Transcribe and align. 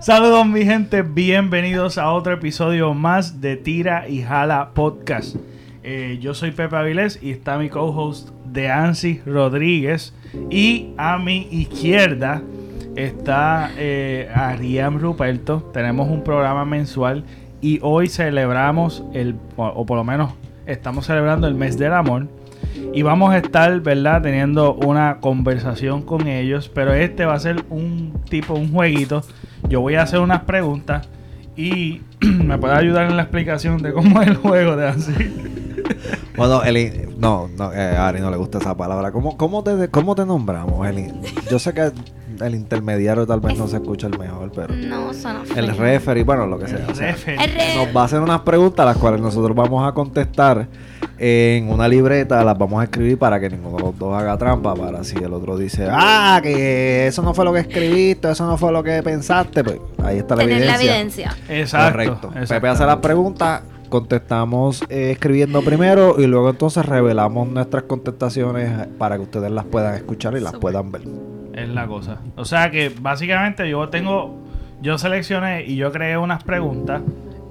Saludos 0.00 0.46
mi 0.46 0.64
gente, 0.64 1.02
bienvenidos 1.02 1.98
a 1.98 2.10
otro 2.10 2.32
episodio 2.32 2.94
más 2.94 3.42
de 3.42 3.58
Tira 3.58 4.08
y 4.08 4.22
Jala 4.22 4.70
Podcast. 4.72 5.36
Eh, 5.82 6.18
yo 6.22 6.32
soy 6.32 6.52
Pepe 6.52 6.74
Avilés 6.74 7.22
y 7.22 7.32
está 7.32 7.58
mi 7.58 7.68
co-host 7.68 8.30
de 8.46 8.70
Ansi 8.70 9.20
Rodríguez. 9.26 10.14
Y 10.48 10.94
a 10.96 11.18
mi 11.18 11.48
izquierda 11.50 12.40
está 12.96 13.72
eh, 13.76 14.30
Ariam 14.34 14.98
Ruperto. 14.98 15.68
Tenemos 15.74 16.08
un 16.08 16.24
programa 16.24 16.64
mensual 16.64 17.24
y 17.60 17.78
hoy 17.82 18.08
celebramos 18.08 19.04
el, 19.12 19.36
o 19.58 19.84
por 19.84 19.98
lo 19.98 20.04
menos 20.04 20.32
estamos 20.64 21.04
celebrando 21.04 21.46
el 21.46 21.54
mes 21.54 21.76
del 21.76 21.92
amor. 21.92 22.26
Y 22.92 23.02
vamos 23.02 23.32
a 23.32 23.38
estar, 23.38 23.80
¿verdad? 23.80 24.20
Teniendo 24.22 24.74
una 24.74 25.18
conversación 25.20 26.02
con 26.02 26.26
ellos. 26.26 26.68
Pero 26.74 26.92
este 26.92 27.24
va 27.24 27.34
a 27.34 27.38
ser 27.40 27.64
un 27.70 28.14
tipo, 28.28 28.54
un 28.54 28.72
jueguito. 28.72 29.22
Yo 29.68 29.80
voy 29.80 29.94
a 29.94 30.02
hacer 30.02 30.18
unas 30.20 30.42
preguntas. 30.42 31.08
Y 31.56 32.00
me 32.20 32.58
puede 32.58 32.74
ayudar 32.74 33.08
en 33.10 33.16
la 33.16 33.22
explicación 33.22 33.80
de 33.82 33.92
cómo 33.92 34.20
es 34.22 34.28
el 34.28 34.36
juego 34.36 34.76
de 34.76 34.88
así. 34.88 35.12
Bueno, 36.36 36.62
Eli, 36.62 36.90
no, 37.18 37.48
no 37.58 37.72
eh, 37.72 37.96
a 37.96 38.08
Ari 38.08 38.20
no 38.20 38.30
le 38.30 38.36
gusta 38.36 38.58
esa 38.58 38.74
palabra. 38.76 39.10
¿Cómo, 39.12 39.36
cómo, 39.36 39.62
te, 39.62 39.88
cómo 39.88 40.14
te 40.14 40.24
nombramos, 40.24 40.86
Eli? 40.88 41.08
Yo 41.50 41.58
sé 41.58 41.74
que 41.74 41.90
el 42.42 42.54
intermediario 42.54 43.26
tal 43.26 43.40
vez 43.40 43.58
no 43.58 43.66
se 43.66 43.76
escucha 43.76 44.06
el 44.06 44.16
mejor, 44.18 44.50
pero 44.54 44.72
No, 44.74 45.12
suena 45.12 45.42
el 45.56 45.76
referee, 45.76 46.22
bueno, 46.24 46.46
lo 46.46 46.58
que 46.58 46.68
sea. 46.68 46.86
o 46.88 46.94
sea, 46.94 47.08
Referee. 47.08 47.44
El 47.44 47.52
re- 47.52 47.74
nos 47.84 47.94
va 47.96 48.02
a 48.02 48.04
hacer 48.04 48.20
unas 48.20 48.40
preguntas 48.42 48.86
las 48.86 48.96
cuales 48.96 49.20
nosotros 49.20 49.54
vamos 49.54 49.86
a 49.86 49.92
contestar 49.92 50.68
en 51.22 51.70
una 51.70 51.86
libreta, 51.86 52.42
las 52.42 52.56
vamos 52.56 52.80
a 52.80 52.84
escribir 52.84 53.18
para 53.18 53.38
que 53.38 53.50
ninguno 53.50 53.76
de 53.76 53.82
los 53.82 53.98
dos 53.98 54.18
haga 54.18 54.38
trampa, 54.38 54.74
para 54.74 55.04
si 55.04 55.18
el 55.18 55.34
otro 55.34 55.58
dice, 55.58 55.86
ah, 55.90 56.40
que 56.42 57.06
eso 57.06 57.20
no 57.20 57.34
fue 57.34 57.44
lo 57.44 57.52
que 57.52 57.60
escribiste, 57.60 58.30
eso 58.30 58.46
no 58.46 58.56
fue 58.56 58.72
lo 58.72 58.82
que 58.82 59.02
pensaste, 59.02 59.62
pues 59.62 59.78
ahí 60.02 60.16
está 60.18 60.34
la 60.34 60.44
Tener 60.44 60.64
la 60.64 60.76
evidencia. 60.76 60.94
evidencia. 60.96 61.60
Exacto. 61.60 61.92
Correcto. 61.92 62.32
Pepe 62.48 62.68
hace 62.68 62.86
las 62.86 62.96
preguntas, 62.96 63.62
contestamos 63.90 64.82
eh, 64.88 65.10
escribiendo 65.10 65.60
primero 65.62 66.14
y 66.18 66.26
luego 66.26 66.48
entonces 66.48 66.86
revelamos 66.86 67.48
nuestras 67.48 67.82
contestaciones 67.82 68.86
para 68.98 69.16
que 69.16 69.22
ustedes 69.24 69.50
las 69.50 69.66
puedan 69.66 69.94
escuchar 69.96 70.34
y 70.38 70.40
las 70.40 70.54
puedan 70.54 70.90
ver. 70.90 71.02
Es 71.52 71.68
la 71.68 71.86
cosa. 71.86 72.16
O 72.36 72.46
sea 72.46 72.70
que 72.70 72.90
básicamente 72.98 73.68
yo 73.68 73.90
tengo, 73.90 74.38
yo 74.80 74.96
seleccioné 74.96 75.64
y 75.66 75.76
yo 75.76 75.92
creé 75.92 76.16
unas 76.16 76.44
preguntas. 76.44 77.02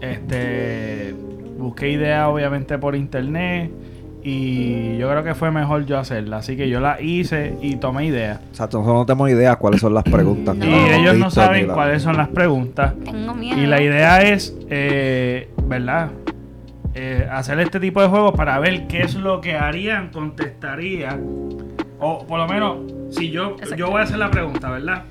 Este, 0.01 1.13
busqué 1.59 1.89
ideas 1.91 2.27
obviamente 2.27 2.77
por 2.77 2.95
internet 2.95 3.71
y 4.23 4.97
yo 4.97 5.09
creo 5.09 5.23
que 5.23 5.33
fue 5.35 5.49
mejor 5.51 5.85
yo 5.85 5.97
hacerlas. 5.97 6.39
Así 6.45 6.57
que 6.57 6.67
yo 6.69 6.79
las 6.79 7.01
hice 7.01 7.55
y 7.61 7.75
tomé 7.77 8.05
ideas. 8.05 8.39
O 8.51 8.55
sea, 8.55 8.65
nosotros 8.65 8.85
no 8.93 9.05
tenemos 9.05 9.29
idea 9.29 9.55
cuáles 9.55 9.79
son 9.81 9.93
las 9.93 10.03
preguntas. 10.03 10.55
No. 10.55 10.65
Y 10.65 10.69
ellos 10.91 11.17
no 11.17 11.31
saben 11.31 11.67
la- 11.67 11.73
cuáles 11.73 12.01
son 12.03 12.17
las 12.17 12.27
preguntas. 12.29 12.93
Tengo 13.05 13.33
miedo. 13.33 13.57
Y 13.59 13.65
la 13.65 13.81
idea 13.81 14.21
es, 14.23 14.55
eh, 14.69 15.49
¿verdad? 15.67 16.09
Eh, 16.95 17.27
hacer 17.31 17.59
este 17.59 17.79
tipo 17.79 18.01
de 18.01 18.07
juegos 18.09 18.33
para 18.33 18.59
ver 18.59 18.87
qué 18.87 19.01
es 19.03 19.15
lo 19.15 19.39
que 19.41 19.55
harían, 19.55 20.09
contestaría. 20.09 21.17
O 21.99 22.25
por 22.25 22.39
lo 22.39 22.47
menos, 22.47 22.77
si 23.11 23.29
yo, 23.29 23.51
Exacto. 23.51 23.75
yo 23.75 23.89
voy 23.91 24.01
a 24.01 24.03
hacer 24.03 24.17
la 24.17 24.31
pregunta, 24.31 24.69
¿verdad? 24.69 25.03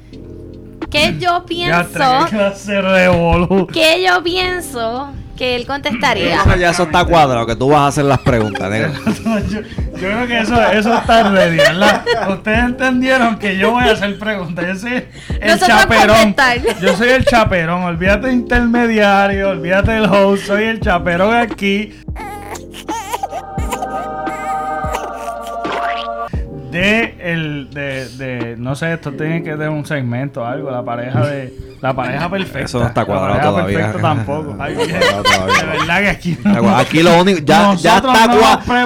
¿Qué 0.91 1.15
yo 1.19 1.41
Ya 1.41 1.45
pienso? 1.45 1.99
qué 2.25 2.37
clase 2.37 2.73
de 2.73 2.83
revolú. 2.83 3.67
¿Qué 3.73 4.05
yo 4.07 4.23
pienso 4.23 5.09
que 5.39 5.55
él 5.55 5.67
contestaría? 5.67 6.39
Ya 6.59 6.71
eso 6.71 6.83
está 6.83 7.05
cuadrado, 7.05 7.47
que 7.47 7.55
tú 7.55 7.69
vas 7.69 7.81
a 7.81 7.87
hacer 7.87 8.05
las 8.05 8.19
preguntas, 8.19 8.69
negro. 8.71 8.93
yo, 9.49 9.61
yo 9.61 9.97
creo 9.97 10.27
que 10.27 10.41
eso, 10.41 10.61
eso 10.71 10.95
está 10.95 11.31
ready, 11.31 11.57
¿verdad? 11.57 12.05
Ustedes 12.29 12.59
entendieron 12.59 13.39
que 13.39 13.57
yo 13.57 13.71
voy 13.71 13.85
a 13.85 13.93
hacer 13.93 14.19
preguntas. 14.19 14.67
Yo 14.67 14.75
soy 14.75 14.93
el 15.41 15.51
Nosotros 15.53 15.79
chaperón. 15.81 16.35
Yo 16.83 16.97
soy 16.97 17.09
el 17.11 17.25
chaperón. 17.25 17.85
Olvídate 17.85 18.27
de 18.27 18.33
intermediario, 18.33 19.51
olvídate 19.51 19.93
del 19.93 20.07
host. 20.07 20.47
Soy 20.47 20.65
el 20.65 20.81
chaperón 20.81 21.35
aquí. 21.35 21.95
De 26.71 27.17
el 27.21 27.71
de, 27.71 28.09
de 28.11 28.57
no 28.59 28.75
sé, 28.77 28.93
esto 28.93 29.13
tiene 29.13 29.43
que 29.43 29.53
tener 29.53 29.71
un 29.71 29.87
segmento 29.87 30.43
o 30.43 30.45
algo, 30.45 30.71
la 30.71 30.85
pareja 30.85 31.27
de 31.27 31.55
la 31.81 31.95
pareja 31.95 32.29
perfecta. 32.29 32.61
Eso 32.67 32.81
no 32.81 32.87
está 32.89 33.01
La 33.03 33.07
cuadrado 33.07 33.29
pareja 33.35 33.49
todavía. 33.51 33.79
perfecta 33.79 34.03
tampoco. 34.03 34.57
Ay, 34.61 34.75
No 34.75 34.83
está 34.83 34.99
cuadrado 34.99 35.23
todavía. 35.23 35.63
de 35.73 35.79
verdad 35.79 36.01
que 36.01 36.09
aquí 36.09 36.39
Aquí 36.77 37.03
lo 37.03 37.21
único, 37.21 37.39
ya, 37.45 37.75
ya 37.75 37.97
está 37.97 38.27
no 38.27 38.39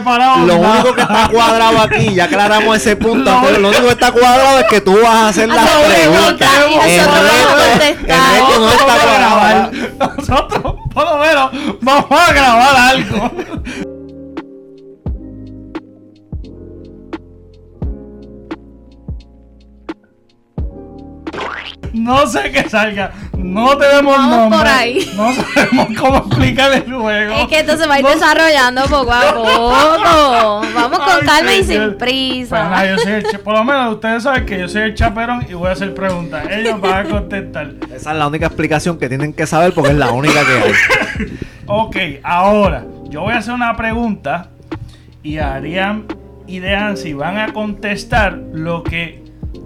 cuadrado. 0.05 0.47
Lo 0.47 0.59
nada. 0.59 0.73
único 0.75 0.95
que 0.95 1.01
está 1.03 1.29
cuadrado 1.33 1.81
aquí, 1.83 2.15
ya 2.15 2.25
aclaramos 2.25 2.77
ese 2.77 2.95
punto. 2.97 3.31
Lo 3.33 3.43
pero 3.43 3.59
lo 3.59 3.69
único 3.71 3.85
que 3.85 3.91
está 3.93 4.13
cuadrado 4.13 4.59
es 4.61 4.65
que 4.67 4.81
tú 4.81 4.93
vas 5.03 5.15
a 5.15 5.29
hacer 5.29 5.49
las 5.49 5.59
Hacer 5.59 6.09
preguntas. 6.09 6.51
El 6.53 6.71
resto- 6.71 8.05
el 8.07 8.21
resto 8.21 8.61
no 8.61 8.69
está 8.71 8.85
cuadrado. 8.85 9.19
grabar. 9.19 9.71
Nosotros, 10.19 10.75
por 10.95 11.05
lo 11.05 11.19
menos, 11.19 11.79
vamos 11.81 12.07
a 12.11 12.33
grabar 12.33 12.77
algo. 12.77 13.31
No 21.93 22.27
sé 22.27 22.51
qué 22.51 22.69
salga. 22.71 23.13
No 23.37 23.77
tenemos 23.77 24.17
Vamos 24.17 24.37
nombre. 24.39 24.59
por 24.59 24.67
ahí. 24.69 25.11
No 25.17 25.33
sabemos 25.35 25.89
cómo 25.99 26.17
explicar 26.19 26.73
el 26.73 26.93
juego. 26.93 27.35
Es 27.35 27.49
que 27.49 27.59
esto 27.61 27.77
se 27.77 27.87
va 27.87 27.95
a 27.95 27.99
ir 27.99 28.05
No- 28.05 28.11
desarrollando 28.13 28.83
poco 28.85 29.13
a 29.13 29.21
poco. 29.35 30.63
Vamos 30.75 30.99
con 30.99 31.09
Ay, 31.21 31.27
calma 31.27 31.53
y 31.55 31.65
sin 31.65 31.99
prisa. 31.99 32.57
Pues 32.61 32.71
nada, 32.71 32.87
yo 32.91 32.99
soy 32.99 33.13
el 33.13 33.23
cha- 33.31 33.39
por 33.39 33.55
lo 33.55 33.65
menos 33.65 33.95
ustedes 33.95 34.23
saben 34.23 34.47
que 34.47 34.59
yo 34.59 34.69
soy 34.69 34.83
el 34.83 34.95
chaperón 34.95 35.45
y 35.49 35.55
voy 35.55 35.69
a 35.69 35.73
hacer 35.73 35.93
preguntas. 35.95 36.47
Ellos 36.51 36.81
van 36.81 37.07
a 37.07 37.11
contestar. 37.11 37.73
Esa 37.95 38.13
es 38.13 38.17
la 38.17 38.27
única 38.27 38.47
explicación 38.47 38.99
que 38.99 39.09
tienen 39.09 39.33
que 39.35 39.47
saber 39.47 39.75
porque 39.75 39.91
es 39.91 39.97
la 39.97 40.11
única 40.13 40.41
que 40.45 40.53
hay. 40.53 40.73
Ok, 41.67 41.97
ahora 42.25 42.85
yo 43.09 43.21
voy 43.23 43.33
a 43.35 43.39
hacer 43.39 43.55
una 43.55 43.77
pregunta 43.77 44.49
y 45.23 45.39
Ariam 45.39 46.05
y 46.47 46.59
Deansi 46.59 47.13
van 47.13 47.39
a 47.39 47.53
contestar 47.53 48.33
lo 48.53 48.83
que 48.83 49.22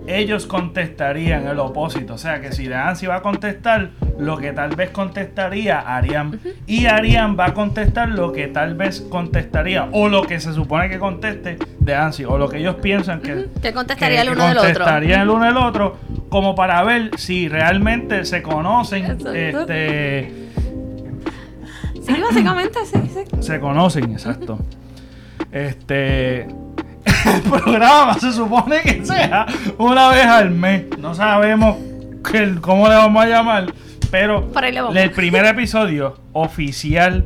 ellos 0.06 0.46
contestarían 0.46 1.46
el 1.48 1.58
opósito. 1.58 2.14
O 2.14 2.18
sea 2.18 2.40
que 2.40 2.52
si 2.52 2.66
Deansi 2.68 3.06
va 3.06 3.16
a 3.16 3.22
contestar 3.22 3.90
lo 4.18 4.36
que 4.38 4.52
tal 4.52 4.74
vez 4.76 4.90
contestaría 4.90 5.80
Ariam 5.80 6.38
y 6.66 6.86
Ariam 6.86 7.36
va 7.38 7.46
a 7.46 7.54
contestar 7.54 8.08
lo 8.08 8.32
que 8.32 8.46
tal 8.48 8.74
vez 8.74 9.00
contestaría 9.10 9.88
o 9.92 10.08
lo 10.08 10.22
que 10.22 10.40
se 10.40 10.52
supone 10.52 10.88
que 10.88 10.98
conteste 10.98 11.58
Deansi 11.80 12.24
o 12.24 12.38
lo 12.38 12.48
que 12.48 12.58
ellos 12.58 12.76
piensan 12.76 13.20
que, 13.20 13.46
¿Qué 13.60 13.72
contestaría 13.72 14.22
que- 14.22 14.28
el 14.28 14.34
que 14.34 14.34
uno 14.34 14.48
del 14.48 14.58
otro? 14.58 14.68
contestarían 14.72 15.20
el 15.22 15.30
uno 15.30 15.44
del 15.44 15.56
otro 15.56 15.96
como 16.28 16.54
para 16.54 16.82
ver 16.84 17.10
si 17.18 17.48
realmente 17.48 18.24
se 18.24 18.42
conocen 18.42 19.04
Exacto. 19.06 19.32
este 19.34 20.46
Sí, 22.06 22.14
básicamente 22.20 22.78
sí, 22.84 22.98
sí. 23.12 23.42
se 23.42 23.58
conocen, 23.60 24.12
exacto. 24.12 24.58
Este. 25.50 26.46
El 27.34 27.42
programa 27.42 28.14
se 28.14 28.32
supone 28.32 28.80
que 28.82 29.04
sea 29.04 29.46
una 29.78 30.08
vez 30.10 30.26
al 30.26 30.50
mes. 30.50 30.84
No 30.98 31.14
sabemos 31.14 31.76
que- 32.30 32.54
cómo 32.60 32.88
le 32.88 32.94
vamos 32.94 33.24
a 33.24 33.28
llamar. 33.28 33.66
Pero 34.10 34.48
el 34.94 35.10
primer 35.10 35.44
episodio 35.46 36.18
oficial 36.32 37.24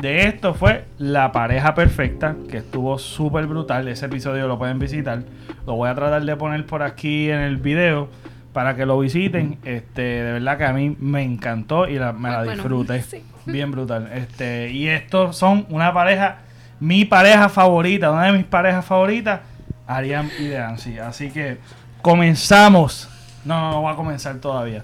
de 0.00 0.26
esto 0.26 0.54
fue 0.54 0.84
La 0.98 1.32
pareja 1.32 1.74
perfecta, 1.74 2.36
que 2.50 2.58
estuvo 2.58 2.98
súper 2.98 3.46
brutal. 3.46 3.88
Ese 3.88 4.06
episodio 4.06 4.46
lo 4.48 4.58
pueden 4.58 4.78
visitar. 4.78 5.22
Lo 5.66 5.74
voy 5.74 5.88
a 5.90 5.94
tratar 5.94 6.24
de 6.24 6.36
poner 6.36 6.64
por 6.66 6.82
aquí 6.82 7.28
en 7.30 7.40
el 7.40 7.56
video 7.56 8.08
para 8.52 8.76
que 8.76 8.86
lo 8.86 8.98
visiten. 9.00 9.58
Este, 9.64 10.02
de 10.02 10.32
verdad 10.32 10.58
que 10.58 10.64
a 10.64 10.72
mí 10.72 10.96
me 11.00 11.22
encantó 11.22 11.88
y 11.88 11.98
la- 11.98 12.12
me 12.12 12.30
la 12.30 12.38
Bueno, 12.38 12.52
disfruté. 12.52 13.02
sí. 13.02 13.22
Bien 13.46 13.70
brutal. 13.72 14.08
Este, 14.14 14.70
y 14.70 14.86
estos 14.88 15.36
son 15.36 15.66
una 15.70 15.92
pareja, 15.92 16.38
mi 16.82 17.04
pareja 17.04 17.48
favorita, 17.48 18.10
una 18.10 18.24
de 18.24 18.32
mis 18.32 18.44
parejas 18.44 18.84
favoritas, 18.84 19.40
Ariam 19.86 20.28
y 20.40 20.46
Deansi. 20.48 20.98
Así 20.98 21.30
que 21.30 21.58
comenzamos. 22.02 23.08
No, 23.44 23.60
no, 23.60 23.70
no 23.70 23.80
voy 23.82 23.92
a 23.92 23.96
comenzar 23.96 24.36
todavía. 24.38 24.82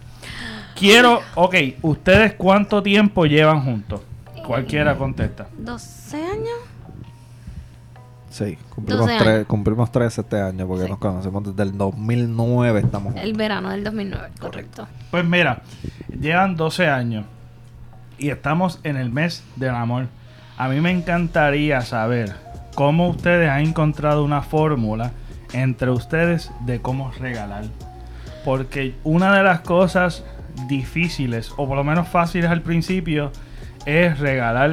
Quiero, 0.76 1.20
ok, 1.34 1.54
¿ustedes 1.82 2.34
cuánto 2.34 2.84
tiempo 2.84 3.26
llevan 3.26 3.64
juntos? 3.64 4.00
Cualquiera 4.46 4.96
contesta. 4.96 5.48
12 5.58 6.16
años. 6.24 6.58
Sí, 8.30 8.56
cumplimos 8.74 9.06
12 9.06 9.18
tres, 9.18 9.34
años. 9.34 9.46
cumplimos 9.48 9.90
tres 9.90 10.18
este 10.18 10.40
año 10.40 10.66
porque 10.68 10.84
Sí. 10.84 10.90
nos 10.90 10.98
conocemos 11.00 11.42
desde 11.44 11.62
el 11.64 11.76
2009. 11.76 12.78
Estamos 12.80 13.16
El 13.16 13.32
verano 13.32 13.70
del 13.70 13.82
2009, 13.82 14.28
correcto. 14.38 14.86
Pues 15.10 15.24
mira, 15.24 15.62
llevan 16.20 16.54
12 16.54 16.86
años 16.88 17.24
y 18.18 18.30
estamos 18.30 18.78
en 18.84 18.96
el 18.96 19.10
mes 19.10 19.42
del 19.56 19.74
amor. 19.74 20.06
A 20.58 20.68
mí 20.68 20.80
me 20.80 20.90
encantaría 20.90 21.82
saber 21.82 22.34
cómo 22.74 23.10
ustedes 23.10 23.48
han 23.48 23.60
encontrado 23.60 24.24
una 24.24 24.42
fórmula 24.42 25.12
entre 25.52 25.88
ustedes 25.92 26.50
de 26.66 26.80
cómo 26.80 27.12
regalar. 27.12 27.62
Porque 28.44 28.96
una 29.04 29.36
de 29.36 29.44
las 29.44 29.60
cosas 29.60 30.24
difíciles, 30.66 31.52
o 31.56 31.68
por 31.68 31.76
lo 31.76 31.84
menos 31.84 32.08
fáciles 32.08 32.50
al 32.50 32.62
principio, 32.62 33.30
es 33.86 34.18
regalar, 34.18 34.72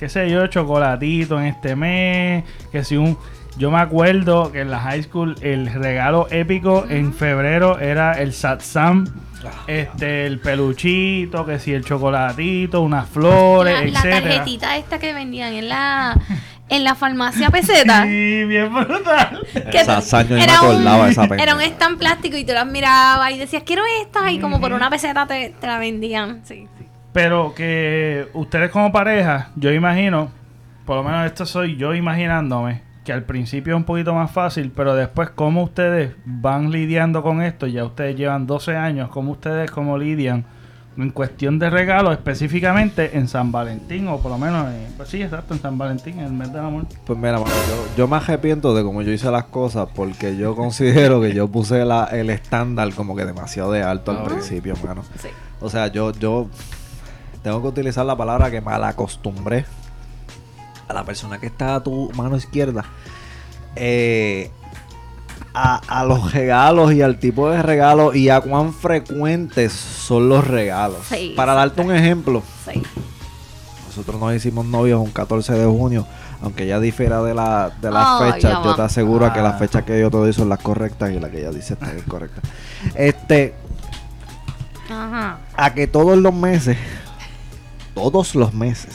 qué 0.00 0.08
sé 0.08 0.28
yo, 0.28 0.44
chocolatito 0.48 1.38
en 1.38 1.46
este 1.46 1.76
mes, 1.76 2.42
que 2.72 2.82
si 2.82 2.96
un 2.96 3.16
Yo 3.58 3.70
me 3.70 3.78
acuerdo 3.78 4.50
que 4.50 4.60
en 4.60 4.70
la 4.70 4.80
high 4.80 5.02
school 5.02 5.34
el 5.42 5.72
regalo 5.72 6.26
épico 6.30 6.86
en 6.88 7.12
febrero 7.12 7.78
era 7.78 8.12
el 8.14 8.32
satsam, 8.32 9.06
este, 9.66 10.26
el 10.26 10.38
peluchito, 10.38 11.44
que 11.44 11.58
si 11.58 11.72
el 11.74 11.84
chocolatito, 11.84 12.80
unas 12.80 13.08
flores, 13.08 13.74
La, 13.74 13.80
la 13.80 13.86
etcétera. 13.86 14.20
tarjetita 14.22 14.76
esta 14.78 14.98
que 14.98 15.12
vendían 15.12 15.52
en 15.52 15.68
la 15.68 16.18
en 16.68 16.84
la 16.84 16.94
farmacia 16.94 17.50
peseta. 17.50 18.04
Sí, 18.06 18.44
bien 18.44 18.72
brutal. 18.72 19.46
que 19.70 19.78
Esa 19.78 20.22
yo 20.22 20.34
me 20.36 20.42
era 20.44 20.60
un- 20.62 20.68
acordaba 20.70 21.04
de 21.04 21.10
esa 21.12 21.24
Era 21.24 21.54
un 21.54 21.60
stand 21.60 21.98
plástico 21.98 22.36
y 22.38 22.44
tú 22.46 22.54
las 22.54 22.66
mirabas 22.66 23.30
y 23.32 23.38
decías, 23.38 23.62
quiero 23.66 23.82
esta. 24.00 24.30
Y 24.32 24.38
como 24.38 24.58
por 24.60 24.72
una 24.72 24.88
peseta 24.88 25.26
te, 25.26 25.50
te 25.60 25.66
la 25.66 25.76
vendían. 25.78 26.40
Sí, 26.44 26.66
sí. 26.78 26.86
Pero 27.12 27.52
que 27.54 28.28
ustedes 28.32 28.70
como 28.70 28.90
pareja, 28.90 29.50
yo 29.56 29.70
imagino, 29.70 30.30
por 30.86 30.96
lo 30.96 31.02
menos 31.02 31.26
esto 31.26 31.44
soy 31.44 31.76
yo 31.76 31.94
imaginándome, 31.94 32.80
que 33.04 33.12
al 33.12 33.24
principio 33.24 33.74
es 33.74 33.76
un 33.78 33.84
poquito 33.84 34.14
más 34.14 34.30
fácil, 34.30 34.70
pero 34.74 34.94
después 34.94 35.30
cómo 35.30 35.62
ustedes 35.64 36.12
van 36.24 36.70
lidiando 36.70 37.22
con 37.22 37.42
esto, 37.42 37.66
ya 37.66 37.84
ustedes 37.84 38.16
llevan 38.16 38.46
12 38.46 38.76
años, 38.76 39.10
cómo 39.10 39.32
ustedes 39.32 39.70
cómo 39.70 39.98
lidian 39.98 40.44
en 40.96 41.10
cuestión 41.10 41.58
de 41.58 41.70
regalos, 41.70 42.12
específicamente 42.12 43.16
en 43.16 43.26
San 43.26 43.50
Valentín, 43.50 44.06
o 44.08 44.18
por 44.20 44.30
lo 44.30 44.36
menos, 44.38 44.66
eh, 44.70 44.88
pues 44.96 45.08
sí, 45.08 45.22
exacto, 45.22 45.54
en 45.54 45.60
San 45.62 45.78
Valentín, 45.78 46.18
en 46.20 46.26
el 46.26 46.32
mes 46.34 46.52
del 46.52 46.60
amor. 46.64 46.84
Pues 47.06 47.18
mira, 47.18 47.32
mano, 47.38 47.46
yo, 47.46 47.96
yo 47.96 48.06
me 48.08 48.16
arrepiento 48.16 48.74
de 48.74 48.84
cómo 48.84 49.00
yo 49.00 49.10
hice 49.10 49.30
las 49.30 49.44
cosas 49.44 49.88
porque 49.94 50.36
yo 50.36 50.54
considero 50.54 51.20
que 51.22 51.32
yo 51.32 51.48
puse 51.48 51.84
la- 51.86 52.04
el 52.12 52.28
estándar 52.30 52.92
como 52.94 53.16
que 53.16 53.24
demasiado 53.24 53.72
de 53.72 53.82
alto 53.82 54.10
al 54.10 54.18
Ah. 54.18 54.24
principio, 54.24 54.74
mano. 54.86 55.02
sí. 55.18 55.28
O 55.60 55.70
sea, 55.70 55.86
yo, 55.86 56.12
yo 56.12 56.48
tengo 57.42 57.62
que 57.62 57.68
utilizar 57.68 58.04
la 58.04 58.14
palabra 58.16 58.50
que 58.50 58.60
mal 58.60 58.84
acostumbré 58.84 59.64
a 60.88 60.92
la 60.94 61.04
persona 61.04 61.38
que 61.38 61.46
está 61.46 61.76
a 61.76 61.82
tu 61.82 62.10
mano 62.14 62.36
izquierda 62.36 62.84
eh, 63.76 64.50
a, 65.54 65.80
a 66.00 66.04
los 66.04 66.32
regalos 66.32 66.92
y 66.92 67.02
al 67.02 67.18
tipo 67.18 67.50
de 67.50 67.62
regalos 67.62 68.14
y 68.16 68.28
a 68.30 68.40
cuán 68.40 68.72
frecuentes 68.72 69.72
son 69.72 70.28
los 70.28 70.46
regalos. 70.46 70.98
Sí, 71.08 71.34
Para 71.36 71.54
darte 71.54 71.80
un 71.82 71.94
ejemplo, 71.94 72.42
sí. 72.70 72.82
nosotros 73.86 74.18
nos 74.20 74.34
hicimos 74.34 74.64
novios 74.66 75.00
un 75.00 75.10
14 75.10 75.52
de 75.52 75.66
junio, 75.66 76.06
aunque 76.42 76.66
ya 76.66 76.80
difiera 76.80 77.22
de 77.22 77.34
la, 77.34 77.70
de 77.80 77.90
la 77.90 78.18
fecha, 78.32 78.48
ya 78.50 78.62
yo 78.62 78.70
va. 78.70 78.76
te 78.76 78.82
aseguro 78.82 79.32
que 79.32 79.40
Ah. 79.40 79.42
las 79.42 79.58
fechas 79.58 79.84
que 79.84 80.00
yo 80.00 80.10
te 80.10 80.16
doy 80.16 80.32
son 80.32 80.48
las 80.48 80.58
correctas 80.60 81.10
y 81.10 81.18
la 81.20 81.30
que 81.30 81.40
ella 81.40 81.50
dice 81.50 81.74
está 81.74 81.92
incorrecta. 81.94 82.40
Este, 82.94 83.54
Ajá. 84.90 85.38
a 85.56 85.74
que 85.74 85.86
todos 85.86 86.16
los 86.18 86.34
meses, 86.34 86.76
todos 87.94 88.34
los 88.34 88.54
meses, 88.54 88.94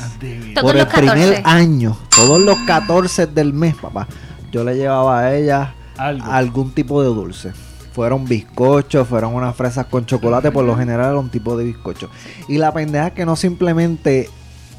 Todos 0.53 0.63
por 0.63 0.75
el 0.77 0.83
los 0.85 0.93
primer 0.93 1.35
14. 1.35 1.41
año, 1.45 1.97
todos 2.15 2.39
los 2.39 2.57
14 2.65 3.27
del 3.27 3.53
mes, 3.53 3.75
papá, 3.75 4.07
yo 4.51 4.63
le 4.63 4.75
llevaba 4.75 5.19
a 5.21 5.35
ella 5.35 5.73
Algo. 5.97 6.25
algún 6.31 6.71
tipo 6.71 7.01
de 7.01 7.09
dulce. 7.09 7.51
Fueron 7.93 8.25
bizcochos, 8.25 9.07
fueron 9.07 9.33
unas 9.33 9.55
fresas 9.55 9.87
con 9.87 10.05
chocolate, 10.05 10.51
por 10.51 10.63
lo 10.65 10.75
general 10.77 11.11
era 11.11 11.19
un 11.19 11.29
tipo 11.29 11.57
de 11.57 11.63
bizcocho. 11.65 12.09
Y 12.47 12.57
la 12.59 12.71
pendeja 12.71 13.07
es 13.07 13.13
que 13.13 13.25
no 13.25 13.35
simplemente 13.35 14.29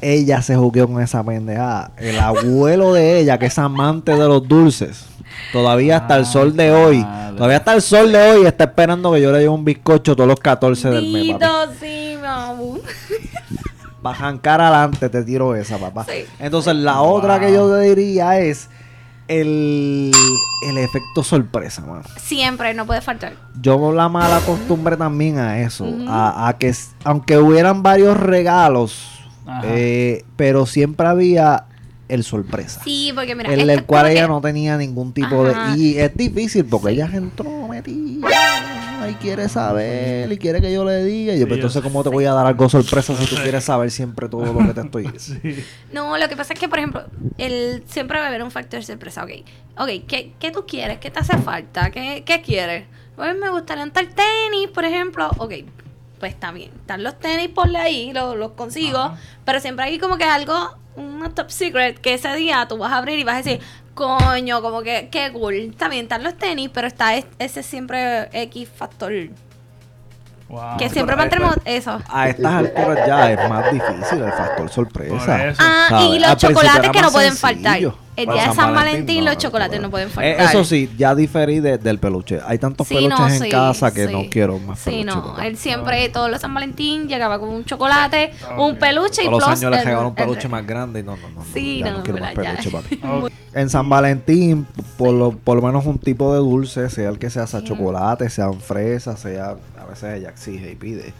ella 0.01 0.41
se 0.41 0.55
jugueó 0.55 0.87
con 0.87 1.01
esa 1.01 1.23
pendeja. 1.23 1.91
El 1.97 2.17
abuelo 2.19 2.93
de 2.93 3.19
ella, 3.19 3.37
que 3.37 3.47
es 3.47 3.59
amante 3.59 4.13
de 4.13 4.25
los 4.27 4.47
dulces, 4.47 5.05
todavía 5.51 5.97
hasta 5.97 6.15
el 6.17 6.25
sol 6.25 6.55
de 6.55 6.71
hoy, 6.71 7.05
todavía 7.35 7.57
hasta 7.57 7.73
el 7.75 7.81
sol 7.81 8.11
de 8.11 8.31
hoy 8.31 8.45
está 8.45 8.63
esperando 8.65 9.11
que 9.11 9.21
yo 9.21 9.31
le 9.33 9.39
lleve 9.39 9.49
un 9.49 9.65
bizcocho 9.65 10.15
todos 10.15 10.27
los 10.27 10.39
14 10.39 10.89
del 10.89 11.11
mes, 11.11 11.33
papi. 11.33 11.39
Sí. 13.99 14.03
Para 14.03 14.15
jancar 14.15 14.61
adelante 14.61 15.09
te 15.09 15.23
tiro 15.23 15.55
esa, 15.55 15.77
papá. 15.77 16.05
Sí. 16.05 16.25
Entonces, 16.39 16.75
la 16.75 17.01
otra 17.01 17.39
que 17.39 17.51
yo 17.53 17.69
te 17.75 17.81
diría 17.81 18.39
es 18.39 18.69
el, 19.27 20.11
el 20.67 20.77
efecto 20.77 21.23
sorpresa, 21.23 21.81
mano. 21.81 22.01
Siempre, 22.17 22.73
no 22.73 22.85
puede 22.85 23.01
faltar. 23.01 23.33
Yo 23.61 23.91
la 23.93 24.09
mala 24.09 24.39
costumbre 24.41 24.97
también 24.97 25.37
a 25.37 25.59
eso, 25.59 25.85
a, 26.07 26.47
a 26.47 26.57
que 26.57 26.73
aunque 27.03 27.37
hubieran 27.37 27.83
varios 27.83 28.17
regalos, 28.17 29.19
eh, 29.63 30.23
pero 30.35 30.65
siempre 30.65 31.07
había 31.07 31.65
el 32.07 32.23
sorpresa. 32.23 32.81
Sí, 32.83 33.11
porque 33.13 33.35
mira. 33.35 33.53
el 33.53 33.69
es 33.69 33.83
cual 33.83 34.07
ella 34.07 34.23
que- 34.23 34.27
no 34.29 34.41
tenía 34.41 34.77
ningún 34.77 35.13
tipo 35.13 35.45
Ajá. 35.45 35.73
de... 35.73 35.77
Y 35.79 35.97
es 35.99 36.15
difícil 36.17 36.65
porque 36.65 36.89
ella 36.93 37.07
se 37.11 37.17
entró 37.17 37.67
metida 37.67 38.27
y 39.07 39.13
quiere 39.15 39.47
saber 39.49 40.31
y 40.31 40.37
quiere 40.37 40.61
que 40.61 40.71
yo 40.73 40.83
le 40.83 41.03
diga. 41.03 41.33
Y 41.33 41.39
yo, 41.39 41.43
Sí, 41.45 41.47
pues, 41.47 41.57
entonces. 41.59 41.81
¿cómo 41.83 42.03
te 42.03 42.09
voy 42.09 42.25
a 42.25 42.33
dar 42.33 42.45
algo 42.45 42.67
sorpresa 42.69 43.15
si 43.15 43.25
tú 43.25 43.35
quieres 43.43 43.63
saber 43.63 43.91
siempre 43.91 44.27
todo 44.27 44.51
lo 44.51 44.59
que 44.67 44.73
te 44.73 44.81
estoy 44.81 45.07
diciendo? 45.11 45.41
Sí. 45.43 45.63
No, 45.93 46.17
lo 46.17 46.27
que 46.27 46.35
pasa 46.35 46.53
es 46.53 46.59
que, 46.59 46.67
por 46.67 46.79
ejemplo, 46.79 47.03
el, 47.37 47.83
siempre 47.87 48.17
va 48.19 48.25
a 48.25 48.27
haber 48.27 48.43
un 48.43 48.51
factor 48.51 48.83
sorpresa. 48.83 49.23
Ok, 49.23 49.31
ok, 49.77 49.89
¿qué, 50.07 50.33
qué 50.39 50.51
tú 50.51 50.65
quieres? 50.67 50.97
¿Qué 50.99 51.11
te 51.11 51.19
hace 51.19 51.37
falta? 51.37 51.91
¿Qué, 51.91 52.23
qué 52.25 52.41
quieres? 52.41 52.85
Pues 53.15 53.37
me 53.37 53.49
gustaría 53.49 53.85
tal 53.91 54.07
tenis, 54.09 54.69
por 54.73 54.85
ejemplo. 54.85 55.29
Ok, 55.37 55.53
pues 56.19 56.33
está 56.33 56.51
bien. 56.51 56.71
Están 56.81 57.03
los 57.03 57.17
tenis, 57.19 57.49
ponle 57.49 57.77
ahí, 57.79 58.11
lo- 58.13 58.35
los 58.35 58.51
consigo. 58.51 58.97
Ajá. 58.97 59.17
Pero 59.45 59.59
siempre 59.59 59.85
hay 59.85 59.99
como 59.99 60.17
que 60.17 60.23
algo, 60.25 60.77
una 60.95 61.29
top 61.33 61.49
secret, 61.49 61.99
que 61.99 62.13
ese 62.13 62.33
día 62.35 62.65
tú 62.67 62.77
vas 62.77 62.91
a 62.91 62.97
abrir 62.97 63.19
y 63.19 63.23
vas 63.23 63.35
a 63.35 63.37
decir, 63.37 63.59
coño, 63.99 64.61
como 64.61 64.81
que, 64.81 65.09
qué 65.11 65.29
cool. 65.33 65.75
Bien, 65.89 66.03
están 66.03 66.23
los 66.23 66.37
tenis, 66.37 66.69
pero 66.73 66.87
está 66.87 67.15
es- 67.15 67.25
ese 67.37 67.61
siempre 67.63 68.29
X 68.31 68.69
factor. 68.73 69.11
Wow. 70.47 70.77
que 70.79 70.89
siempre 70.89 71.15
mantenemos 71.15 71.55
eso. 71.63 72.01
A 72.09 72.27
estas 72.29 72.51
alturas 72.51 73.05
ya 73.05 73.31
es 73.31 73.49
más 73.49 73.71
difícil 73.71 74.23
el 74.23 74.31
factor 74.31 74.67
sorpresa. 74.71 75.53
Ah, 75.59 75.85
¿sabes? 75.89 76.05
y 76.07 76.19
los 76.19 76.37
chocolates 76.37 76.89
que 76.89 77.01
no 77.01 77.11
pueden 77.11 77.35
sencillo. 77.35 77.91
faltar. 77.91 78.08
El 78.23 78.29
día 78.33 78.47
de 78.49 78.53
San 78.55 78.73
Valentín, 78.75 79.25
los 79.25 79.35
no, 79.35 79.39
chocolates 79.39 79.77
no. 79.79 79.87
no 79.87 79.91
pueden 79.91 80.07
Eh, 80.09 80.11
faltar. 80.11 80.41
eso 80.49 80.63
sí, 80.63 80.89
ya 80.97 81.15
diferí 81.15 81.59
de- 81.59 81.77
del 81.77 81.99
peluche. 81.99 82.39
Hay 82.45 82.57
tantos 82.57 82.87
Sí, 82.87 82.95
peluches 82.95 83.19
no, 83.19 83.27
en 83.27 83.39
sí, 83.41 83.49
casa 83.49 83.93
que 83.93 84.07
sí. 84.07 84.13
no 84.13 84.23
quiero 84.29 84.59
más 84.59 84.79
Sí, 84.79 85.03
no. 85.03 85.37
Él 85.39 85.57
siempre, 85.57 86.09
todos 86.09 86.29
los 86.29 86.41
San 86.41 86.53
Valentín, 86.53 87.07
llegaba 87.07 87.39
con 87.39 87.49
un 87.49 87.65
chocolate, 87.65 88.31
un 88.57 88.73
Ok. 88.73 88.79
peluche 88.79 89.23
y 89.23 89.25
Todos 89.25 89.39
los 89.39 89.47
años 89.49 89.71
le 89.71 89.77
el- 89.79 89.85
regalan 89.85 90.05
un 90.05 90.09
el- 90.17 90.25
peluche 90.25 90.47
más 90.47 90.65
grande 90.67 90.99
y 90.99 91.03
no, 91.03 91.15
no, 91.17 91.29
no. 91.29 91.43
Sí, 91.53 91.79
ya 91.79 91.91
no, 91.91 91.97
no 91.99 92.03
quiero 92.03 92.19
más 92.19 92.33
peluche, 92.33 92.69
papi. 92.69 92.99
Ok. 93.03 93.31
En 93.53 93.69
San 93.69 93.89
Valentín, 93.89 94.67
por 94.97 95.11
lo, 95.13 95.31
por 95.31 95.55
lo 95.55 95.63
menos 95.63 95.85
un 95.85 95.97
tipo 95.97 96.31
de 96.33 96.39
dulce, 96.39 96.89
sea 96.89 97.09
el 97.09 97.17
que 97.17 97.29
sea, 97.29 97.47
sea 97.47 97.63
chocolate, 97.63 98.29
sean 98.29 98.59
fresas, 98.59 99.19
sea, 99.19 99.55
a 99.81 99.85
veces 99.85 100.17
ella 100.19 100.29
exige 100.29 100.71
y 100.71 100.75
pide 100.75 101.13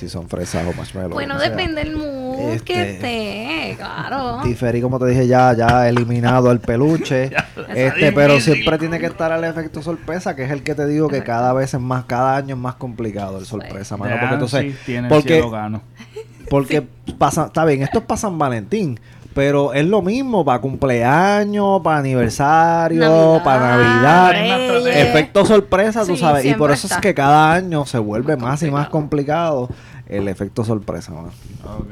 si 0.00 0.08
son 0.08 0.28
fresas 0.28 0.66
o 0.66 0.72
marshmallow. 0.72 1.10
Bueno, 1.10 1.38
sea. 1.38 1.50
depende 1.50 1.84
del 1.84 1.94
mood 1.94 2.54
Este, 2.54 2.72
que 2.72 2.90
esté, 2.90 3.76
claro. 3.76 4.40
Diferí, 4.42 4.80
como 4.80 4.98
te 4.98 5.06
dije, 5.06 5.26
ya, 5.26 5.52
ya 5.52 5.86
eliminado 5.88 6.50
el 6.50 6.58
peluche. 6.58 7.30
este, 7.74 8.10
pero 8.12 8.34
difícil. 8.34 8.54
siempre 8.54 8.78
tiene 8.78 8.98
que 8.98 9.06
estar 9.06 9.30
el 9.30 9.44
efecto 9.44 9.82
sorpresa, 9.82 10.34
que 10.34 10.44
es 10.44 10.50
el 10.50 10.62
que 10.62 10.74
te 10.74 10.86
digo 10.86 11.08
que 11.08 11.22
cada 11.22 11.52
vez 11.52 11.74
es 11.74 11.80
más, 11.80 12.06
cada 12.06 12.36
año 12.36 12.54
es 12.54 12.60
más 12.60 12.76
complicado 12.76 13.38
el 13.38 13.44
sorpresa, 13.44 13.98
mano. 13.98 14.16
Porque 14.18 14.34
entonces, 14.34 14.74
sí, 14.86 14.96
porque, 15.06 15.42
gano. 15.50 15.82
porque 16.48 16.82
pasa, 17.18 17.46
está 17.46 17.66
bien, 17.66 17.82
esto 17.82 17.98
es 17.98 18.04
para 18.06 18.18
San 18.18 18.38
Valentín. 18.38 18.98
Pero 19.34 19.72
es 19.74 19.86
lo 19.86 20.02
mismo 20.02 20.44
para 20.44 20.60
cumpleaños, 20.60 21.80
para 21.82 21.98
aniversario, 21.98 23.00
Navidad, 23.00 23.44
para 23.44 23.76
Navidad. 23.76 24.32
Reyes. 24.32 24.96
Efecto 24.96 25.46
sorpresa, 25.46 26.04
tú 26.04 26.16
Sí, 26.16 26.20
sabes. 26.20 26.44
Y 26.44 26.54
por 26.54 26.72
eso 26.72 26.88
es 26.88 26.96
que 26.96 27.14
cada 27.14 27.52
año 27.52 27.86
se 27.86 27.98
vuelve 27.98 28.36
más, 28.36 28.62
y 28.64 28.70
más 28.70 28.88
complicado. 28.88 29.68
El 30.10 30.28
efecto 30.28 30.64
sorpresa, 30.64 31.12
mano. 31.12 31.28
Ok. 31.64 31.86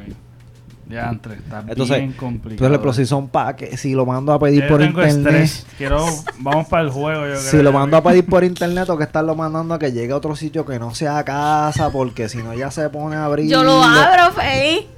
Ya 0.91 1.11
entre, 1.11 1.35
está 1.35 1.63
Entonces, 1.69 1.99
bien 1.99 2.13
complicado. 2.15 2.55
Entonces, 2.67 2.79
pero 2.79 2.93
si 2.95 3.05
son 3.05 3.29
pa 3.29 3.55
que 3.55 3.77
si 3.77 3.93
lo 3.93 4.07
mando 4.07 4.33
a 4.33 4.39
pedir 4.39 4.63
Yo 4.63 4.69
por 4.69 4.81
tengo 4.81 5.03
internet, 5.07 5.43
estrés. 5.45 5.67
Quiero, 5.77 6.07
vamos 6.39 6.67
para 6.69 6.83
el 6.83 6.89
juego, 6.91 7.27
yo 7.29 7.37
si 7.41 7.51
creo. 7.51 7.63
lo 7.65 7.73
mando 7.73 7.99
a 7.99 8.03
pedir 8.03 8.25
por 8.25 8.43
internet, 8.43 8.89
o 8.89 8.97
que 8.97 9.05
estarlo 9.05 9.35
mandando 9.35 9.75
a 9.75 9.79
que 9.79 9.93
llegue 9.93 10.13
a 10.15 10.17
otro 10.17 10.35
sitio 10.35 10.65
que 10.65 10.79
no 10.79 10.95
sea 10.95 11.19
a 11.19 11.25
casa, 11.25 11.91
porque 11.91 12.31
si 12.31 12.39
no 12.39 12.55
ya 12.55 12.71
se 12.71 12.89
pone 12.89 13.17
a 13.17 13.27
abrir. 13.27 13.51
Yo 13.51 13.63
lo 13.63 13.83
abro, 13.83 14.33
Fey. 14.33 14.89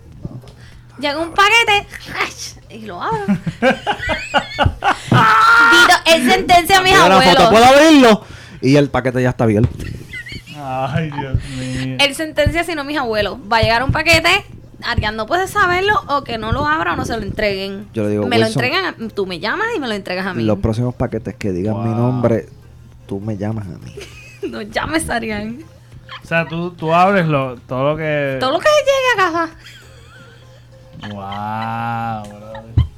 Llega 1.01 1.19
un 1.19 1.33
paquete 1.33 1.89
y 2.71 2.87
lo 2.87 3.03
abro. 3.03 3.27
Dito, 5.11 5.95
es 6.07 6.33
sentencia 6.33 6.79
a 6.79 6.83
mis 6.83 6.93
la 6.93 7.21
foto, 7.21 7.51
¿puedo 7.51 7.65
abuelos. 7.65 7.69
abrirlo? 7.87 8.23
Y 8.61 8.77
el 8.77 8.91
paquete 8.91 9.23
ya 9.23 9.31
está 9.31 9.45
abierto. 9.45 9.71
Ay, 10.63 11.11
Dios 11.11 11.37
mío. 11.59 11.97
Él 12.01 12.15
sentencia 12.15 12.65
sino 12.65 12.85
mis 12.85 12.99
abuelos. 12.99 13.39
Va 13.51 13.59
a 13.59 13.63
llegar 13.63 13.83
un 13.83 13.93
paquete, 13.93 14.29
Arián 14.85 15.17
no 15.17 15.27
puede 15.27 15.47
saberlo 15.49 15.95
o 16.09 16.23
que 16.25 16.39
no 16.39 16.53
lo 16.53 16.67
abra 16.67 16.93
o 16.95 16.97
no 16.97 17.05
se 17.05 17.17
lo 17.17 17.23
entreguen. 17.23 17.87
Yo 17.95 18.05
le 18.05 18.11
digo, 18.11 18.27
me 18.27 18.39
lo 18.39 18.47
entregan, 18.47 18.85
a- 18.85 19.09
tú 19.15 19.27
me 19.27 19.39
llamas 19.41 19.67
y 19.77 19.81
me 19.81 19.89
lo 19.89 19.95
entregas 19.95 20.27
a 20.27 20.35
mí. 20.35 20.43
Los 20.45 20.59
próximos 20.59 20.95
paquetes 20.95 21.35
que 21.37 21.53
digan 21.53 21.83
mi 21.83 21.91
nombre, 21.95 22.47
tú 23.07 23.21
me 23.21 23.37
llamas 23.37 23.67
a 23.67 23.79
mí. 23.85 23.95
No 24.51 24.63
llames 24.63 25.09
a 25.11 25.17
Arián. 25.17 25.63
O 26.25 26.27
sea, 26.27 26.47
tú, 26.49 26.71
tú 26.71 26.95
abres 26.95 27.27
lo, 27.27 27.57
todo 27.57 27.91
lo 27.91 27.97
que... 27.97 28.39
Todo 28.41 28.53
lo 28.53 28.59
que 28.59 28.69
llegue 28.69 29.23
a 29.23 29.33
casa. 29.33 29.51
Wow, 31.09 32.39
brother. 32.39 32.90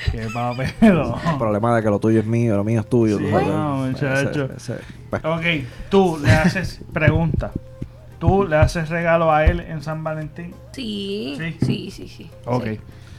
Qué 0.12 0.28
papelo. 0.32 1.18
El 1.30 1.38
problema 1.38 1.76
de 1.76 1.82
que 1.82 1.88
lo 1.90 1.98
tuyo 1.98 2.20
es 2.20 2.26
mío, 2.26 2.56
lo 2.56 2.64
mío 2.64 2.80
es 2.80 2.88
tuyo. 2.88 3.18
Sí, 3.18 3.24
tú 3.24 3.30
sabes. 3.30 3.46
no, 3.48 3.76
muchacho. 3.86 4.44
Ese- 4.44 4.72
ese- 4.74 4.84
pues, 5.10 5.24
Ok, 5.24 5.44
tú 5.90 6.18
le 6.22 6.30
haces 6.30 6.80
pregunta. 6.92 7.50
¿Tú 8.18 8.46
le 8.46 8.56
haces 8.56 8.88
regalo 8.90 9.32
a 9.32 9.46
él 9.46 9.60
en 9.60 9.82
San 9.82 10.04
Valentín? 10.04 10.54
Sí, 10.72 11.36
Sí. 11.38 11.56
sí, 11.64 11.90
sí, 11.90 12.08
sí. 12.08 12.30
Ok. 12.44 12.64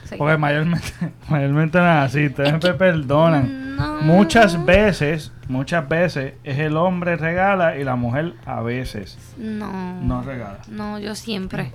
sí. 0.05 0.15
Porque 0.17 0.37
mayormente, 0.37 0.87
mayormente 1.29 1.79
no 1.79 1.85
es 1.85 2.05
así. 2.09 2.27
Ustedes 2.27 2.53
me 2.63 2.73
perdonan. 2.75 3.75
No. 3.77 4.01
Muchas 4.01 4.63
veces, 4.63 5.31
muchas 5.47 5.87
veces 5.89 6.33
es 6.43 6.59
el 6.59 6.77
hombre 6.77 7.15
regala 7.15 7.77
y 7.77 7.83
la 7.83 7.95
mujer 7.95 8.33
a 8.45 8.61
veces 8.61 9.17
No. 9.37 9.99
no 10.01 10.21
regala. 10.21 10.59
No, 10.67 10.99
yo 10.99 11.15
siempre. 11.15 11.71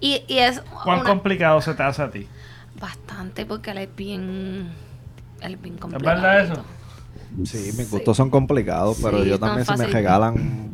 Y, 0.00 0.22
y 0.28 0.38
es 0.38 0.60
¿Cuán 0.84 1.00
una- 1.00 1.08
complicado 1.08 1.60
se 1.62 1.72
te 1.72 1.82
hace 1.82 2.02
a 2.02 2.10
ti? 2.10 2.28
Bastante 2.80 3.46
porque 3.46 3.70
él 3.70 3.78
es 3.78 3.96
bien. 3.96 4.70
Él 5.40 5.54
es 5.54 5.60
bien 5.62 5.74
¿Es 5.76 5.80
complicado. 5.80 6.22
verdad 6.22 6.40
eso? 6.40 6.64
Sí, 7.44 7.72
mis 7.76 7.90
gustos 7.90 8.16
son 8.16 8.30
complicados, 8.30 8.98
pero 9.02 9.24
yo 9.24 9.38
también 9.38 9.66
si 9.66 9.74
me 9.76 9.86
regalan 9.86 10.66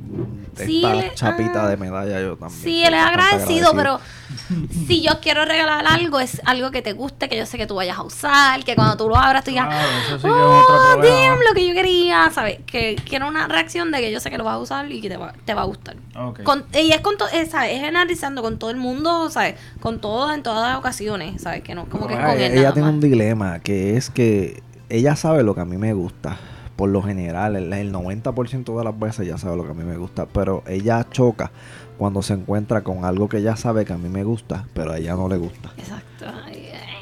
Sí, 0.56 0.84
esta 0.84 0.94
le- 0.94 1.14
chapita 1.14 1.64
ah. 1.64 1.68
de 1.68 1.76
medalla, 1.76 2.20
yo 2.20 2.36
también. 2.36 2.60
Sí, 2.62 2.84
él 2.84 2.92
es 2.94 3.02
agradecido, 3.02 3.72
pero 3.74 4.00
si 4.86 5.00
yo 5.02 5.20
quiero 5.20 5.44
regalar 5.44 5.86
algo, 5.86 6.20
es 6.20 6.42
algo 6.44 6.70
que 6.70 6.82
te 6.82 6.92
guste, 6.92 7.28
que 7.28 7.38
yo 7.38 7.46
sé 7.46 7.56
que 7.56 7.66
tú 7.66 7.74
vayas 7.76 7.98
a 7.98 8.02
usar, 8.02 8.62
que 8.62 8.74
cuando 8.74 8.96
tú 8.96 9.08
lo 9.08 9.16
abras 9.16 9.44
tú 9.44 9.50
digas, 9.50 9.74
eso 10.06 10.18
sí 10.18 10.26
es 10.26 10.32
oh, 10.32 10.98
damn, 11.02 11.38
lo 11.48 11.54
que 11.54 11.66
yo 11.66 11.74
quería, 11.74 12.30
¿sabes? 12.30 12.58
Que 12.66 12.96
quiero 12.96 13.28
una 13.28 13.48
reacción 13.48 13.90
de 13.90 14.00
que 14.00 14.12
yo 14.12 14.20
sé 14.20 14.30
que 14.30 14.36
lo 14.36 14.44
vas 14.44 14.54
a 14.54 14.58
usar 14.58 14.92
y 14.92 15.00
que 15.00 15.08
te 15.08 15.16
va, 15.16 15.32
te 15.44 15.54
va 15.54 15.62
a 15.62 15.64
gustar. 15.64 15.96
Ok. 16.16 16.42
Con, 16.42 16.64
y 16.74 16.92
es 16.92 17.00
con 17.00 17.16
todo, 17.16 17.28
es, 17.28 17.50
¿sabes? 17.50 17.78
Es 17.78 17.84
analizando 17.84 18.42
con 18.42 18.58
todo 18.58 18.70
el 18.70 18.76
mundo, 18.76 19.30
¿sabes? 19.30 19.54
Con 19.80 20.00
todo, 20.00 20.32
en 20.34 20.42
todas 20.42 20.68
las 20.68 20.78
ocasiones, 20.78 21.40
¿sabes? 21.40 21.62
Que 21.62 21.74
no, 21.74 21.86
como 21.86 22.06
que 22.06 22.14
es 22.14 22.20
con 22.20 22.30
él 22.30 22.40
ella 22.40 22.54
nada 22.62 22.72
tiene 22.74 22.88
más. 22.88 22.94
un 22.94 23.00
dilema 23.00 23.58
que 23.60 23.96
es 23.96 24.10
que 24.10 24.62
ella 24.90 25.16
sabe 25.16 25.42
lo 25.42 25.54
que 25.54 25.62
a 25.62 25.64
mí 25.64 25.78
me 25.78 25.94
gusta. 25.94 26.36
Por 26.76 26.88
lo 26.88 27.02
general, 27.02 27.56
el, 27.56 27.72
el 27.72 27.92
90% 27.92 28.78
de 28.78 28.84
las 28.84 28.98
veces 28.98 29.26
ella 29.26 29.38
sabe 29.38 29.56
lo 29.56 29.64
que 29.64 29.70
a 29.70 29.74
mí 29.74 29.84
me 29.84 29.96
gusta, 29.96 30.26
pero 30.26 30.62
ella 30.66 31.06
choca 31.10 31.50
cuando 31.98 32.22
se 32.22 32.34
encuentra 32.34 32.82
con 32.82 33.04
algo 33.04 33.28
que 33.28 33.38
ella 33.38 33.56
sabe 33.56 33.84
que 33.84 33.92
a 33.92 33.98
mí 33.98 34.08
me 34.08 34.24
gusta, 34.24 34.66
pero 34.74 34.92
a 34.92 34.98
ella 34.98 35.14
no 35.14 35.28
le 35.28 35.36
gusta. 35.36 35.72
Exacto. 35.76 36.26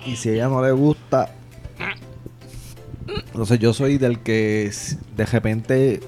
Y 0.06 0.16
si 0.16 0.30
a 0.30 0.32
ella 0.32 0.48
no 0.48 0.62
le 0.62 0.72
gusta, 0.72 1.30
entonces 3.08 3.58
yo 3.58 3.72
soy 3.72 3.98
del 3.98 4.20
que 4.20 4.70
de 5.16 5.26
repente 5.26 6.00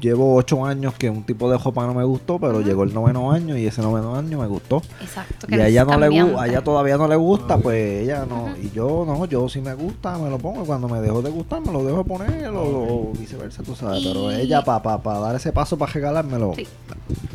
llevo 0.00 0.34
ocho 0.34 0.64
años 0.64 0.94
que 0.94 1.10
un 1.10 1.24
tipo 1.24 1.50
de 1.50 1.58
ropa 1.58 1.86
no 1.86 1.94
me 1.94 2.04
gustó, 2.04 2.38
pero 2.38 2.60
llegó 2.60 2.84
el 2.84 2.94
noveno 2.94 3.32
año 3.32 3.56
y 3.56 3.66
ese 3.66 3.82
noveno 3.82 4.14
año 4.16 4.38
me 4.38 4.46
gustó. 4.46 4.82
Exacto. 5.00 5.46
Y 5.48 5.56
que 5.56 5.62
a 5.62 5.66
ella 5.68 5.84
no 5.84 5.98
le 5.98 6.06
a 6.38 6.46
ella 6.46 6.62
todavía 6.62 6.96
no 6.96 7.08
le 7.08 7.16
gusta, 7.16 7.58
pues 7.58 8.02
ella 8.02 8.24
no. 8.28 8.54
Y 8.62 8.70
yo 8.70 9.04
no, 9.06 9.24
yo 9.26 9.48
si 9.48 9.60
me 9.60 9.74
gusta 9.74 10.16
me 10.18 10.30
lo 10.30 10.38
pongo. 10.38 10.62
y 10.62 10.66
Cuando 10.66 10.88
me 10.88 11.00
dejó 11.00 11.22
de 11.22 11.30
gustar 11.30 11.60
me 11.60 11.72
lo 11.72 11.84
dejo 11.84 12.04
poner 12.04 12.48
o, 12.48 12.62
o 12.62 13.12
viceversa, 13.18 13.62
tú 13.62 13.74
sabes. 13.74 14.02
Pero 14.04 14.30
Y- 14.32 14.36
ella 14.42 14.62
para 14.62 14.82
pa, 14.82 15.02
pa 15.02 15.18
dar 15.18 15.36
ese 15.36 15.52
paso 15.52 15.76
para 15.76 15.92
regalármelo. 15.92 16.52
Sí. 16.54 16.66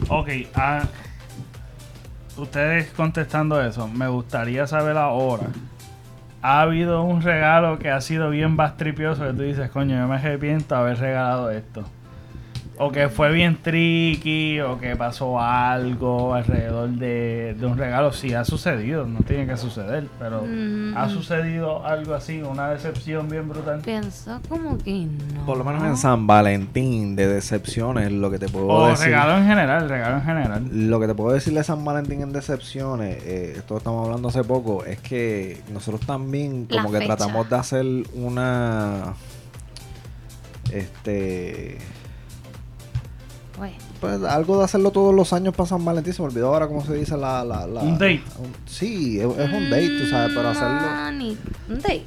Ok, 0.10 0.29
ah, 0.55 0.84
ustedes 2.38 2.89
contestando 2.91 3.62
eso, 3.62 3.88
me 3.88 4.08
gustaría 4.08 4.67
saber 4.67 4.98
ahora. 4.98 5.48
¿Ha 6.41 6.62
habido 6.62 7.03
un 7.03 7.22
regalo 7.22 7.79
que 7.79 7.89
ha 7.89 8.01
sido 8.01 8.29
bien 8.29 8.58
bastripioso 8.58 9.24
que 9.25 9.34
tú 9.34 9.43
dices, 9.43 9.70
coño, 9.70 9.98
yo 9.98 10.08
me 10.08 10.15
arrepiento 10.15 10.75
de 10.75 10.82
haber 10.82 10.98
regalado 11.00 11.50
esto? 11.51 11.84
O 12.79 12.91
que 12.91 13.07
fue 13.07 13.31
bien 13.31 13.59
tricky, 13.61 14.59
o 14.59 14.79
que 14.79 14.95
pasó 14.95 15.39
algo 15.39 16.33
alrededor 16.33 16.89
de, 16.89 17.55
de 17.57 17.65
un 17.67 17.77
regalo. 17.77 18.11
Sí, 18.11 18.33
ha 18.33 18.43
sucedido, 18.43 19.05
no 19.05 19.19
tiene 19.19 19.45
que 19.45 19.57
suceder, 19.57 20.07
pero 20.17 20.41
Mm. 20.43 20.97
ha 20.97 21.07
sucedido 21.07 21.85
algo 21.85 22.15
así, 22.15 22.41
una 22.41 22.69
decepción 22.71 23.29
bien 23.29 23.47
brutal. 23.47 23.79
Pienso 23.81 24.39
como 24.49 24.79
que 24.79 25.05
no. 25.35 25.45
Por 25.45 25.59
lo 25.59 25.63
menos 25.63 25.83
en 25.83 25.97
San 25.97 26.25
Valentín 26.25 27.15
de 27.15 27.27
decepciones, 27.27 28.11
lo 28.11 28.31
que 28.31 28.39
te 28.39 28.49
puedo 28.49 28.65
O 28.67 28.87
decir. 28.89 29.05
regalo 29.05 29.37
en 29.37 29.45
general, 29.47 29.87
regalo 29.87 30.15
en 30.17 30.23
general. 30.23 30.67
Lo 30.89 30.99
que 30.99 31.05
te 31.07 31.13
puedo 31.13 31.31
decir 31.35 31.53
de 31.53 31.63
San 31.63 31.85
Valentín 31.85 32.21
en 32.21 32.33
decepciones, 32.33 33.17
eh, 33.23 33.53
esto 33.57 33.77
estamos 33.77 34.03
hablando 34.07 34.29
hace 34.29 34.43
poco, 34.43 34.83
es 34.83 34.97
que 34.99 35.61
nosotros 35.71 36.01
también 36.07 36.65
La 36.69 36.77
como 36.77 36.91
que 36.91 36.97
fecha. 37.01 37.15
tratamos 37.17 37.47
de 37.51 37.55
hacer 37.55 37.85
una 38.15 39.13
este 40.71 41.77
Pues, 43.57 43.72
pues 44.01 44.24
algo 44.24 44.57
de 44.57 44.63
hacerlo 44.65 44.91
todos 44.91 45.13
los 45.13 45.31
años 45.33 45.55
para 45.55 45.69
San 45.69 45.86
Valentín, 45.86 46.13
se 46.13 46.22
me 46.22 46.27
olvidó 46.29 46.48
ahora 46.53 46.67
cómo 46.67 46.83
se 46.83 46.93
dice 46.95 47.15
la... 47.17 47.43
la, 47.45 47.67
la- 47.67 47.81
Un 47.81 47.93
date. 47.93 48.22
un- 48.39 48.51
sí, 48.65 49.19
es, 49.19 49.25
es 49.25 49.53
un 49.53 49.69
date, 49.69 49.89
tú 50.00 50.05
sabes, 50.10 50.31
pero 50.36 50.50
hacerlo... 50.50 50.81
no, 50.81 51.12
ni- 51.12 51.38
un 51.69 51.75
date. 51.79 52.05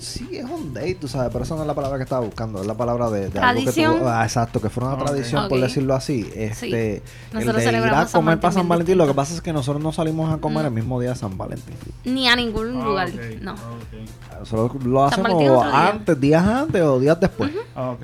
Sí, 0.00 0.28
es 0.32 0.44
un 0.44 0.72
date, 0.72 0.94
tú 0.94 1.06
sabes, 1.08 1.30
pero 1.32 1.44
esa 1.44 1.54
no 1.54 1.60
es 1.60 1.66
la 1.66 1.74
palabra 1.74 1.98
que 1.98 2.04
estaba 2.04 2.24
buscando, 2.24 2.60
es 2.60 2.66
la 2.66 2.74
palabra 2.74 3.10
de, 3.10 3.28
de 3.28 3.38
algo 3.38 3.58
que 3.60 3.64
Tradición. 3.66 3.98
tú- 4.00 4.08
ah, 4.08 4.22
exacto, 4.24 4.60
que 4.60 4.70
fuera 4.70 4.94
una 4.94 5.04
tradición, 5.04 5.48
por 5.48 5.60
decirlo 5.60 5.94
así. 5.94 6.28
Este, 6.34 6.96
el 6.96 7.02
Nosotros 7.32 7.56
de 7.64 7.70
ir 7.70 7.76
a 7.94 8.06
comer 8.06 8.40
para 8.40 8.52
San 8.52 8.66
Valentín 8.68 8.96
lo 8.98 9.06
que 9.06 9.14
pasa 9.14 9.34
es 9.34 9.40
que 9.42 9.52
nosotros 9.52 9.82
no 9.82 9.92
salimos 9.92 10.32
a 10.32 10.38
comer 10.38 10.64
Mm. 10.64 10.66
el 10.66 10.72
mismo 10.72 11.00
día 11.00 11.10
de 11.10 11.16
San 11.16 11.36
Valentín. 11.36 11.74
Ni 12.04 12.28
a 12.28 12.34
ningún 12.36 12.80
Ah, 12.80 12.84
lugar. 12.84 13.10
No. 13.42 13.52
ok, 13.52 14.38
Nosotros 14.40 14.84
lo 14.84 15.04
hacemos 15.04 15.38
día. 15.38 15.88
antes, 15.90 16.18
días 16.20 16.44
antes 16.46 16.82
o 16.82 16.98
días 16.98 17.20
después. 17.20 17.50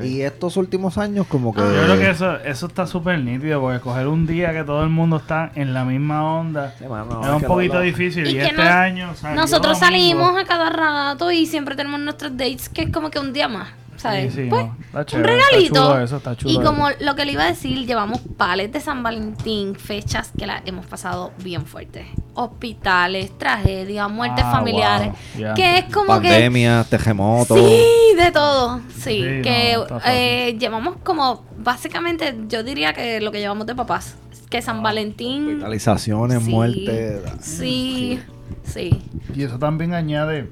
Y 0.02 0.20
estos 0.20 0.56
últimos 0.58 0.98
años 0.98 1.26
como 1.26 1.54
que... 1.54 1.60
Ah. 1.62 1.64
Yo 1.74 1.82
creo 1.84 1.98
que 1.98 2.10
eso, 2.10 2.36
eso 2.40 2.66
está 2.66 2.86
súper 2.86 3.18
nítido 3.20 3.60
porque 3.60 3.80
coger 3.80 4.06
un 4.08 4.26
día 4.26 4.52
que 4.52 4.64
todo 4.64 4.82
el 4.82 4.90
mundo 4.90 5.16
está 5.16 5.50
en 5.54 5.72
la 5.72 5.84
misma 5.84 6.38
onda 6.38 6.74
Sí, 6.78 6.84
mano, 6.86 7.20
es 7.22 7.28
es 7.28 7.32
un 7.34 7.42
poquito 7.42 7.74
lo- 7.74 7.80
difícil. 7.80 8.26
Y, 8.26 8.32
Y 8.36 8.38
este 8.40 8.56
no- 8.56 8.62
año 8.62 9.14
salió 9.14 9.40
Nosotros 9.40 9.78
salimos 9.78 10.36
a 10.36 10.44
cada 10.44 10.68
rato 10.70 11.30
y 11.30 11.46
siempre 11.46 11.74
tenemos 11.74 11.86
nuestros 11.87 12.33
dates 12.37 12.69
que 12.69 12.83
es 12.83 12.90
como 12.90 13.11
que 13.11 13.19
un 13.19 13.33
día 13.33 13.49
más. 13.49 13.69
¿Sabes? 13.97 14.35
Sí, 14.35 14.43
sí, 14.43 14.49
Pues, 14.50 14.66
no, 14.93 15.00
está 15.00 15.16
un 15.16 15.25
regalito. 15.25 15.59
Está 15.59 15.81
chulo 15.87 16.00
eso, 16.05 16.16
está 16.19 16.37
chulo 16.37 16.52
y 16.52 16.62
como 16.62 16.90
eso. 16.90 16.99
lo 17.02 17.14
que 17.16 17.25
le 17.25 17.33
iba 17.33 17.45
a 17.45 17.47
decir, 17.47 17.87
llevamos 17.87 18.21
pales 18.37 18.71
de 18.71 18.78
San 18.78 19.02
Valentín, 19.02 19.75
fechas 19.75 20.33
que 20.38 20.47
las 20.47 20.61
hemos 20.66 20.85
pasado 20.85 21.33
bien 21.43 21.64
fuertes. 21.64 22.05
Hospitales, 22.35 23.37
tragedias, 23.38 24.11
muertes 24.11 24.45
Ah, 24.47 24.52
familiares. 24.52 25.12
wow. 25.38 25.55
Que 25.55 25.78
es 25.78 25.85
como 25.87 26.21
que. 26.21 26.28
Pandemia, 26.28 26.85
terremoto. 26.90 27.55
Sí, 27.57 28.14
de 28.16 28.31
todo. 28.33 28.81
Sí, 28.95 29.00
Sí, 29.02 29.21
que 29.43 29.76
no, 29.88 29.99
eh, 30.07 30.57
llevamos 30.59 30.97
como, 31.02 31.45
básicamente, 31.57 32.35
yo 32.49 32.62
diría 32.62 32.93
que 32.93 33.21
lo 33.23 33.33
que 33.33 33.38
llevamos 33.40 33.66
de 33.66 33.75
papás. 33.75 34.14
Que 34.50 34.61
San 34.62 34.83
Valentín. 34.83 35.49
Hospitalizaciones, 35.55 36.43
Sí. 36.45 36.50
muertes. 36.50 37.23
Sí, 37.40 38.21
sí. 38.62 38.90
Y 39.35 39.43
eso 39.43 39.59
también 39.59 39.95
añade 39.95 40.50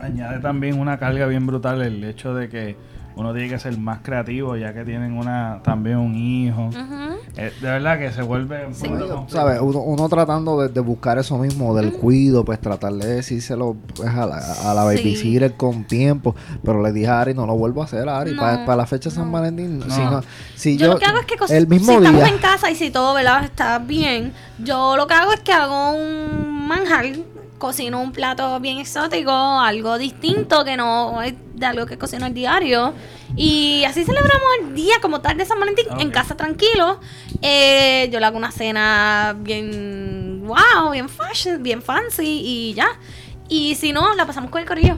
añade 0.00 0.40
también 0.40 0.78
una 0.78 0.98
carga 0.98 1.26
bien 1.26 1.46
brutal 1.46 1.82
el 1.82 2.02
hecho 2.04 2.34
de 2.34 2.48
que 2.48 2.76
uno 3.16 3.32
tiene 3.32 3.48
que 3.48 3.58
ser 3.58 3.76
más 3.76 3.98
creativo 4.00 4.56
ya 4.56 4.72
que 4.72 4.84
tienen 4.84 5.18
una 5.18 5.60
también 5.64 5.96
un 5.96 6.14
hijo. 6.14 6.70
Eh, 7.36 7.52
de 7.60 7.68
verdad 7.68 7.98
que 7.98 8.12
se 8.12 8.22
vuelve 8.22 8.64
un 8.64 8.72
Sí. 8.74 8.86
poquito 8.86 9.08
complicado. 9.08 9.26
¿Sabes? 9.28 9.60
Uno, 9.60 9.80
uno 9.80 10.08
tratando 10.08 10.60
de, 10.60 10.68
de 10.68 10.78
buscar 10.78 11.18
eso 11.18 11.36
mismo, 11.36 11.74
del 11.74 11.92
cuido, 11.94 12.44
pues 12.44 12.60
tratar 12.60 12.92
de 12.92 13.16
decírselo 13.16 13.76
pues, 13.96 14.08
a 14.08 14.24
la, 14.24 14.36
a 14.36 14.72
la 14.72 14.82
Sí. 14.92 14.98
babysitter 14.98 15.54
con 15.56 15.82
tiempo. 15.82 16.36
Pero 16.62 16.80
le 16.80 16.92
dije 16.92 17.08
a 17.08 17.20
Ari, 17.22 17.34
no 17.34 17.44
lo 17.44 17.56
vuelvo 17.56 17.82
a 17.82 17.86
hacer, 17.86 18.08
Ari. 18.08 18.34
No, 18.34 18.40
para, 18.40 18.76
la 18.76 18.86
fecha 18.86 19.10
de 19.10 19.16
San. 19.16 19.32
Valentín, 19.32 19.80
No. 19.80 19.90
si, 19.92 20.00
no- 20.00 20.20
si 20.54 20.76
Yo, 20.76 20.86
yo, 20.86 20.92
lo 20.92 20.98
que 21.00 21.06
hago 21.06 21.18
es 21.18 21.26
que 21.26 21.56
el 21.56 21.66
mismo 21.66 21.94
si 21.94 21.98
día. 21.98 22.10
estamos 22.10 22.28
en 22.30 22.38
casa 22.38 22.70
y 22.70 22.76
si 22.76 22.90
todo 22.92 23.14
¿verdad? 23.14 23.42
está 23.42 23.80
bien, 23.80 24.32
yo 24.62 24.96
lo 24.96 25.08
que 25.08 25.14
hago 25.14 25.32
es 25.32 25.40
que 25.40 25.52
hago 25.52 25.90
un 25.92 26.68
manjar, 26.68 27.06
cocino 27.58 28.00
un 28.00 28.12
plato 28.12 28.58
bien 28.60 28.78
exótico, 28.78 29.30
algo 29.32 29.98
distinto 29.98 30.64
que 30.64 30.76
no 30.76 31.20
es 31.22 31.34
de 31.54 31.66
algo 31.66 31.86
que 31.86 31.98
cocino 31.98 32.26
al 32.26 32.34
diario. 32.34 32.94
Y 33.36 33.84
así 33.84 34.04
celebramos 34.04 34.48
el 34.60 34.74
día 34.74 34.96
como 35.00 35.20
tal 35.20 35.36
de 35.36 35.44
San 35.44 35.58
Valentín 35.60 35.86
en 35.98 36.10
casa 36.10 36.36
tranquilo. 36.36 37.00
Eh, 37.42 38.08
yo 38.12 38.20
le 38.20 38.26
hago 38.26 38.36
una 38.36 38.50
cena 38.50 39.36
bien 39.38 40.44
wow, 40.46 40.90
bien 40.92 41.08
fashion, 41.08 41.62
bien 41.62 41.82
fancy 41.82 42.40
y 42.44 42.74
ya. 42.74 42.88
Y 43.48 43.74
si 43.74 43.92
no, 43.92 44.14
la 44.14 44.26
pasamos 44.26 44.50
con 44.50 44.60
el 44.60 44.66
corillo. 44.66 44.96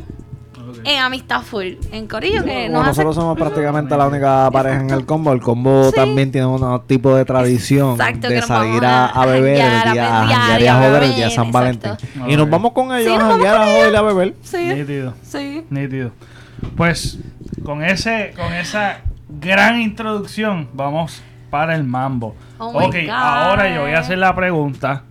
En 0.85 1.01
amistad 1.01 1.43
full. 1.43 1.75
En 1.93 2.07
corillo 2.07 2.45
que 2.45 2.69
nos 2.69 2.83
hace 2.83 2.89
nosotros 3.03 3.15
somos 3.17 3.39
prácticamente 3.39 3.97
la 3.97 4.07
única 4.07 4.51
pareja 4.51 4.81
en 4.81 4.91
el 4.91 5.07
combo, 5.07 5.33
el 5.33 5.41
combo 5.41 5.91
Sí. 5.91 5.97
también 5.97 6.31
tiene 6.31 6.47
un 6.47 6.83
tipo 6.87 7.15
de 7.15 7.25
tradición 7.25 7.93
Exacto, 7.93 8.29
de 8.29 8.43
salir 8.43 8.85
a, 8.85 9.13
beber 9.27 9.57
el 9.57 9.63
janguear, 9.63 9.93
día, 9.93 10.07
a 10.07 10.27
janguear 10.27 10.61
y 10.61 10.65
y 10.65 10.67
a 10.67 10.75
a 10.75 10.83
joder 10.83 11.03
el 11.03 11.15
día 11.15 11.25
de 11.27 11.31
San 11.31 11.47
exacto. 11.47 11.89
Valentín. 11.89 12.23
Y 12.29 12.37
nos 12.37 12.51
vamos 12.51 12.73
con 12.73 12.95
ellos 12.95 13.13
Sí, 13.13 13.15
a 13.15 13.21
janguear, 13.21 13.57
a 13.57 13.67
joder 13.67 13.93
y 13.93 13.97
a 13.97 14.03
beber. 14.03 14.35
Sí. 14.43 14.59
Nítido. 14.59 15.15
Sí. 15.23 15.65
Nítido. 15.71 16.13
Pues 16.77 17.19
con 17.65 17.83
ese, 17.85 18.33
con 18.37 18.53
esa 18.53 18.99
gran 19.29 19.81
introducción, 19.81 20.69
vamos 20.73 21.23
para 21.51 21.75
el 21.75 21.85
mambo. 21.85 22.35
Oh 22.59 22.69
ok, 22.69 22.95
ahora 23.11 23.75
yo 23.75 23.83
voy 23.83 23.93
a 23.93 24.01
hacer 24.01 24.19
la 24.19 24.35
pregunta. 24.35 25.05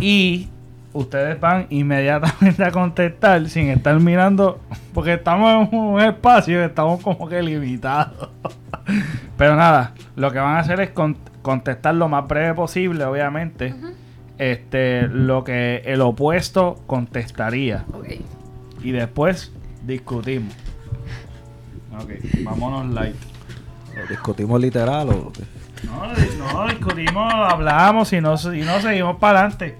Y 0.00 0.48
ustedes 0.96 1.38
van 1.40 1.66
inmediatamente 1.70 2.64
a 2.64 2.70
contestar 2.70 3.48
sin 3.48 3.68
estar 3.68 3.98
mirando. 4.00 4.60
Porque 4.94 5.14
estamos 5.14 5.68
en 5.72 5.78
un 5.78 6.00
espacio 6.00 6.60
y 6.60 6.64
estamos 6.64 7.02
como 7.02 7.28
que 7.28 7.42
limitados. 7.42 8.30
Pero 9.36 9.56
nada, 9.56 9.92
lo 10.16 10.30
que 10.32 10.38
van 10.38 10.56
a 10.56 10.60
hacer 10.60 10.80
es 10.80 10.90
con- 10.90 11.16
contestar 11.42 11.94
lo 11.94 12.08
más 12.08 12.26
breve 12.26 12.54
posible, 12.54 13.04
obviamente. 13.04 13.74
Este, 14.38 15.08
lo 15.08 15.44
que 15.44 15.82
el 15.86 16.00
opuesto 16.02 16.82
contestaría. 16.86 17.84
Ok. 17.92 18.06
Y 18.82 18.90
después 18.92 19.52
discutimos. 19.84 20.54
Ok, 21.98 22.10
vámonos 22.44 22.86
light. 22.94 23.16
¿Lo 23.96 24.06
discutimos 24.06 24.60
literal 24.60 25.08
o? 25.08 25.32
No, 25.84 26.06
no 26.54 26.66
discutimos, 26.68 27.32
hablamos 27.34 28.12
y 28.12 28.20
no, 28.20 28.34
y 28.54 28.60
no 28.60 28.80
seguimos 28.80 29.16
para 29.16 29.40
adelante. 29.40 29.76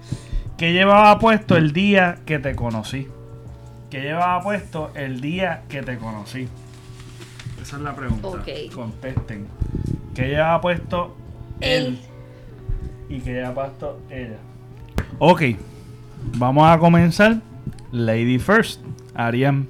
¿Qué 0.57 0.73
llevaba 0.73 1.19
puesto 1.19 1.55
el 1.55 1.71
día 1.71 2.17
que 2.25 2.39
te 2.39 2.55
conocí? 2.55 3.07
¿Qué 3.91 4.01
llevaba 4.01 4.41
puesto 4.41 4.89
el 4.95 5.21
día 5.21 5.61
que 5.69 5.83
te 5.83 5.99
conocí? 5.99 6.47
Esa 7.61 7.75
es 7.75 7.81
la 7.83 7.95
pregunta. 7.95 8.27
Ok. 8.27 8.73
Contesten. 8.73 9.47
¿Qué 10.15 10.29
llevaba 10.29 10.59
puesto 10.59 11.15
él? 11.59 11.85
Él. 11.85 11.99
Y 13.07 13.19
qué 13.19 13.33
llevaba 13.33 13.53
puesto 13.53 13.99
ella. 14.09 14.37
Ok. 15.19 15.43
Vamos 16.37 16.67
a 16.67 16.79
comenzar. 16.79 17.37
Lady 17.91 18.39
First. 18.39 18.81
Ariam. 19.13 19.67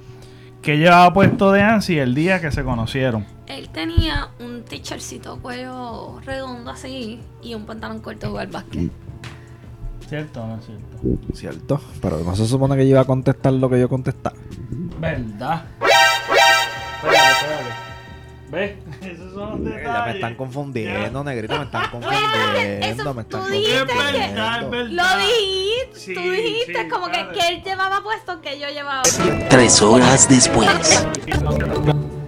¿Qué 0.62 0.78
llevaba 0.78 1.12
puesto 1.12 1.52
de 1.52 1.60
Ansi 1.60 1.98
el 1.98 2.14
día 2.14 2.40
que 2.40 2.50
se 2.50 2.64
conocieron? 2.64 3.26
Él 3.46 3.68
tenía 3.68 4.30
un 4.40 4.62
t-shirtcito 4.62 5.38
cuello 5.40 6.18
redondo 6.24 6.70
así 6.70 7.20
y 7.42 7.52
un 7.52 7.66
pantalón 7.66 8.00
corto 8.00 8.32
de 8.38 8.46
básquet. 8.46 8.90
¿Cierto 10.08 10.42
o 10.42 10.46
no 10.46 10.56
es 10.56 10.64
cierto? 10.64 11.34
Cierto, 11.34 11.80
pero 12.00 12.18
no 12.20 12.34
se 12.34 12.46
supone 12.46 12.76
que 12.76 12.84
yo 12.84 12.90
iba 12.92 13.00
a 13.02 13.04
contestar 13.04 13.52
lo 13.52 13.68
que 13.68 13.78
yo 13.78 13.88
contestaba. 13.88 14.36
¿Verdad? 14.98 15.64
Espérate, 16.96 17.30
espérate. 17.30 17.88
¿Ves? 18.50 18.72
Esos 19.12 19.34
son 19.34 19.50
los 19.50 19.64
detalles. 19.64 19.86
Ya 19.86 20.04
me 20.06 20.10
están 20.12 20.34
confundiendo, 20.36 21.24
negrito, 21.24 21.58
me 21.58 21.64
están 21.64 21.90
confundiendo, 21.90 23.14
me 23.14 23.24
tú 23.24 23.36
están 23.36 23.52
dijiste 23.52 23.76
Es 23.76 23.86
verdad, 23.86 24.14
es 24.16 24.62
confundiendo. 24.62 24.70
verdad. 24.70 24.90
Lo 24.90 25.18
dijiste, 25.20 26.00
Sí, 26.00 26.14
tú 26.14 26.20
dijiste 26.22 26.82
sí, 26.82 26.88
como 26.88 27.06
que, 27.08 27.28
que 27.34 27.48
él 27.48 27.62
llevaba 27.62 28.02
puesto 28.02 28.40
que 28.40 28.58
yo 28.58 28.68
llevaba. 28.68 29.02
Tres 29.50 29.82
horas 29.82 30.26
después. 30.28 31.06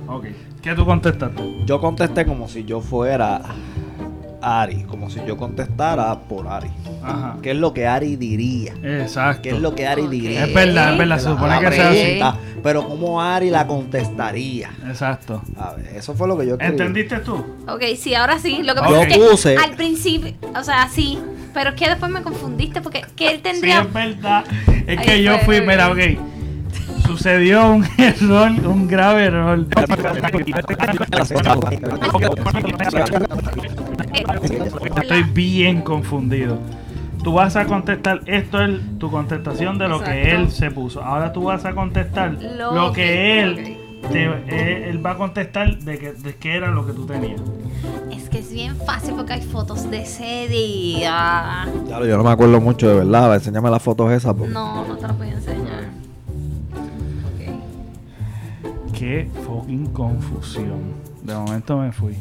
Ok. 0.06 0.26
¿Qué 0.62 0.74
tú 0.74 0.84
contestaste? 0.84 1.64
Yo 1.64 1.80
contesté 1.80 2.26
como 2.26 2.46
si 2.48 2.64
yo 2.64 2.80
fuera 2.82 3.40
Ari, 4.42 4.82
como 4.84 5.10
si 5.10 5.20
yo 5.26 5.36
contestara 5.36 6.18
por 6.20 6.48
Ari. 6.48 6.70
Ajá. 7.02 7.36
¿Qué 7.42 7.50
es 7.52 7.56
lo 7.56 7.72
que 7.74 7.86
Ari 7.86 8.16
diría? 8.16 8.74
Exacto. 8.82 9.42
¿Qué 9.42 9.50
es 9.50 9.60
lo 9.60 9.74
que 9.74 9.86
Ari 9.86 10.06
diría? 10.08 10.44
Es 10.46 10.54
verdad, 10.54 10.92
es 10.92 10.98
verdad. 10.98 11.18
Se 11.18 11.28
supone 11.28 11.60
que 11.60 11.72
sea 11.72 11.90
así. 11.90 12.20
Pero 12.62 12.86
¿cómo 12.86 13.20
Ari 13.22 13.50
la 13.50 13.66
contestaría? 13.66 14.70
Exacto. 14.86 15.42
A 15.58 15.72
ver, 15.74 15.96
eso 15.96 16.14
fue 16.14 16.28
lo 16.28 16.36
que 16.38 16.46
yo 16.46 16.52
escribí. 16.54 16.72
¿Entendiste 16.72 17.18
tú? 17.18 17.34
Ok, 17.68 17.82
sí, 17.96 18.14
ahora 18.14 18.38
sí. 18.38 18.62
Lo 18.62 18.74
que 18.74 18.80
Yo 18.80 18.86
pasa 18.86 19.02
es 19.02 19.08
que 19.14 19.20
puse- 19.20 19.56
al 19.56 19.76
principio, 19.76 20.32
o 20.58 20.62
sea, 20.62 20.88
sí, 20.88 21.18
pero 21.54 21.70
es 21.70 21.76
que 21.76 21.88
después 21.88 22.10
me 22.12 22.22
confundiste 22.22 22.80
porque 22.80 23.02
que 23.16 23.28
él 23.28 23.36
Sí, 23.36 23.42
tendría... 23.42 23.80
es 23.80 23.92
verdad. 23.92 24.44
Es 24.86 24.98
Ahí 24.98 25.06
que 25.06 25.22
yo 25.22 25.38
fui, 25.38 25.60
mira, 25.62 25.90
ok. 25.90 25.98
Sucedió 27.06 27.72
un 27.72 27.84
error, 27.98 28.50
un 28.66 28.86
grave 28.86 29.24
error. 29.24 29.66
Estoy 34.12 35.22
bien 35.32 35.82
confundido. 35.82 36.58
Tú 37.22 37.32
vas 37.34 37.54
a 37.56 37.66
contestar, 37.66 38.22
esto 38.26 38.62
es 38.62 38.80
tu 38.98 39.10
contestación 39.10 39.76
de 39.78 39.88
lo 39.88 40.02
que 40.02 40.30
él 40.32 40.50
se 40.50 40.70
puso. 40.70 41.02
Ahora 41.02 41.32
tú 41.32 41.42
vas 41.44 41.64
a 41.66 41.74
contestar 41.74 42.32
lo, 42.56 42.74
Lo 42.74 42.92
que, 42.92 43.02
que- 43.02 43.40
él, 43.42 43.76
te- 44.10 44.24
eh, 44.48 44.88
él 44.88 45.04
va 45.04 45.10
a 45.12 45.16
contestar 45.16 45.78
de 45.80 45.98
que, 45.98 46.12
de 46.12 46.36
qué 46.36 46.56
era 46.56 46.70
lo 46.70 46.86
que 46.86 46.94
tú 46.94 47.04
tenías. 47.04 47.38
Es 48.10 48.30
que 48.30 48.38
es 48.38 48.50
bien 48.50 48.74
fácil 48.86 49.14
porque 49.14 49.34
hay 49.34 49.42
fotos 49.42 49.90
de 49.90 50.00
ese 50.02 50.48
día. 50.48 51.66
Claro, 51.86 52.06
yo 52.06 52.16
no 52.16 52.24
me 52.24 52.30
acuerdo 52.30 52.58
mucho 52.58 52.88
de 52.88 52.94
verdad. 52.96 53.34
Enséñame 53.34 53.68
las 53.70 53.82
fotos 53.82 54.10
esas. 54.12 54.32
porque- 54.34 54.52
No, 54.54 54.86
no 54.86 54.96
te 54.96 55.06
las 55.06 55.18
voy 55.18 55.28
a 55.28 55.32
enseñar. 55.32 55.90
Qué 58.98 59.28
fucking 59.46 59.86
confusión. 59.88 60.94
De 61.22 61.34
momento 61.34 61.76
me 61.78 61.92
fui. 61.92 62.16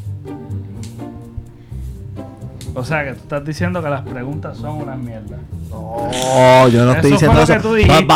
O 2.72 2.84
sea 2.84 3.04
que 3.04 3.12
tú 3.12 3.20
estás 3.22 3.44
diciendo 3.44 3.82
que 3.82 3.88
las 3.90 4.02
preguntas 4.02 4.56
son 4.56 4.82
una 4.82 4.94
mierda. 4.94 5.38
No, 5.70 6.68
yo 6.68 6.84
no 6.84 6.92
estoy 6.92 7.12
diciendo 7.12 7.42
eso. 7.42 7.54
tú 7.60 7.74
Eso 7.76 8.06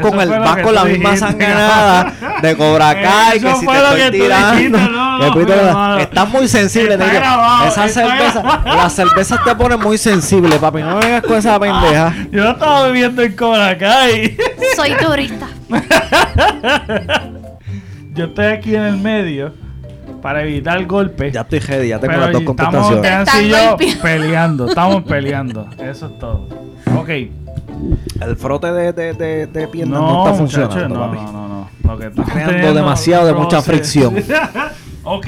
con, 0.00 0.20
el, 0.20 0.30
vas 0.30 0.58
con 0.62 0.74
la 0.74 0.84
misma 0.84 1.16
sanganada 1.16 2.12
de 2.40 2.56
Cobra 2.56 2.94
Kai 3.02 3.40
que 3.40 3.54
si 3.54 3.66
te 3.66 3.72
lo 3.72 3.88
estoy 3.88 4.00
que 4.00 4.10
tirando. 4.12 4.56
dijiste, 4.56 4.78
no, 4.78 5.34
que 5.34 5.46
no, 5.56 5.98
estás 5.98 6.28
muy 6.28 6.48
sensible, 6.48 6.94
Está 6.94 7.12
grabado, 7.12 7.68
Esa 7.68 7.88
cerveza, 7.88 8.40
grabado. 8.42 8.76
las 8.76 8.92
cervezas 8.96 9.44
te 9.44 9.54
ponen 9.56 9.80
muy 9.80 9.98
sensible, 9.98 10.58
papi. 10.58 10.82
No 10.82 10.96
me 10.96 11.06
vengas 11.06 11.22
con 11.22 11.36
esa 11.36 11.58
pendeja. 11.58 12.14
Yo 12.30 12.44
no 12.44 12.50
estaba 12.52 12.86
bebiendo 12.86 13.22
en 13.22 13.34
Cobra 13.34 13.76
Kai. 13.76 14.36
Soy 14.76 14.92
turista. 14.96 15.48
Yo 18.14 18.26
estoy 18.26 18.46
aquí 18.46 18.76
en 18.76 18.82
el 18.82 18.96
medio 18.98 19.63
para 20.24 20.42
evitar 20.42 20.82
golpes. 20.86 21.34
Ya 21.34 21.42
estoy 21.42 21.58
ready, 21.58 21.88
ya 21.88 22.00
tengo 22.00 22.14
las 22.16 22.32
dos 22.32 22.40
estamos 22.40 22.56
contestaciones. 22.86 23.10
Nancy 23.10 23.38
y 23.44 23.50
yo 23.50 24.00
peleando. 24.02 24.68
Estamos 24.68 25.02
peleando. 25.02 25.68
Eso 25.78 26.06
es 26.06 26.18
todo. 26.18 26.48
Ok. 26.96 27.08
El 27.10 28.36
frote 28.38 28.72
de, 28.72 28.92
de, 28.94 29.12
de, 29.12 29.46
de 29.46 29.68
piernas 29.68 30.00
no, 30.00 30.24
No, 30.24 30.26
está 30.30 30.40
muchacho, 30.42 30.62
funcionando, 30.62 30.98
no, 30.98 31.06
papi. 31.12 31.16
no, 31.26 31.32
no, 31.32 31.48
no. 31.48 31.68
Lo 31.92 31.98
que 31.98 32.06
estamos 32.06 32.30
creando 32.32 32.72
demasiado 32.72 33.26
de 33.26 33.34
mucha 33.34 33.60
fricción. 33.60 34.14
ok, 35.04 35.26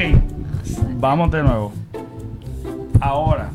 vamos 0.98 1.30
de 1.30 1.42
nuevo. 1.42 1.74
Ahora, 3.00 3.50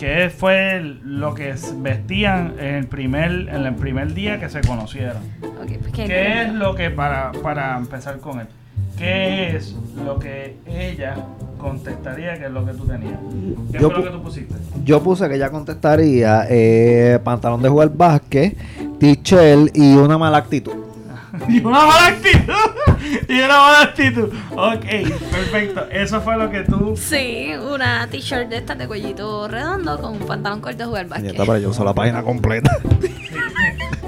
¿qué 0.00 0.32
fue 0.36 0.80
lo 1.04 1.32
que 1.34 1.54
vestían 1.76 2.54
en 2.58 2.74
el 2.74 2.86
primer, 2.88 3.30
en 3.30 3.66
el 3.66 3.74
primer 3.76 4.14
día 4.14 4.40
que 4.40 4.48
se 4.48 4.62
conocieron? 4.62 5.18
Ok, 5.42 5.78
pues, 5.80 5.92
¿qué- 5.92 6.04
¿Qué 6.06 6.42
es 6.42 6.52
lo 6.52 6.74
que, 6.74 6.90
para, 6.90 7.30
para 7.40 7.76
empezar 7.76 8.18
con 8.18 8.40
él, 8.40 8.48
qué 8.98 9.56
es 9.56 9.74
lo 10.04 10.18
que 10.18 10.56
ella 10.66 11.16
contestaría 11.58 12.38
que 12.38 12.46
es 12.46 12.50
lo 12.50 12.64
que 12.66 12.72
tú 12.72 12.84
tenías? 12.86 13.18
¿Qué 13.70 13.78
Yo 13.78 13.90
fue 13.90 13.98
lo 13.98 14.04
que 14.04 14.10
tú 14.10 14.22
pusiste? 14.22 14.54
Yo 14.84 15.02
puse 15.02 15.28
que 15.28 15.36
ella 15.36 15.50
contestaría 15.50 16.46
eh, 16.48 17.18
pantalón 17.22 17.62
de 17.62 17.68
jugar 17.68 17.90
básquet, 17.94 18.56
t-shirt 18.98 19.76
y 19.76 19.94
una 19.94 20.18
mala 20.18 20.38
actitud. 20.38 20.72
Y 21.48 21.60
una 21.60 21.86
mala 21.86 22.06
actitud. 22.08 22.52
y 23.28 23.38
una 23.40 23.48
mala 23.58 23.82
actitud. 23.82 24.28
Ok, 24.50 24.84
perfecto. 25.30 25.86
Eso 25.90 26.20
fue 26.20 26.36
lo 26.36 26.50
que 26.50 26.60
tú. 26.62 26.94
Sí, 26.96 27.52
una 27.54 28.06
t-shirt 28.06 28.48
de 28.50 28.58
estas 28.58 28.76
de 28.76 28.86
cuellito 28.86 29.48
redondo 29.48 29.98
con 29.98 30.12
un 30.12 30.26
pantalón 30.26 30.60
corto 30.60 30.78
de 30.78 30.84
jugar 30.84 31.06
Y 31.06 31.08
básquet. 31.08 31.30
está, 31.30 31.44
pero 31.46 31.58
yo 31.58 31.70
uso 31.70 31.84
la 31.84 31.94
página 31.94 32.22
completa. 32.22 32.70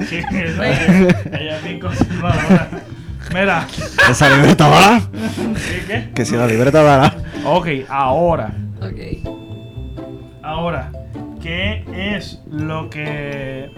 Sí, 0.08 0.16
ella 0.32 1.22
ella 1.32 1.56
es 1.56 1.64
bien 1.64 1.80
conservadora. 1.80 2.68
Mira. 3.32 3.66
Esa 4.10 4.28
libreta 4.37 4.68
dará. 4.68 5.02
¿Qué, 5.10 5.84
qué? 5.87 6.10
Que 6.14 6.24
si 6.24 6.37
la 6.37 6.46
libreta 6.46 6.82
dará. 6.82 7.14
Ok, 7.44 7.66
ahora. 7.88 8.52
Ok. 8.80 9.28
Ahora. 10.42 10.90
¿Qué 11.42 11.84
es 12.16 12.40
lo 12.50 12.88
que 12.88 13.70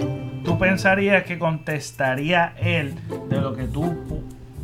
tú 0.45 0.57
pensarías 0.57 1.25
que 1.25 1.37
contestaría 1.39 2.55
él 2.61 2.95
de 3.29 3.41
lo 3.41 3.57
que 3.57 3.65
tú 3.65 3.93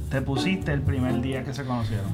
te 0.09 0.23
pusiste 0.23 0.73
el 0.73 0.83
primer 0.83 1.21
día 1.21 1.43
que 1.43 1.53
se 1.53 1.65
conocieron? 1.65 2.07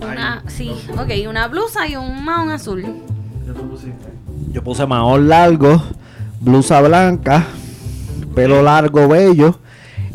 Una, 0.00 0.34
Ahí. 0.38 0.40
sí, 0.48 0.70
ok, 0.96 1.28
una 1.28 1.48
blusa 1.48 1.86
y 1.86 1.96
un 1.96 2.24
mahón 2.24 2.50
azul. 2.50 2.82
¿Qué 3.44 3.52
tú 3.52 3.68
pusiste? 3.68 4.08
Yo 4.50 4.62
puse 4.64 4.86
mahón 4.86 5.28
largo, 5.28 5.82
blusa 6.40 6.80
blanca, 6.80 7.44
pelo 8.34 8.62
largo, 8.62 9.08
bello 9.08 9.60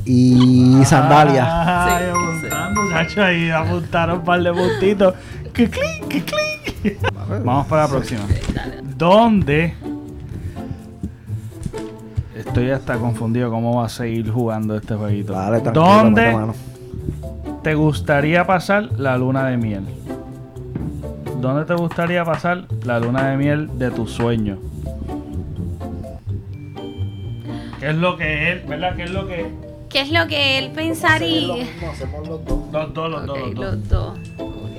y 0.05 0.83
sandalias. 0.85 1.47
Ay, 1.49 2.05
Sí, 2.41 2.47
apuntando, 2.47 2.81
chacho, 2.89 3.23
ahí 3.23 3.49
apuntaron 3.49 4.19
un 4.19 4.25
par 4.25 4.41
de 4.41 4.51
puntitos. 4.51 5.13
Que 5.53 5.69
clic, 5.69 6.07
que 6.07 6.23
clic. 6.23 6.99
Vamos 7.43 7.67
para 7.67 7.83
la 7.83 7.87
próxima. 7.87 8.21
¿Dónde? 8.97 9.75
Estoy 12.35 12.71
hasta 12.71 12.97
confundido 12.97 13.49
cómo 13.51 13.77
va 13.77 13.85
a 13.85 13.89
seguir 13.89 14.29
jugando 14.31 14.75
este 14.75 14.95
jueguito. 14.95 15.35
Mete 15.51 15.71
¿Dónde 15.71 16.31
mano. 16.33 16.55
te 17.61 17.75
gustaría 17.75 18.45
pasar 18.47 18.89
la 18.97 19.17
luna 19.17 19.45
de 19.45 19.57
miel? 19.57 19.83
¿Dónde 21.39 21.65
te 21.65 21.75
gustaría 21.75 22.25
pasar 22.25 22.65
la 22.83 22.99
luna 22.99 23.29
de 23.29 23.37
miel 23.37 23.69
de 23.77 23.91
tu 23.91 24.07
sueño? 24.07 24.57
¿Qué 27.79 27.89
es 27.89 27.95
lo 27.95 28.17
que 28.17 28.51
él, 28.51 28.63
verdad? 28.67 28.95
¿Qué 28.95 29.03
es 29.03 29.11
lo 29.11 29.27
que 29.27 29.51
¿Qué 29.91 30.01
es 30.01 30.11
lo 30.11 30.27
que 30.27 30.57
él 30.57 30.71
pensaría? 30.71 31.65
hacemos 31.91 32.27
los 32.27 32.45
dos. 32.45 32.59
los 32.71 32.93
dos, 32.93 33.11
los 33.11 33.25
dos, 33.25 33.37
Ok, 33.37 33.45
los 33.45 33.55
dos? 33.55 33.65
los 33.75 33.89
dos. 33.89 34.19
Ok. 34.37 34.71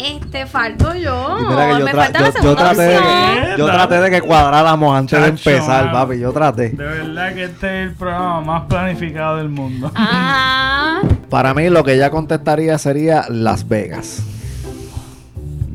Este, 0.00 0.46
falto 0.46 0.94
yo. 0.94 1.38
Y 1.40 1.44
mira 1.46 1.68
que 1.72 1.78
yo, 1.78 1.84
Me 1.84 1.92
falta 1.92 2.20
la 2.20 2.42
yo- 2.42 2.54
traté 2.56 2.82
de 2.82 2.98
que, 2.98 3.54
yo 3.58 3.66
traté 3.66 4.00
de 4.00 4.10
que 4.10 4.20
cuadráramos 4.20 4.96
antes 4.96 5.20
de 5.20 5.28
empezar, 5.28 5.86
mano. 5.86 5.98
papi. 5.98 6.18
Yo 6.20 6.32
traté. 6.32 6.68
De 6.70 6.84
verdad 6.84 7.34
que 7.34 7.44
este 7.44 7.82
es 7.84 7.88
el 7.90 7.94
programa 7.94 8.40
más 8.40 8.62
planificado 8.68 9.36
del 9.38 9.48
mundo. 9.48 9.90
Ah, 9.96 11.00
Para 11.30 11.52
mí, 11.54 11.68
lo 11.68 11.82
que 11.84 11.94
ella 11.94 12.10
contestaría 12.10 12.76
sería 12.78 13.24
Las 13.28 13.66
Vegas. 13.68 14.22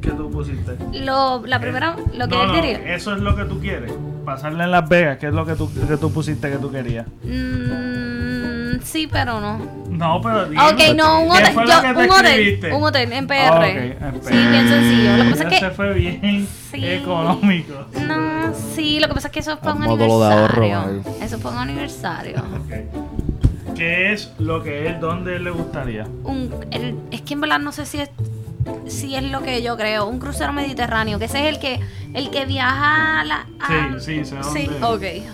¿Qué 0.01 0.11
tú 0.11 0.29
pusiste? 0.31 0.77
lo, 1.01 1.45
la 1.45 1.59
primera, 1.59 1.95
lo 2.13 2.27
que 2.27 2.35
No, 2.35 2.41
él 2.43 2.47
no, 2.49 2.53
diría. 2.55 2.95
Eso 2.95 3.13
es 3.13 3.19
lo 3.21 3.35
que 3.35 3.45
tú 3.45 3.59
quieres. 3.59 3.91
Pasarle 4.25 4.63
en 4.63 4.71
Las 4.71 4.87
Vegas, 4.87 5.17
¿qué 5.17 5.27
es 5.27 5.33
lo 5.33 5.45
que 5.45 5.55
tú, 5.55 5.69
que 5.87 5.97
tú 5.97 6.11
pusiste 6.11 6.49
que 6.49 6.57
tú 6.57 6.71
querías? 6.71 7.05
Mm, 7.23 7.29
Mm, 7.29 8.32
sí, 8.81 9.07
pero 9.07 9.39
no. 9.39 9.59
No, 9.89 10.19
pero 10.21 10.45
dime. 10.45 10.61
Ok, 10.63 10.95
no, 10.95 11.21
un 11.23 11.31
¿Qué 11.31 11.37
hotel. 11.41 11.53
fue 11.53 11.67
yo- 11.67 11.73
lo 11.75 11.81
que 11.81 11.87
te 11.93 11.93
un 11.93 12.11
hotel. 12.11 12.73
Un 12.73 12.83
hotel 12.83 13.13
en 13.13 13.27
PR. 13.27 13.97
Ah, 14.01 14.07
en 14.09 14.23
Sí, 14.23 14.33
bien 14.33 14.67
sencillo. 14.67 15.17
Lo 15.17 15.23
que 15.25 15.29
pasa 15.31 15.43
es 15.49 15.59
que. 15.59 15.69
fue 15.71 15.93
bien 15.93 16.47
Sí. 16.71 16.85
económico. 16.85 17.73
No, 18.07 18.53
sí, 18.75 18.99
lo 18.99 19.07
que 19.07 19.13
pasa 19.13 19.27
es 19.27 19.31
que 19.33 19.39
eso 19.41 19.57
fue 19.57 19.73
un 19.73 19.79
Un 19.83 19.85
módulo 19.85 20.19
de 20.21 20.33
ahorro, 20.33 20.63
aniversario. 20.63 21.25
Eso 21.25 21.39
fue 21.39 21.51
un 21.51 21.57
aniversario. 21.57 22.37
Ok. 22.39 23.75
¿Qué 23.75 24.13
es 24.13 24.31
lo 24.39 24.61
que 24.63 24.87
él, 24.87 24.99
dónde 24.99 25.35
él 25.37 25.43
le 25.43 25.51
gustaría? 25.51 26.05
Un, 26.23 26.53
el- 26.71 26.95
es 27.11 27.21
que 27.21 27.33
en 27.33 27.41
verdad 27.41 27.59
no 27.59 27.71
sé 27.71 27.85
si 27.85 27.99
es 28.01 28.09
si 28.87 29.15
es 29.15 29.23
lo 29.23 29.41
que 29.43 29.61
yo 29.61 29.75
creo, 29.75 30.05
un 30.07 30.19
crucero 30.19 30.53
mediterráneo, 30.53 31.19
que 31.19 31.25
ese 31.25 31.41
es 31.49 31.55
el 31.55 31.59
que 31.59 31.79
el 32.13 32.29
que 32.29 32.45
viaja 32.45 33.19
a 33.19 33.23
la 33.25 33.45
a- 33.59 33.99
Sí, 33.99 34.21
sí, 34.21 34.25
sé 34.25 34.37
Sí, 34.53 34.69
dónde. 34.79 35.25
ok. 35.25 35.33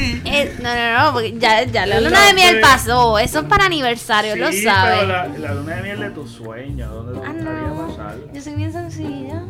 Eh, 0.33 0.55
no, 0.61 0.73
no, 0.75 1.03
no, 1.05 1.13
porque 1.13 1.37
ya, 1.37 1.63
ya 1.65 1.85
la 1.85 1.99
luna 2.01 2.27
de 2.27 2.33
miel 2.33 2.59
pasó. 2.61 3.19
Eso 3.19 3.39
es 3.39 3.45
para 3.45 3.65
aniversario, 3.65 4.35
lo 4.35 4.51
Sí, 4.51 4.63
sabes. 4.63 4.99
pero 5.01 5.07
la, 5.11 5.27
la 5.27 5.53
luna 5.53 5.75
de 5.75 5.81
miel 5.83 5.99
de 5.99 6.09
tu 6.11 6.27
sueño, 6.27 6.89
¿dónde 6.89 7.19
te 7.19 7.25
Ah, 7.27 7.33
no. 7.33 7.87
pasar? 7.87 8.15
Yo 8.33 8.41
soy 8.41 8.55
bien 8.55 8.71
sencilla. 8.71 9.43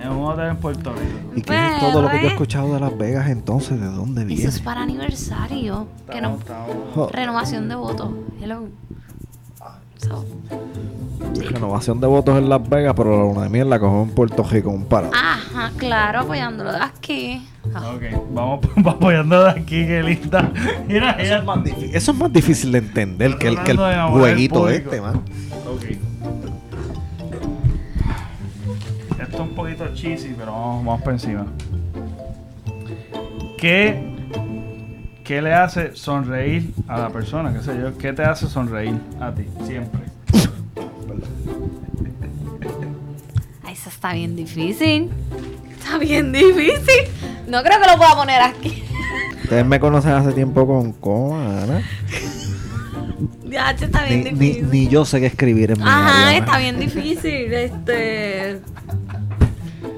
En 0.00 0.10
un 0.10 0.24
hotel 0.26 0.48
en 0.48 0.56
Puerto 0.56 0.92
Rico. 0.92 1.32
¿Y 1.36 1.42
qué 1.42 1.66
es 1.74 1.80
todo 1.80 2.02
lo 2.02 2.08
que 2.08 2.14
yo 2.14 2.18
he 2.18 2.22
Pues, 2.22 2.32
escuchado 2.32 2.74
de 2.74 2.80
Las 2.80 2.96
Vegas 2.98 3.28
entonces? 3.28 3.80
¿De 3.80 3.86
dónde 3.86 4.22
Eso 4.22 4.28
viene? 4.28 4.44
es 4.48 4.60
para 4.60 4.82
aniversario. 4.82 5.86
Que 6.10 6.20
no, 6.20 6.36
Estamos, 6.38 6.68
estamos. 6.70 7.12
Renovación 7.12 7.68
de 7.68 7.74
votos. 7.74 8.10
Hello. 8.40 8.68
So, 10.02 10.24
Renovación 11.50 12.00
de 12.00 12.06
votos 12.06 12.36
en 12.38 12.48
Las 12.48 12.68
Vegas, 12.68 12.94
pero 12.96 13.16
la 13.16 13.22
luna 13.24 13.42
de 13.44 13.48
miel 13.48 13.70
la 13.70 13.78
cogió 13.78 14.02
en 14.02 14.10
Puerto 14.10 14.42
Rico, 14.42 14.70
un 14.70 14.84
parado. 14.84 15.12
Ajá, 15.14 15.70
claro, 15.76 16.20
apoyándolo 16.20 16.72
de 16.72 16.78
aquí. 16.82 17.46
Ah, 17.74 17.92
Ok, 17.94 18.02
vamos 18.32 18.60
apoyando 18.86 19.44
de 19.44 19.50
aquí, 19.50 19.86
qué 19.86 20.02
linda. 20.02 20.50
Mira, 20.86 21.12
Eso 21.12 21.20
ella. 21.20 21.38
es, 21.38 21.44
más 21.44 21.58
eso 21.66 22.12
es 22.12 22.18
más 22.18 22.32
difícil 22.32 22.72
de 22.72 22.78
entender 22.78 23.38
que 23.38 23.48
el, 23.48 23.62
que 23.62 23.76
jueguito 23.76 24.68
este, 24.68 25.00
man. 25.00 25.16
Ok. 25.66 25.84
Esto 29.20 29.34
es 29.36 29.40
un 29.40 29.54
poquito 29.54 29.84
cheesy, 29.94 30.34
pero 30.36 30.52
vamos, 30.52 30.84
vamos 30.84 31.02
por 31.02 31.12
encima. 31.12 31.46
¿Qué, 33.56 34.11
¿Qué 35.24 35.40
le 35.40 35.54
hace 35.54 35.94
sonreír 35.94 36.72
a 36.88 36.98
la 36.98 37.08
persona? 37.10 37.52
¿Qué 37.52 37.60
sé 37.62 37.78
yo? 37.80 37.96
¿Qué 37.96 38.12
te 38.12 38.22
hace 38.24 38.46
sonreír 38.48 38.94
a 39.20 39.32
ti? 39.32 39.44
Siempre. 39.66 40.00
Ay, 43.64 43.74
eso 43.74 43.88
está 43.88 44.12
bien 44.12 44.34
difícil. 44.36 45.10
Está 45.78 45.98
bien 45.98 46.32
difícil. 46.32 47.04
No 47.48 47.62
creo 47.62 47.80
que 47.80 47.86
lo 47.90 47.96
pueda 47.96 48.14
poner 48.16 48.40
aquí. 48.42 48.82
Ustedes 49.44 49.66
me 49.66 49.78
conocen 49.80 50.12
hace 50.12 50.32
tiempo 50.32 50.66
con 50.66 50.92
Coana. 50.92 51.82
Ya, 53.48 53.70
este 53.70 53.84
está 53.84 54.04
bien 54.04 54.24
Ni, 54.24 54.30
difícil. 54.30 54.70
ni 54.70 54.88
yo 54.88 55.04
sé 55.04 55.20
qué 55.20 55.26
escribir 55.26 55.72
en 55.72 55.78
mi 55.78 55.84
Ajá, 55.84 56.28
área, 56.28 56.38
está 56.38 56.58
bien 56.58 56.80
difícil. 56.80 57.52
Este. 57.52 58.60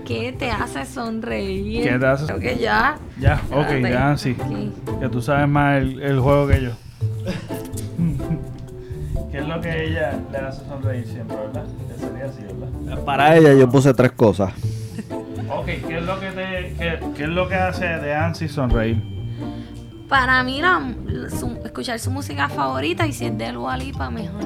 ¿Qué 0.04 0.34
te 0.38 0.50
hace 0.50 0.84
sonreír? 0.84 1.84
¿Qué 1.88 1.98
te 1.98 2.06
hace- 2.06 2.26
Creo 2.26 2.38
que 2.40 2.58
ya. 2.58 2.98
Ya, 3.18 3.40
ok, 3.50 3.58
Espérate. 3.70 3.90
ya, 3.92 4.16
sí. 4.16 4.36
Aquí. 4.40 4.72
Que 5.00 5.08
tú 5.08 5.22
sabes 5.22 5.48
más 5.48 5.80
el, 5.82 6.00
el 6.02 6.20
juego 6.20 6.46
que 6.48 6.62
yo. 6.62 6.70
¿Qué 9.30 9.38
es 9.38 9.48
lo 9.48 9.60
que 9.60 9.84
ella 9.86 10.18
le 10.30 10.38
hace 10.38 10.64
sonreír 10.66 11.06
siempre, 11.06 11.36
verdad? 11.36 11.64
Que 11.88 11.98
sería 12.00 12.24
así, 12.26 12.42
¿verdad? 12.42 13.04
Para 13.04 13.36
ella 13.36 13.52
yo 13.54 13.68
puse 13.68 13.92
tres 13.94 14.12
cosas. 14.12 14.52
Ok, 15.50 15.66
¿qué 15.66 15.98
es 15.98 16.04
lo 16.04 16.20
que 16.20 16.30
te, 16.30 16.74
qué, 16.78 16.98
qué 17.16 17.22
es 17.24 17.28
lo 17.28 17.48
que 17.48 17.54
hace 17.56 17.86
de 17.86 18.14
Ansi 18.14 18.48
sonreír? 18.48 19.02
Para 20.08 20.42
mí, 20.44 20.60
la, 20.62 20.80
su- 21.30 21.58
escuchar 21.64 21.98
su 21.98 22.10
música 22.10 22.48
favorita 22.48 23.06
y 23.06 23.12
si 23.12 23.26
es 23.26 23.36
de 23.36 23.50
Dua 23.52 23.76
Lipa, 23.76 24.10
mejor. 24.10 24.42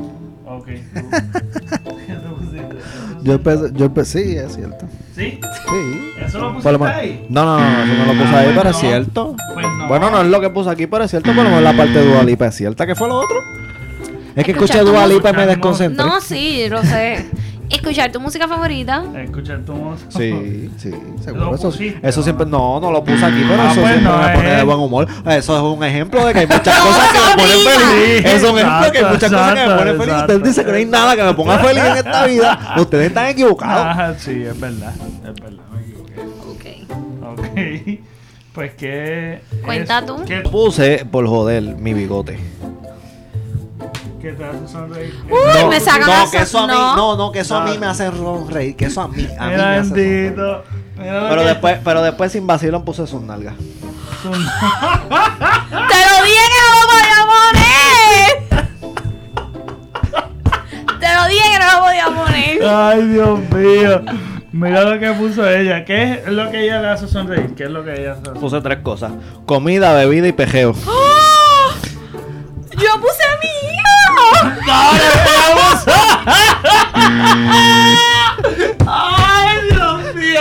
Ok. 0.46 0.68
tú- 0.94 1.10
¿Qué 2.06 2.14
tú 2.14 2.34
pusiste? 2.36 2.76
Yo 3.22 3.32
empecé, 3.34 3.70
yo 3.74 3.84
empecé, 3.86 4.24
sí, 4.24 4.36
es 4.36 4.54
cierto. 4.54 4.86
¿Sí? 5.14 5.40
Sí. 5.40 6.12
¿Eso 6.24 6.38
lo 6.38 6.52
Por 6.60 6.78
pusiste 6.78 6.86
ahí? 6.86 7.26
No, 7.28 7.44
no, 7.44 7.58
no, 7.58 7.84
eso 7.84 7.94
no 7.94 8.12
lo 8.12 8.12
puse 8.12 8.34
Ah, 8.34 8.38
ahí, 8.38 8.44
pues 8.46 8.56
pero 8.58 8.70
es 8.70 8.76
cierto. 8.76 9.36
Pues 9.54 9.66
no. 9.66 9.88
Bueno, 9.88 10.10
no 10.10 10.20
es 10.22 10.28
lo 10.28 10.40
que 10.40 10.50
puse 10.50 10.70
aquí, 10.70 10.86
pero 10.86 11.04
es 11.04 11.10
cierto, 11.10 11.34
por 11.34 11.44
lo 11.44 11.50
menos 11.50 11.62
la 11.62 11.76
parte 11.76 11.98
de 11.98 12.06
Dualipa 12.12 12.46
es 12.46 12.54
cierta. 12.54 12.86
¿Qué 12.86 12.94
fue 12.94 13.08
lo 13.08 13.16
otro? 13.16 13.36
Es 14.36 14.44
que 14.44 14.52
escuché 14.52 14.80
Dualipa 14.80 15.30
y 15.30 15.32
me 15.32 15.46
desconcentré. 15.46 16.04
No, 16.06 16.20
sí, 16.20 16.68
lo 16.68 16.82
sé. 16.82 17.26
Escuchar 17.70 18.10
tu 18.10 18.20
música 18.20 18.48
favorita. 18.48 19.04
Escuchar 19.22 19.60
tu 19.60 19.74
música. 19.74 20.10
Sí, 20.10 20.70
sí, 20.78 20.90
seguro. 21.22 21.54
Eso, 21.54 21.72
eso 22.02 22.22
siempre, 22.22 22.46
no, 22.46 22.80
no 22.80 22.90
lo 22.90 23.04
puse 23.04 23.24
aquí, 23.24 23.44
pero 23.48 23.62
Ah, 23.62 23.72
eso 23.72 23.80
pues 23.80 23.92
siempre 23.92 24.12
no 24.12 24.18
me 24.18 24.28
pone 24.34 24.50
de 24.50 24.62
buen 24.62 24.78
humor. 24.78 25.08
Eso 25.26 25.56
es 25.56 25.76
un 25.76 25.84
ejemplo 25.84 26.24
de 26.26 26.32
que 26.32 26.38
hay 26.40 26.46
muchas 26.46 26.78
cosas 26.78 27.12
que 27.12 27.18
me 27.18 27.42
ponen 27.42 27.58
feliz. 27.60 28.22
Sí, 28.22 28.28
Es 28.28 28.42
un 28.42 28.58
ejemplo 28.58 28.84
de 28.84 28.92
que 28.92 28.98
hay 28.98 29.04
exacto, 29.04 29.14
muchas 29.14 29.30
cosas 29.32 29.48
que 29.48 29.54
me 29.54 29.62
exacto, 29.62 29.78
ponen 29.78 29.98
feliz. 30.00 30.14
Usted 30.20 30.40
dice 30.42 30.64
que 30.64 30.70
no 30.70 30.76
hay 30.76 30.84
nada 30.86 31.16
que 31.16 31.22
me 31.24 31.34
ponga 31.34 31.58
feliz 31.58 31.84
en 31.84 31.96
esta 31.96 32.26
vida. 32.26 32.74
Ustedes 32.78 33.06
están 33.08 33.26
equivocados. 33.28 33.86
Ah, 33.86 34.14
sí, 34.18 34.42
es 34.42 34.58
verdad. 34.58 34.94
Es 34.94 35.34
verdad, 35.40 35.64
me 35.72 35.80
equivoqué. 35.82 36.20
Ok. 36.50 37.38
Ok. 37.38 38.00
Pues 38.54 38.74
que. 38.74 39.40
Cuenta 39.64 40.04
tú. 40.04 40.24
¿Qué, 40.26 40.40
Puse 40.40 41.04
por 41.10 41.26
joder 41.26 41.62
mi 41.76 41.92
bigote. 41.94 42.38
Qué 44.20 44.32
te 44.32 44.44
hace 44.44 44.68
sonreír? 44.68 45.14
Uy, 45.30 45.64
me 45.68 45.80
sacan 45.80 46.24
no, 46.24 46.30
que 46.30 46.38
eso 46.38 46.58
a 46.58 46.66
mí, 46.66 46.72
no. 46.72 46.96
no, 46.96 47.16
no, 47.16 47.32
que 47.32 47.40
eso 47.40 47.56
a 47.56 47.64
mí 47.64 47.78
me 47.78 47.86
hace 47.86 48.10
reír, 48.48 48.76
que 48.76 48.86
eso 48.86 49.00
a 49.02 49.08
mí, 49.08 49.26
a 49.38 49.46
mí 49.48 49.54
me 49.56 49.62
hace 49.62 49.88
sonreír. 49.88 50.34
Pero 50.96 51.36
que- 51.36 51.44
después, 51.44 51.78
pero 51.84 52.02
después 52.02 52.32
sin 52.32 52.46
vacilón 52.46 52.84
puse 52.84 53.06
sus 53.06 53.22
nalgas. 53.22 53.54
Te 54.24 54.28
lo 54.28 54.34
dije 56.24 56.44
que 56.48 56.60
no 56.64 56.70
lo 56.74 56.82
podía 56.88 57.20
poner. 57.28 58.30
Te 60.98 61.14
lo 61.14 61.24
dije 61.28 61.46
que 61.52 61.58
no 61.58 61.66
lo 61.72 61.78
podía 61.84 62.06
poner. 62.06 62.64
Ay, 62.66 63.06
Dios 63.06 63.38
mío. 63.50 64.02
Mira 64.50 64.82
lo 64.82 64.98
que 64.98 65.12
puso 65.12 65.48
ella. 65.48 65.84
¿Qué 65.84 66.22
es 66.26 66.32
lo 66.32 66.50
que 66.50 66.64
ella 66.64 66.80
le 66.80 66.88
hace 66.88 67.06
sonreír? 67.06 67.54
¿Qué 67.54 67.64
es 67.64 67.70
lo 67.70 67.84
que 67.84 67.92
ella 68.00 68.12
hace 68.12 68.22
sonreír? 68.24 68.40
Puse 68.40 68.60
tres 68.60 68.78
cosas: 68.78 69.12
comida, 69.46 69.92
bebida 69.94 70.26
y 70.26 70.32
pejeo. 70.32 70.74
¡Oh! 70.86 71.70
Yo 72.72 73.00
puse 73.00 73.22
a 74.72 74.92
mi 74.92 74.98
hijo. 74.98 76.28
Ay, 78.86 79.58
Dios 79.70 80.14
mío. 80.14 80.40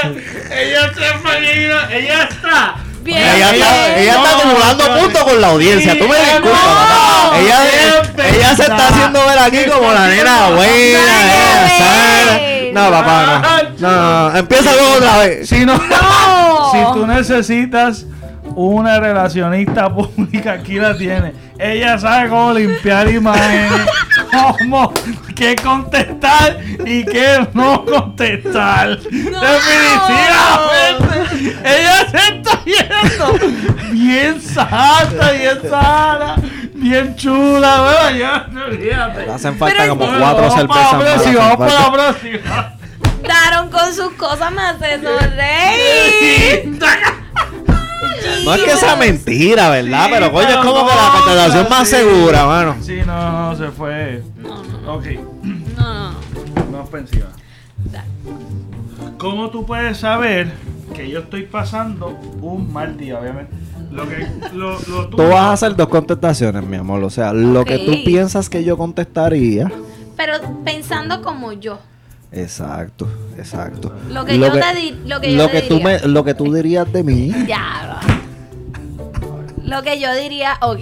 Ella 0.52 0.94
se. 0.94 1.98
Ella 1.98 2.24
está. 2.30 2.76
Bien. 3.02 3.18
Ella, 3.20 3.52
bien. 3.52 3.63
está, 3.63 3.98
ella 3.98 4.16
está 4.16 4.38
acumulando 4.38 4.90
no, 4.90 5.00
puntos 5.00 5.24
con 5.24 5.42
la 5.42 5.48
audiencia. 5.48 5.94
Sí, 5.94 6.00
Tú 6.00 6.08
me 6.08 6.18
disculpas. 6.18 6.52
no, 6.62 7.34
ella, 7.36 7.58
ella 8.18 8.56
se 8.56 8.62
está 8.63 8.88
haciendo 8.90 9.26
ver 9.26 9.40
aquí 9.40 9.63
como 9.66 9.92
la 9.94 10.08
nena 10.08 10.50
buena. 10.50 11.00
No, 12.74 12.92
papá, 12.92 13.42
no. 13.80 13.90
No, 13.90 14.30
no. 14.32 14.38
Empieza 14.38 14.72
luego 14.74 14.94
otra 14.96 15.18
vez. 15.20 15.48
Si 15.50 15.66
no, 15.66 15.78
No. 15.78 16.72
si 16.72 16.78
tú 16.94 17.08
necesitas 17.08 18.06
una 18.58 19.00
relacionista 19.00 19.93
pública, 19.93 20.54
aquí 20.54 20.80
la 20.80 20.98
tienes. 20.98 21.34
Ella 21.60 21.98
sabe 22.00 22.30
cómo 22.30 22.54
limpiar 22.54 23.08
imágenes, 23.10 23.72
cómo, 24.32 24.91
qué 25.36 25.56
contestar 25.56 26.58
y 26.86 27.04
qué 27.06 27.48
no 27.54 27.86
contestar. 27.86 28.98
Definitivamente, 29.00 31.60
ella 31.63 32.08
se 32.10 32.17
está 32.36 32.60
yendo 32.65 33.38
bien 33.91 34.41
santa, 34.41 35.32
bien 35.32 35.60
sana, 35.70 36.36
bien 36.74 37.15
chula. 37.15 38.10
Bueno, 38.10 38.17
ya, 38.17 38.48
hacen 39.34 39.56
falta 39.58 39.76
Pero- 39.78 39.89
como 39.98 40.08
cuatro 40.17 40.50
vamos 40.50 40.54
cervezas 40.56 40.67
para 40.67 40.91
la 40.91 40.98
más. 40.98 41.04
próxima, 41.13 41.39
vamos 41.39 41.58
para 41.58 41.80
la 41.80 41.91
próxima. 41.91 42.74
Daron 43.28 43.70
con 43.70 43.93
sus 43.93 44.12
cosas, 44.13 44.52
me 44.52 44.62
hace 44.63 45.00
sonreír. 45.02 46.80
No 48.44 48.54
es 48.54 48.63
que 48.63 48.72
sea 48.78 48.96
mentira, 48.96 49.70
¿verdad? 49.70 50.06
Sí, 50.06 50.12
pero 50.13 50.32
coño, 50.32 50.50
es 50.50 50.56
como 50.58 50.88
que 50.88 50.96
la 50.96 51.08
no, 51.08 51.12
contestación 51.20 51.68
más 51.70 51.88
sí. 51.88 51.96
segura, 51.96 52.46
mano. 52.46 52.76
Sí, 52.82 53.00
no, 53.06 53.32
no, 53.52 53.56
se 53.58 53.68
fue. 53.72 54.24
No, 54.38 54.63
no, 54.63 54.82
no. 54.82 54.94
Ok, 54.96 55.06
no, 55.44 56.12
no. 56.12 56.16
vamos 56.72 56.90
para 56.90 57.04
encima. 57.04 57.26
¿Cómo 59.18 59.50
tú 59.50 59.66
puedes 59.66 59.98
saber 59.98 60.52
que 60.96 61.10
yo 61.10 61.20
estoy 61.20 61.44
pasando 61.44 62.18
un 62.42 62.72
mal 62.72 62.98
día, 62.98 63.20
obviamente? 63.20 63.52
Lo 63.92 64.08
que 64.08 64.28
lo, 64.54 64.80
lo 64.88 65.08
Tú 65.10 65.18
vas 65.18 65.36
a 65.36 65.52
hacer 65.54 65.76
dos 65.76 65.88
contestaciones, 65.88 66.63
mi 66.63 66.78
amor. 66.78 67.04
O 67.04 67.10
sea, 67.10 67.34
lo 67.34 67.63
que 67.66 67.80
tú 67.80 68.04
piensas 68.06 68.50
que 68.50 68.63
yo 68.63 68.78
contestaría. 68.78 69.72
Pero 70.16 70.34
pensando 70.63 71.22
como 71.22 71.54
yo. 71.54 71.80
Exacto, 72.32 73.08
exacto. 73.38 73.94
Lo 74.10 74.26
que 74.26 74.38
yo 74.38 74.52
te 74.52 74.76
di- 74.76 75.00
lo 75.06 75.22
que 75.22 75.32
yo 75.32 75.38
lo 75.44 75.50
te 75.50 75.62
tú 75.62 75.76
diría. 75.76 76.00
me, 76.04 76.08
lo 76.08 76.24
que 76.26 76.34
tú 76.34 76.54
dirías 76.54 76.92
de 76.92 77.04
mí. 77.04 77.32
Ya. 77.48 78.00
Lo 79.67 79.84
que 79.84 79.99
yo 79.99 80.13
diría, 80.15 80.58
ok. 80.62 80.80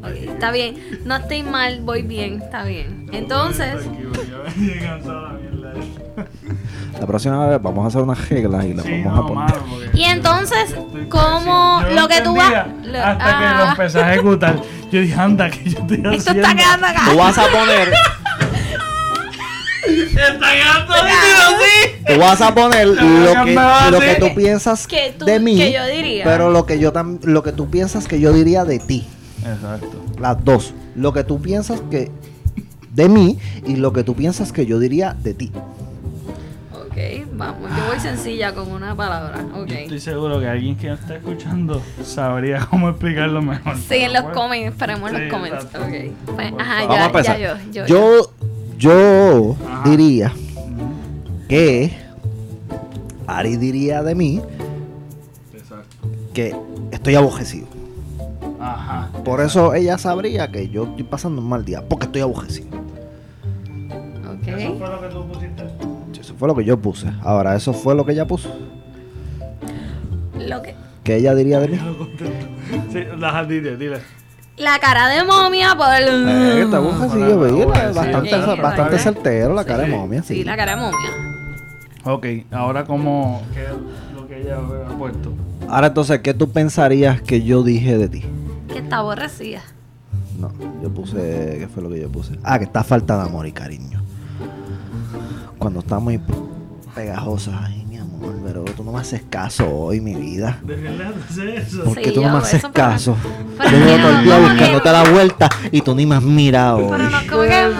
Ok, 0.00 0.14
está 0.26 0.50
bien. 0.50 1.00
No 1.04 1.16
estoy 1.16 1.42
mal, 1.42 1.80
voy 1.82 2.02
bien, 2.02 2.40
está 2.42 2.64
bien. 2.64 3.06
Entonces, 3.12 3.74
La 7.00 7.06
próxima 7.06 7.46
vez 7.46 7.62
vamos 7.62 7.84
a 7.84 7.88
hacer 7.88 8.02
unas 8.02 8.28
reglas 8.28 8.64
y 8.64 8.74
las 8.74 8.84
Sí, 8.84 9.02
vamos 9.04 9.34
no, 9.34 9.42
a 9.42 9.46
poner. 9.46 9.90
y 9.94 10.02
entonces, 10.04 10.70
Estoy- 10.72 11.08
¿cómo 11.08 11.80
Yo 11.82 11.90
lo 11.94 12.08
que 12.08 12.20
tú 12.22 12.34
vas. 12.34 12.66
lo- 12.82 12.98
Hasta 13.04 13.24
que 13.24 13.44
ah, 13.44 13.54
lo 13.64 13.70
empecé 13.70 14.02
a 14.02 14.12
ejecutar. 14.14 14.56
Yo 14.90 15.00
dije, 15.00 15.14
anda, 15.14 15.48
que 15.50 15.62
yo 15.64 15.78
estoy 15.78 15.84
haciendo. 15.84 16.10
Esto 16.10 16.30
está 16.32 16.54
quedando 16.56 16.86
acá. 16.86 17.02
Tú 17.10 17.16
vas 17.18 17.38
a 17.38 17.46
poner, 17.48 17.92
Está 19.88 20.52
quedando 20.52 20.94
tú 22.06 22.18
vas 22.18 22.40
a 22.40 22.54
poner 22.54 22.86
lo 22.88 23.44
que, 23.44 23.54
lo 23.90 24.00
que 24.00 24.16
tú 24.18 24.34
piensas 24.34 24.86
Que 24.86 25.14
tú- 25.18 25.24
de 25.24 25.40
mí, 25.40 25.56
que 25.58 25.72
yo 25.72 25.86
diría. 25.86 26.24
pero 26.24 26.50
lo 26.50 26.64
que 26.66 26.78
yo 26.78 26.92
tam, 26.92 27.18
lo 27.22 27.42
que 27.42 27.52
tú 27.52 27.68
piensas 27.70 28.06
que 28.08 28.18
yo 28.20 28.32
diría 28.32 28.64
de 28.64 28.78
ti. 28.78 29.06
Exacto. 29.40 30.04
Las 30.20 30.42
dos. 30.44 30.74
Lo 30.96 31.12
que 31.12 31.22
tú 31.24 31.40
piensas 31.40 31.80
que 31.90 32.10
de 32.92 33.08
mí 33.08 33.38
y 33.66 33.76
lo 33.76 33.92
que 33.92 34.02
tú 34.04 34.14
piensas 34.14 34.52
que 34.52 34.66
yo 34.66 34.78
diría 34.78 35.14
de 35.22 35.34
ti. 35.34 35.52
Ok, 36.72 37.26
vamos. 37.34 37.70
Yo 37.76 37.86
voy 37.86 38.00
sencilla 38.00 38.52
con 38.54 38.72
una 38.72 38.94
palabra. 38.96 39.44
Ok. 39.54 39.68
Yo 39.68 39.74
estoy 39.74 40.00
seguro 40.00 40.40
que 40.40 40.48
alguien 40.48 40.74
que 40.76 40.90
está 40.92 41.14
escuchando 41.16 41.80
sabría 42.02 42.66
cómo 42.70 42.88
explicarlo 42.88 43.40
mejor. 43.42 43.76
Sí, 43.76 43.96
en 43.96 44.12
los 44.14 44.24
comments, 44.34 44.72
esperemos 44.72 45.10
en 45.12 45.16
Sí, 45.16 45.22
los 45.24 45.32
comments. 45.32 45.64
exacto. 45.64 45.86
Ok. 45.86 46.34
Pues, 46.34 46.52
ajá, 46.58 46.78
a 46.80 46.88
ya, 46.96 47.04
empezar. 47.06 47.38
ya 47.38 47.54
yo, 47.54 47.70
yo, 47.72 47.86
yo, 47.86 47.86
yo 47.86 48.32
Ajá. 48.86 49.88
diría 49.90 50.32
que 51.48 51.92
Ari 53.26 53.56
diría 53.56 54.02
de 54.02 54.14
mí 54.14 54.40
Exacto. 55.54 55.96
que 56.32 56.54
estoy 56.92 57.14
abojecido. 57.16 57.66
Ajá. 58.60 59.10
Por 59.24 59.40
eso 59.40 59.74
ella 59.74 59.98
sabría 59.98 60.50
que 60.50 60.68
yo 60.68 60.84
estoy 60.84 61.04
pasando 61.04 61.40
un 61.42 61.48
mal 61.48 61.64
día, 61.64 61.82
porque 61.88 62.06
estoy 62.06 62.22
abojecido. 62.22 62.68
Eso 64.46 64.72
Ok. 64.72 64.78
fue 64.78 64.88
lo 64.88 65.00
que 65.00 65.08
tú 65.08 65.26
pusiste. 65.28 65.62
Eso 66.20 66.34
fue 66.34 66.48
lo 66.48 66.54
que 66.54 66.64
yo 66.64 66.78
puse. 66.78 67.08
Ahora, 67.22 67.54
eso 67.56 67.72
fue 67.72 67.94
lo 67.94 68.04
que 68.04 68.12
ella 68.12 68.26
puso. 68.26 68.48
Lo 70.38 70.62
que, 70.62 70.74
Que 71.04 71.16
ella 71.16 71.34
diría 71.34 71.60
de 71.60 71.68
mí. 71.68 71.78
Sí, 72.92 73.00
las 73.18 73.48
dile, 73.48 73.76
dile. 73.76 73.98
La 74.58 74.78
cara 74.78 75.08
de 75.08 75.24
momia 75.24 75.74
por 75.76 75.92
el. 75.94 76.28
Eh, 76.28 76.62
está 76.62 76.78
bueno, 76.80 77.10
sí, 77.10 77.64
bastante, 77.94 78.36
bastante 78.62 78.94
ok. 78.96 79.00
certero 79.00 79.54
la 79.54 79.64
cara 79.64 79.84
de 79.84 79.86
Sí, 79.86 79.92
momia. 79.92 80.22
Sí. 80.22 80.34
Sí, 80.36 80.44
la 80.44 80.56
cara 80.56 80.76
de 80.76 80.80
momia. 80.82 81.10
Ok, 82.04 82.26
ahora 82.52 82.84
como 82.84 83.42
¿qué 83.52 83.64
es 83.64 83.70
lo 84.14 84.26
que 84.26 84.40
ella 84.40 84.56
ha 84.58 84.96
puesto? 84.98 85.32
Ahora 85.68 85.88
entonces, 85.88 86.20
¿qué 86.20 86.32
tú 86.34 86.50
pensarías 86.50 87.20
que 87.20 87.42
yo 87.42 87.62
dije 87.62 87.98
de 87.98 88.08
ti? 88.08 88.24
Que 88.72 88.78
está 88.78 88.98
aborrecida. 88.98 89.60
No, 90.38 90.52
yo 90.82 90.88
puse, 90.90 91.56
¿qué 91.58 91.68
fue 91.72 91.82
lo 91.82 91.90
que 91.90 92.00
yo 92.00 92.08
puse? 92.08 92.38
Ah, 92.44 92.58
que 92.58 92.64
está 92.64 92.84
falta 92.84 93.16
de 93.16 93.22
amor 93.24 93.46
y 93.46 93.52
cariño. 93.52 94.00
Cuando 95.58 95.80
está 95.80 95.98
muy 95.98 96.20
pegajosa, 96.94 97.60
ay 97.64 97.84
mi 97.88 97.96
amor, 97.98 98.34
pero 98.44 98.64
tú 98.64 98.84
no 98.84 98.92
me 98.92 99.00
haces 99.00 99.22
caso 99.28 99.68
hoy, 99.68 100.00
mi 100.00 100.14
vida. 100.14 100.58
¿De 100.62 100.76
verdad 100.76 101.12
haces 101.28 101.68
eso? 101.68 101.84
¿Por 101.84 101.94
Sí, 101.96 102.02
qué 102.04 102.12
tú 102.12 102.22
no 102.22 102.30
me 102.32 102.38
haces 102.38 102.64
caso? 102.72 103.16
Pero 103.58 103.70
Yo 103.70 103.76
llevo 103.78 103.96
todo 103.98 104.08
el 104.10 104.14
no, 104.16 104.22
día 104.22 104.38
buscándote 104.38 104.92
la 104.92 105.10
vuelta 105.10 105.48
y 105.70 105.80
tú 105.82 105.94
ni 105.94 106.06
me 106.06 106.14
has 106.16 106.22
mirado 106.22 106.88
Pero 106.90 106.98
no, 107.10 107.18
como 107.28 107.42
que. 107.42 107.72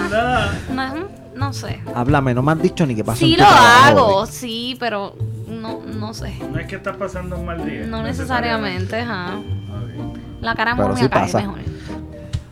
No, 0.74 0.94
no 1.36 1.52
sé. 1.52 1.80
Háblame, 1.94 2.34
no 2.34 2.42
me 2.42 2.52
has 2.52 2.60
dicho 2.62 2.84
ni 2.86 2.94
qué 2.94 3.04
pasó 3.04 3.18
Sí 3.20 3.32
en 3.32 3.38
tu 3.38 3.42
lo 3.44 3.48
trabajo 3.48 3.84
hago, 3.86 4.06
hoy. 4.16 4.28
sí, 4.30 4.76
pero 4.80 5.14
no, 5.48 5.80
no 5.86 6.12
sé. 6.14 6.36
No 6.52 6.58
es 6.58 6.66
que 6.66 6.76
estás 6.76 6.96
pasando 6.96 7.36
un 7.36 7.46
mal 7.46 7.64
día. 7.64 7.86
No 7.86 8.02
necesariamente, 8.02 9.00
ajá. 9.00 9.36
Ok. 9.36 10.18
La 10.40 10.54
cara 10.54 10.74
Pero 10.76 10.96
sí 10.96 11.08
cae 11.08 11.22
pasa. 11.22 11.38
mejor. 11.40 11.58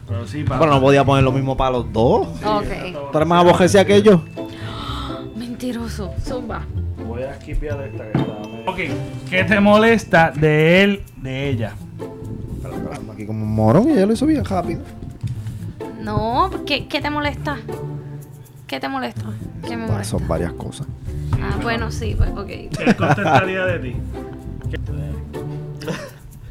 Pero 0.08 0.26
sí, 0.26 0.44
pasa. 0.44 0.60
Pero 0.60 0.70
no 0.72 0.80
podía 0.80 1.04
poner 1.04 1.24
lo 1.24 1.32
mismo 1.32 1.56
para 1.56 1.70
los 1.72 1.92
dos. 1.92 2.28
Ok. 2.44 2.64
¿Tú 3.12 3.18
eres 3.18 3.28
más 3.28 3.40
abojecida 3.40 3.84
que 3.84 4.02
yo? 4.02 4.22
Mentiroso. 5.36 6.12
Zumba. 6.24 6.62
Voy 7.06 7.22
a 7.22 7.34
skipear 7.40 7.80
esta 7.82 8.04
que 8.10 8.18
está 8.18 8.32
Ok, 8.70 8.78
¿qué 9.30 9.44
te 9.44 9.60
molesta 9.60 10.32
de 10.34 10.82
él, 10.82 11.02
de 11.16 11.48
ella? 11.50 11.74
Aquí 13.12 13.26
como 13.26 13.42
un 13.44 13.54
morón 13.54 13.88
y 13.88 13.92
ella 13.92 14.06
lo 14.06 14.12
hizo 14.12 14.26
bien 14.26 14.44
rápido. 14.44 14.80
No, 16.02 16.50
¿qué, 16.66 16.86
qué 16.88 17.00
te 17.00 17.10
molesta? 17.10 17.56
¿Qué 18.66 18.80
te 18.80 18.88
molesta? 18.88 19.24
¿Qué 19.66 19.76
me 19.76 19.86
Bah, 19.86 19.92
molesta? 19.92 20.18
Son 20.18 20.28
varias 20.28 20.52
cosas. 20.52 20.86
Ah, 21.40 21.58
bueno, 21.62 21.90
sí, 21.90 22.14
pues, 22.16 22.30
ok. 22.30 22.46
¿Qué 22.46 22.94
contestaría 22.96 23.64
de 23.66 23.78
ti? 23.78 23.96
¿Qué- 24.70 24.80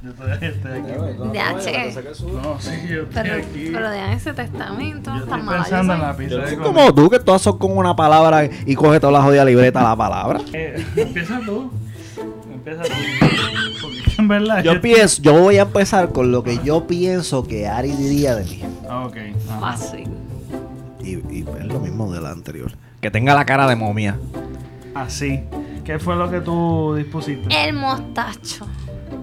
Yo 0.04 0.14
todavía 0.14 0.50
estoy 0.50 0.72
aquí. 0.72 0.92
Ya, 1.34 1.58
che. 1.60 1.94
No, 2.32 2.60
sí, 2.60 2.72
yo 2.88 3.02
estoy 3.04 3.24
Pero, 3.24 3.34
aquí. 3.36 3.70
pero 3.74 3.90
dejan 3.90 4.12
ese 4.12 4.34
testamento. 4.34 5.12
yo 5.16 5.24
estoy 5.24 5.42
pensando 5.42 5.94
en 5.94 6.00
soy. 6.00 6.08
la 6.08 6.16
pizza 6.18 6.30
Yo 6.32 6.38
de 6.42 6.48
soy 6.48 6.58
comida. 6.58 6.74
como 6.74 6.94
tú, 6.94 7.10
que 7.10 7.20
todas 7.20 7.42
son 7.42 7.58
con 7.58 7.76
una 7.76 7.96
palabra 7.96 8.46
y 8.66 8.76
coge 8.76 9.00
toda 9.00 9.14
la 9.14 9.22
jodida 9.24 9.44
libreta 9.44 9.82
la 9.82 9.96
palabra. 9.96 10.42
Eh, 10.54 10.86
empieza 10.96 11.40
tú. 11.46 11.72
Empieza 12.54 12.84
tú. 12.84 12.90
En 14.20 14.28
verdad. 14.28 14.64
Yo 14.64 14.80
pienso, 14.82 15.22
yo 15.22 15.34
voy 15.34 15.58
a 15.58 15.64
empezar 15.64 16.12
con 16.12 16.32
lo 16.32 16.44
que 16.44 16.60
yo 16.64 16.88
pienso 16.88 17.44
que 17.44 17.68
Ari 17.68 17.92
diría 17.92 18.36
de 18.36 18.46
mí. 18.46 18.62
Ah, 18.90 19.06
ok. 19.06 19.18
ajá. 19.50 19.60
Fácil. 19.60 20.08
Y, 21.02 21.16
y 21.34 21.46
es 21.60 21.66
lo 21.66 21.80
mismo 21.80 22.12
de 22.12 22.22
la 22.22 22.32
anterior. 22.32 22.72
Que 23.02 23.12
tenga 23.12 23.36
la 23.36 23.46
cara 23.46 23.68
de 23.68 23.76
momia. 23.76 24.18
Así. 24.94 25.42
¿Qué 25.84 26.00
fue 26.00 26.16
lo 26.16 26.32
que 26.32 26.42
tú 26.42 26.96
dispusiste? 26.96 27.48
El 27.68 27.74
mostacho. 27.74 28.66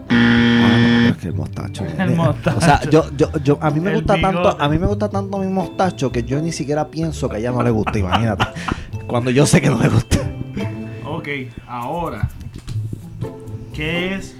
Ah, 0.09 1.09
es 1.11 1.16
que 1.16 1.28
el 1.28 1.35
mostacho. 1.35 1.85
El 1.98 2.14
mostacho. 2.14 2.59
O 2.59 2.61
sea, 2.61 2.81
yo, 2.88 3.07
yo, 3.16 3.31
yo, 3.42 3.59
a 3.61 3.70
mí 3.70 3.81
me 3.81 3.90
El 3.90 3.96
gusta 3.96 4.20
tanto, 4.20 4.61
a 4.61 4.68
mí 4.68 4.78
me 4.78 4.87
gusta 4.87 5.09
tanto 5.09 5.38
mi 5.38 5.48
mostacho 5.48 6.12
que 6.12 6.22
yo 6.22 6.40
ni 6.40 6.52
siquiera 6.52 6.88
pienso 6.88 7.28
que 7.28 7.37
a 7.37 7.38
ella 7.38 7.50
no 7.50 7.62
le 7.62 7.70
gusta, 7.70 7.98
imagínate. 7.98 8.44
Cuando 9.07 9.31
yo 9.31 9.46
sé 9.46 9.61
que 9.61 9.70
no 9.70 9.78
le 9.83 9.88
gusta. 9.88 10.18
Ok, 11.05 11.28
ahora. 11.66 12.28
¿Qué 13.74 14.14
es? 14.14 14.37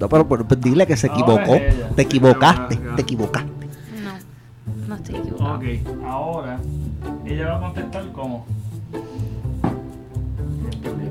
No, 0.00 0.08
pero, 0.08 0.26
pero- 0.26 0.48
pero 0.48 0.60
dile 0.60 0.86
que 0.86 0.96
se 0.96 1.06
equivocó. 1.08 1.54
ella. 1.54 1.90
Te 1.94 2.02
equivocaste, 2.02 2.74
Acá. 2.74 2.96
te 2.96 3.02
equivocaste. 3.02 3.50
No, 4.02 4.86
no 4.88 4.94
estoy 4.96 5.16
equivocado. 5.16 5.54
Ok, 5.56 5.64
ahora. 6.06 6.58
Ella 7.26 7.46
va 7.48 7.56
a 7.56 7.60
contestar 7.60 8.12
como. 8.12 8.46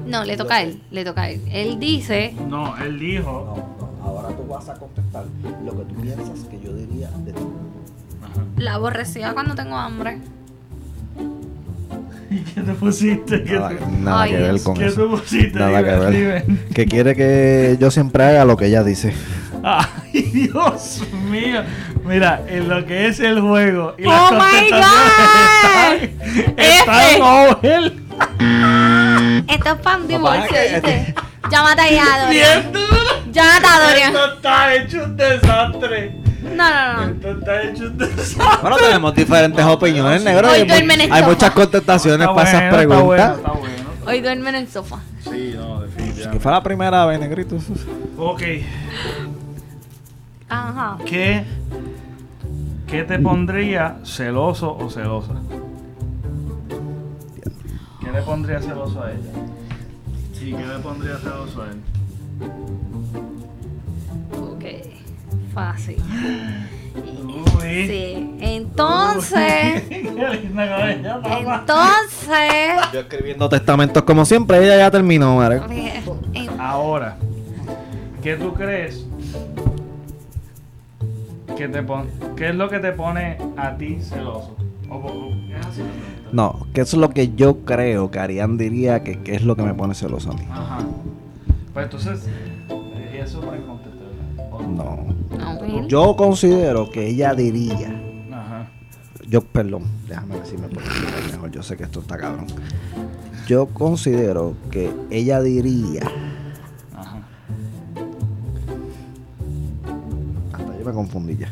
No, 0.08 0.24
le 0.24 0.38
toca 0.38 0.56
a 0.56 0.62
él, 0.64 0.82
le 0.90 1.06
toca 1.06 1.22
a 1.24 1.30
él. 1.30 1.42
Él 1.52 1.80
dice, 1.80 2.36
No, 2.50 2.76
él 2.78 2.98
dijo. 3.00 3.64
ahora 4.04 4.30
tú 4.30 4.44
vas 4.50 4.68
a 4.70 4.74
contestar 4.74 5.26
lo 5.64 5.72
que 5.78 5.84
tú 5.94 6.02
piensas 6.02 6.40
que 6.50 6.60
yo 6.60 6.74
diría 6.74 7.10
de 7.12 7.32
ti. 7.34 7.42
La 8.58 8.74
aborrecida 8.74 9.34
cuando 9.34 9.54
tengo 9.56 9.76
hambre. 9.78 10.20
¿Y 12.32 12.40
qué 12.42 12.62
te 12.62 12.74
pusiste? 12.74 13.44
¿Qué, 13.44 13.54
Nada, 13.54 13.70
te- 13.70 13.86
nada 14.00 14.22
Ay, 14.22 14.32
que 14.32 14.38
ver 14.38 14.62
con 14.64 14.78
qué 14.78 14.86
eso. 14.86 15.02
tú 15.04 15.10
pusiste? 15.12 15.60
Nada 15.60 15.84
que 15.84 15.92
ver. 15.92 16.12
dime. 16.46 16.60
Que 16.74 16.86
quiere 16.86 17.16
que 17.16 17.78
yo 17.80 17.90
siempre 17.92 18.24
haga 18.24 18.46
lo 18.46 18.56
que 18.58 18.68
ella 18.68 18.84
dice. 18.84 19.14
Ay, 19.64 20.22
Dios 20.34 21.02
mío. 21.30 21.64
Mira, 22.06 22.42
en 22.48 22.70
lo 22.70 22.86
que 22.86 23.08
es 23.08 23.20
el 23.20 23.42
juego 23.42 23.96
y 23.98 24.06
Oh 24.06 24.10
las 24.10 24.32
my 24.32 24.70
contestaciones 24.70 26.04
están, 26.24 26.54
están 26.58 27.06
F. 27.06 27.22
over. 27.22 27.94
Esto 29.48 29.70
es 29.70 29.84
No, 30.00 30.08
divorcio, 30.08 30.58
¿viste? 30.74 31.16
Llámate 31.52 32.00
a 32.00 32.26
Dorian. 32.26 32.30
Bien 32.30 32.72
duro. 32.72 33.32
Llámate 33.32 33.68
a 33.68 33.88
Dorian. 33.90 34.08
Esto 34.16 34.34
está 34.36 34.76
hecho 34.76 35.04
un 35.04 35.18
desastre. 35.18 36.16
No, 36.42 36.50
no, 36.56 37.06
no. 37.06 37.12
Esto 37.14 37.32
está 37.32 37.62
hecho 37.64 37.84
un 37.84 37.98
desastre. 37.98 38.46
Bueno, 38.62 38.78
tenemos 38.78 39.16
diferentes 39.16 39.66
opiniones, 39.66 40.24
negro. 40.24 40.48
Hoy 40.50 40.54
Hay, 40.60 40.64
mu- 40.64 40.70
duermen 40.70 41.02
en 41.02 41.12
hay 41.14 41.20
sofá. 41.22 41.32
muchas 41.32 41.52
contestaciones 41.52 42.22
Está 42.22 42.36
para 42.36 42.50
esas 42.50 42.62
bueno, 42.62 42.70
está 42.70 42.78
preguntas. 42.78 43.06
bueno, 43.06 43.36
está 43.36 43.52
bueno. 43.52 43.90
Hoy 44.08 44.22
duerme 44.22 44.50
en 44.50 44.56
el 44.56 44.68
sofá. 44.68 45.00
Sí, 45.24 45.54
no, 45.56 45.80
Que 45.82 45.86
definitivamente. 45.88 46.40
fue 46.40 46.52
la 46.52 46.64
primera 46.64 47.06
vez, 47.06 47.20
negrito. 47.20 47.58
Ok, 48.18 48.42
Ajá. 50.50 50.98
¿qué, 51.06 51.44
¿qué 52.88 53.04
te 53.04 53.20
pondría 53.20 53.98
celoso 54.04 54.76
o 54.76 54.90
celosa? 54.90 55.34
¿Qué 58.02 58.12
le 58.12 58.22
pondría 58.22 58.62
celoso 58.62 59.04
a 59.04 59.12
ella? 59.12 59.32
¿Y 60.42 60.54
qué 60.54 60.66
le 60.66 60.80
pondría 60.80 61.18
celoso 61.18 61.62
a 61.64 61.66
él? 61.68 61.82
Fácil. 65.60 65.98
Uy. 67.58 67.88
Sí. 67.88 68.36
Entonces. 68.40 69.84
Qué. 69.90 70.90
Entonces. 71.40 72.92
Yo 72.94 73.00
escribiendo 73.02 73.48
testamentos 73.50 74.04
como 74.04 74.26
siempre, 74.26 74.64
ella 74.64 74.78
ya 74.78 74.92
terminó, 74.92 75.36
madre. 75.36 75.62
Ahora, 76.58 77.18
¿qué 78.24 78.36
tú 78.36 78.54
crees? 78.54 79.06
Que 81.58 81.68
te 81.68 81.84
pon 81.84 82.08
¿Qué 82.38 82.50
es 82.50 82.56
lo 82.56 82.70
que 82.70 82.80
te 82.80 82.92
pone 82.94 83.38
a 83.58 83.76
ti 83.76 84.00
celoso? 84.02 84.56
O- 84.90 84.96
o- 84.96 85.30
es 85.58 85.66
así 85.66 85.82
la 85.82 85.88
pregunta. 85.90 86.30
No, 86.32 86.68
que 86.74 86.82
eso 86.82 86.96
es 86.96 87.02
lo 87.02 87.10
que 87.10 87.34
yo 87.36 87.60
creo 87.66 88.12
que 88.12 88.20
Arián 88.20 88.58
diría 88.58 89.04
que, 89.04 89.20
que 89.22 89.36
es 89.36 89.44
lo 89.44 89.56
que 89.56 89.64
me 89.64 89.74
pone 89.74 89.94
celoso 89.94 90.32
a 90.32 90.36
mí. 90.36 90.48
Ajá. 90.50 90.80
Pues 91.74 91.86
entonces, 91.86 92.28
supone 93.28 93.60
contestar. 93.62 94.08
¿o 94.52 94.62
No. 94.62 95.19
No. 95.40 95.88
Yo 95.88 96.16
considero 96.16 96.90
que 96.92 97.08
ella 97.08 97.34
diría. 97.34 97.90
Ajá. 98.32 98.68
Yo, 99.28 99.42
perdón, 99.42 99.84
déjame 100.08 100.40
decirme 100.40 100.68
por 100.68 100.84
qué 100.84 100.90
mejor. 101.32 101.52
Yo 101.52 101.64
sé 101.64 101.78
que 101.78 101.84
esto 101.84 102.02
está 102.02 102.18
cabrón. 102.18 102.48
Yo 103.48 103.68
considero 103.68 104.56
que 104.70 104.92
ella 105.10 105.42
diría. 105.42 106.04
Ajá. 106.96 107.22
Hasta 110.54 110.78
yo 110.78 110.86
me 110.86 110.92
confundí 110.94 111.38
ya. 111.38 111.52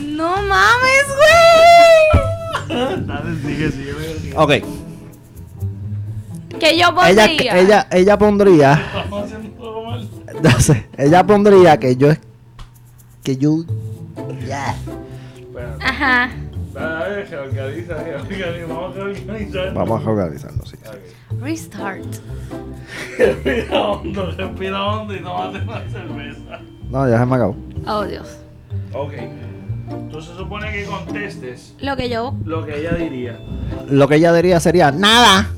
No 0.00 0.36
mames, 0.42 1.06
güey. 1.18 3.06
Dale, 3.06 3.40
sigue, 3.42 3.70
sigue. 3.70 4.18
sigue. 4.20 4.34
Ok. 4.36 4.81
Que 6.62 6.78
yo 6.78 6.90
Ella, 6.90 6.94
pondría. 7.26 7.58
ella, 7.58 7.86
ella 7.90 8.18
pondría. 8.18 8.80
Todo 9.58 9.82
mal. 9.84 10.08
No 10.42 10.60
sé. 10.60 10.86
Ella 10.96 11.26
pondría 11.26 11.76
que 11.76 11.96
yo. 11.96 12.10
Que 13.24 13.36
yo. 13.36 13.64
Ya. 14.46 14.76
Espérate. 15.36 15.84
Ajá. 15.84 16.30
Vamos 16.72 16.86
a 18.96 19.00
reorganizar. 19.00 19.74
Vamos 19.74 20.06
a 20.06 20.10
organizarnos, 20.10 20.68
sí. 20.68 20.76
Restart. 21.40 22.04
Respira 23.18 23.80
hondo, 23.82 24.30
respira 24.36 24.84
hondo 24.86 25.14
y 25.16 25.18
tómate 25.20 25.58
una 25.64 25.80
cerveza. 25.90 26.60
No, 26.90 27.08
ya 27.08 27.18
se 27.18 27.26
me 27.26 27.34
acabó. 27.36 27.56
Oh, 27.88 28.04
Dios. 28.04 28.38
Ok. 28.94 29.14
Entonces 29.90 30.30
se 30.30 30.36
supone 30.38 30.70
que 30.72 30.84
contestes 30.84 31.74
Lo 31.80 31.96
que 31.96 32.08
yo. 32.08 32.34
lo 32.44 32.64
que 32.64 32.78
ella 32.80 32.92
diría. 32.94 33.36
Lo 33.90 34.06
que 34.06 34.14
ella 34.16 34.32
diría 34.32 34.60
sería 34.60 34.92
nada. 34.92 35.50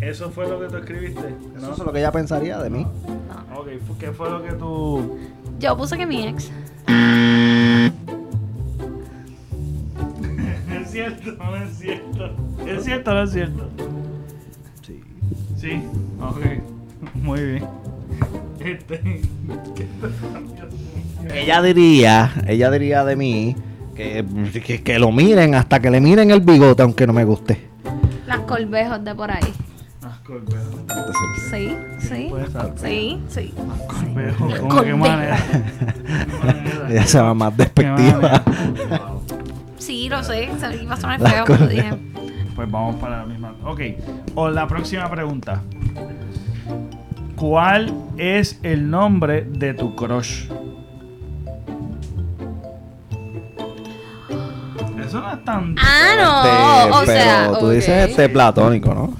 ¿Eso 0.00 0.30
fue 0.30 0.48
lo 0.48 0.60
que 0.60 0.66
tú 0.68 0.76
escribiste? 0.78 1.34
Eso 1.56 1.66
¿No? 1.66 1.72
es 1.72 1.78
lo 1.78 1.92
que 1.92 1.98
ella 2.00 2.12
pensaría 2.12 2.58
de 2.58 2.68
mí. 2.70 2.84
No. 2.84 3.60
Ok, 3.60 3.68
¿qué 3.98 4.10
fue 4.12 4.28
lo 4.30 4.42
que 4.42 4.52
tú...? 4.52 5.18
Yo 5.60 5.76
puse 5.76 5.96
que 5.96 6.06
mi 6.06 6.26
ex. 6.26 6.50
¿Es 10.72 10.90
cierto 10.90 11.32
no 11.38 11.56
es 11.56 11.78
cierto? 11.78 12.30
¿Es 12.66 12.84
cierto 12.84 13.10
o 13.10 13.14
no 13.14 13.22
es 13.22 13.30
cierto? 13.32 13.68
Sí. 14.86 15.00
Sí. 15.56 15.82
Ok. 16.20 16.40
Muy 17.14 17.40
bien. 17.42 17.64
Este... 18.60 19.00
¿qué 19.74 19.86
te- 21.28 21.40
Ella 21.42 21.62
diría, 21.62 22.32
ella 22.46 22.70
diría 22.70 23.04
de 23.04 23.16
mí 23.16 23.56
que, 23.94 24.24
que, 24.64 24.82
que 24.82 24.98
lo 24.98 25.10
miren 25.12 25.54
hasta 25.54 25.80
que 25.80 25.90
le 25.90 26.00
miren 26.00 26.30
el 26.30 26.40
bigote, 26.40 26.82
aunque 26.82 27.06
no 27.06 27.12
me 27.12 27.24
guste. 27.24 27.68
Las 28.26 28.40
colvejos 28.40 29.02
de 29.04 29.14
por 29.14 29.30
ahí. 29.30 29.52
Ah, 30.06 30.18
Corbejo. 30.26 30.84
Sí, 31.50 31.74
sí. 31.98 32.30
Sí, 32.76 33.22
sí. 33.28 33.54
Corbejo. 33.86 34.48
¿Cómo? 34.68 34.82
¿Qué 34.82 34.94
manera? 34.94 35.38
¿Qué 35.50 36.46
manera? 36.46 36.90
Ella 36.90 37.06
se 37.06 37.20
va 37.20 37.32
más 37.32 37.52
¿Qué 37.52 37.62
despectiva. 37.62 38.42
Sí, 39.78 40.08
lo 40.10 40.22
sé. 40.22 40.50
Se 40.58 40.82
iba 40.82 40.94
a 40.94 40.96
sonar 40.96 41.20
feo, 41.20 41.44
pero 41.46 41.66
dije. 41.66 41.90
Pues 42.54 42.70
vamos 42.70 42.96
para 42.96 43.18
la 43.18 43.26
misma. 43.26 43.54
Ok. 43.64 43.80
O 44.34 44.50
la 44.50 44.66
próxima 44.66 45.10
pregunta. 45.10 45.62
¿Cuál 47.36 47.92
es 48.16 48.60
el 48.62 48.90
nombre 48.90 49.42
de 49.42 49.74
tu 49.74 49.96
crush? 49.96 50.44
Eso 55.04 55.20
no 55.20 55.32
es 55.32 55.44
tan. 55.44 55.76
Ah, 55.78 56.14
no. 56.16 57.00
Este, 57.00 57.12
o 57.12 57.16
sea. 57.16 57.42
pero 57.46 57.58
tú 57.58 57.66
ok. 57.66 57.72
dices 57.72 58.10
este 58.10 58.28
platónico, 58.28 58.94
¿no? 58.94 59.14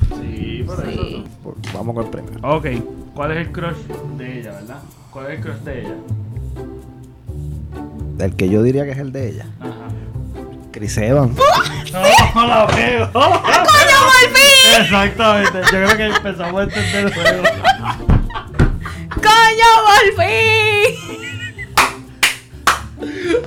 Vamos 1.84 1.96
con 1.96 2.04
el 2.04 2.10
primero. 2.10 2.48
Ok. 2.48 2.66
¿Cuál 3.14 3.32
es 3.32 3.36
el 3.46 3.52
crush 3.52 3.76
de 4.16 4.40
ella, 4.40 4.52
verdad? 4.52 4.78
¿Cuál 5.10 5.26
es 5.26 5.32
el 5.32 5.40
crush 5.44 5.56
de 5.56 5.80
ella? 5.80 5.94
El 8.20 8.36
que 8.36 8.48
yo 8.48 8.62
diría 8.62 8.84
que 8.84 8.92
es 8.92 8.98
el 8.98 9.12
de 9.12 9.28
ella. 9.28 9.46
Ajá. 9.60 9.88
Chris 10.72 10.96
Evans. 10.96 11.38
No, 12.34 12.46
la 12.48 12.66
veo. 12.66 13.08
¡Coño, 13.12 13.30
volví! 13.30 14.80
Exactamente. 14.80 15.60
Yo 15.62 15.68
creo 15.68 15.96
que 15.96 16.06
empezamos 16.06 16.60
a 16.60 16.64
entender 16.64 17.04
el 17.04 17.14
juego. 17.14 17.42
¡Coño, 19.22 19.70
volví! 20.16 20.34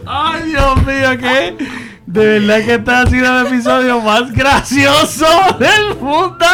Ay, 0.06 0.44
Dios 0.44 0.86
mío, 0.86 1.18
¿qué? 1.20 1.58
De 2.06 2.40
verdad 2.40 2.66
que 2.66 2.76
este 2.76 2.92
ha 2.92 3.06
sido 3.08 3.42
el 3.42 3.48
episodio 3.48 4.00
más 4.00 4.32
gracioso 4.32 5.28
del 5.60 5.98
mundo. 5.98 6.46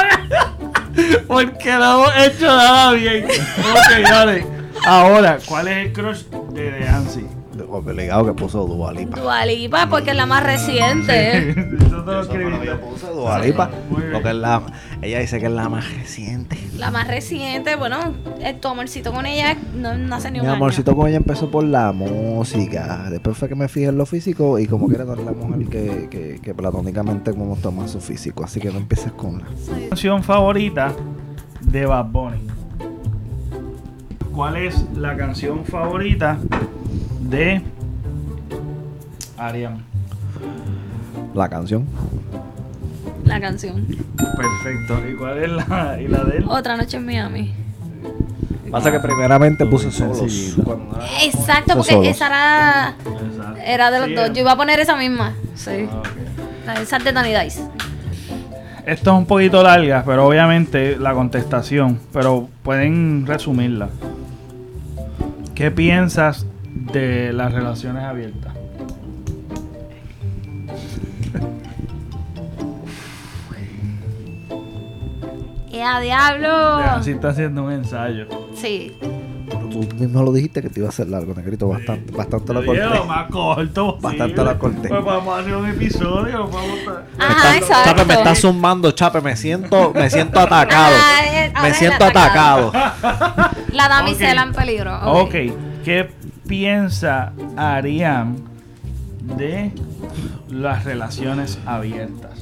Porque 1.28 1.72
no 1.74 2.06
hemos 2.06 2.18
hecho 2.18 2.46
nada 2.46 2.92
bien. 2.94 3.26
Ok, 3.26 4.02
dale. 4.04 4.46
Ahora, 4.86 5.40
¿cuál 5.46 5.68
es 5.68 5.78
el 5.88 5.94
crush 5.94 6.24
de 6.52 6.72
Deancy? 6.72 7.26
Obligado 7.76 8.26
que 8.28 8.34
puso 8.34 8.68
Dualipa. 8.68 9.20
Dualipa, 9.20 9.90
porque 9.90 10.12
es 10.12 10.16
la 10.16 10.28
más 10.28 10.44
reciente. 10.44 11.56
Lo 11.90 12.80
puso 12.82 13.14
Dualipa. 13.14 13.70
Porque 14.12 14.30
es 14.30 14.36
la, 14.36 14.62
ella 15.02 15.20
dice 15.20 15.40
que 15.40 15.48
es 15.48 15.52
la 15.52 15.70
más 15.70 15.92
reciente. 15.96 16.56
La 16.78 16.92
más 16.92 17.08
reciente, 17.08 17.76
bueno, 17.76 17.98
el, 18.42 18.60
tu 18.60 18.68
amorcito 18.68 19.12
con 19.12 19.26
ella 19.26 19.58
no, 19.76 19.96
no 19.98 20.16
hace 20.16 20.30
ni 20.30 20.40
un 20.40 20.46
Mi 20.46 20.50
año. 20.50 20.58
amorcito 20.58 20.96
con 20.96 21.08
ella 21.08 21.18
empezó 21.18 21.50
por 21.50 21.64
la 21.64 21.92
música. 21.94 23.08
Después 23.10 23.38
fue 23.38 23.50
que 23.50 23.56
me 23.56 23.68
fijé 23.68 23.88
en 23.88 23.98
lo 23.98 24.06
físico 24.06 24.60
y 24.60 24.68
como 24.68 24.88
que 24.88 24.96
era 24.96 25.06
con 25.06 25.26
la 25.26 25.32
mujer 25.32 25.68
que, 25.68 26.08
que, 26.12 26.40
que 26.44 26.54
platónicamente 26.54 27.34
como 27.34 27.56
toma 27.56 27.88
su 27.88 28.00
físico. 28.00 28.44
Así 28.44 28.60
que 28.60 28.72
no 28.72 28.78
empieces 28.78 29.12
con 29.14 29.40
la. 29.40 29.46
Sí. 29.58 29.88
canción 29.90 30.22
favorita 30.24 30.94
de 31.62 31.86
Bad 31.88 32.06
Bunny? 32.06 32.48
¿Cuál 34.32 34.58
es 34.58 34.86
la 34.96 35.16
canción 35.16 35.64
favorita 35.66 36.38
de 37.34 37.62
Ariam? 39.38 39.80
La 41.34 41.50
canción. 41.50 41.86
La 43.26 43.42
canción. 43.42 43.86
Perfecto. 44.18 45.02
¿Y 45.12 45.16
cuál 45.16 45.38
es 45.44 45.50
la, 45.50 45.98
y 46.00 46.08
la 46.08 46.24
de 46.26 46.38
él? 46.38 46.46
Otra 46.48 46.78
noche 46.78 46.98
en 46.98 47.06
Miami. 47.06 47.54
Pasa 48.70 48.92
que 48.92 49.00
primeramente 49.00 49.66
puse 49.66 49.92
solos. 49.92 50.20
Exacto, 51.24 51.76
Puse 51.76 51.76
porque 51.76 51.92
solos. 51.94 52.08
esa 52.08 52.28
era, 52.28 52.96
Exacto. 53.00 53.60
era 53.66 53.92
de 53.92 54.00
los 54.00 54.08
Sí, 54.10 54.14
dos. 54.16 54.34
Yo 54.34 54.42
iba 54.42 54.52
a 54.52 54.58
poner 54.58 54.80
esa 54.80 54.96
misma. 54.96 55.34
Sí. 55.56 55.88
Ah, 55.92 56.00
ok. 56.00 56.08
La 56.66 56.74
esa 56.82 57.00
de 57.00 57.12
Danny 57.12 57.34
Dice. 57.44 57.64
Esto 58.86 59.12
es 59.12 59.18
un 59.18 59.26
poquito 59.26 59.64
larga, 59.64 60.04
pero 60.06 60.28
obviamente 60.28 60.98
la 60.98 61.14
contestación, 61.14 62.00
pero 62.12 62.50
pueden 62.64 63.26
resumirla. 63.26 63.90
¿Qué 65.56 65.72
piensas 65.72 66.46
de 66.92 67.32
las 67.34 67.54
relaciones 67.54 68.04
abiertas? 68.04 68.54
¡Ea, 75.72 76.00
diablo! 76.00 76.76
Así 76.78 77.12
está 77.12 77.30
haciendo 77.30 77.64
un 77.64 77.72
ensayo. 77.72 78.28
Sí. 78.56 78.96
Pero 79.50 79.68
tú 79.70 79.88
mismo 79.98 80.24
lo 80.24 80.32
dijiste 80.32 80.62
que 80.62 80.70
te 80.70 80.80
iba 80.80 80.88
a 80.88 80.90
hacer 80.90 81.10
largo, 81.10 81.34
negrito. 81.34 81.68
Bastante, 81.68 82.12
bastante 82.16 82.54
dije 82.54 82.66
corté. 82.66 82.86
lo 82.86 83.06
más 83.06 83.30
corto 83.30 83.98
Bastante 84.00 84.34
posible. 84.36 84.54
lo 84.54 84.60
corté. 84.60 84.88
Pues 84.90 85.04
vamos 85.04 85.36
a 85.36 85.40
hacer 85.42 85.56
un 85.56 85.70
episodio. 85.70 86.48
Vamos 86.48 86.80
a... 86.88 87.04
Ajá, 87.26 87.58
exacto. 87.58 87.90
Chape, 87.90 88.06
me 88.06 88.14
está 88.14 88.36
sumando, 88.36 88.92
Chape. 88.92 89.22
Me 89.22 89.36
siento, 89.36 89.92
me 89.94 90.10
siento 90.10 90.40
atacado. 90.40 90.96
Ah, 90.98 91.22
eh, 91.26 91.54
Me 91.62 91.74
siento 91.74 92.06
atacado. 92.06 92.70
atacado. 92.70 93.50
La 93.72 93.88
damisela 93.90 94.44
en 94.44 94.54
peligro. 94.54 95.00
ok, 95.22 95.34
¿qué 95.84 96.10
piensa 96.48 97.34
Ariam 97.58 98.36
de 99.38 99.72
las 100.50 100.84
relaciones 100.86 101.58
abiertas? 101.66 102.40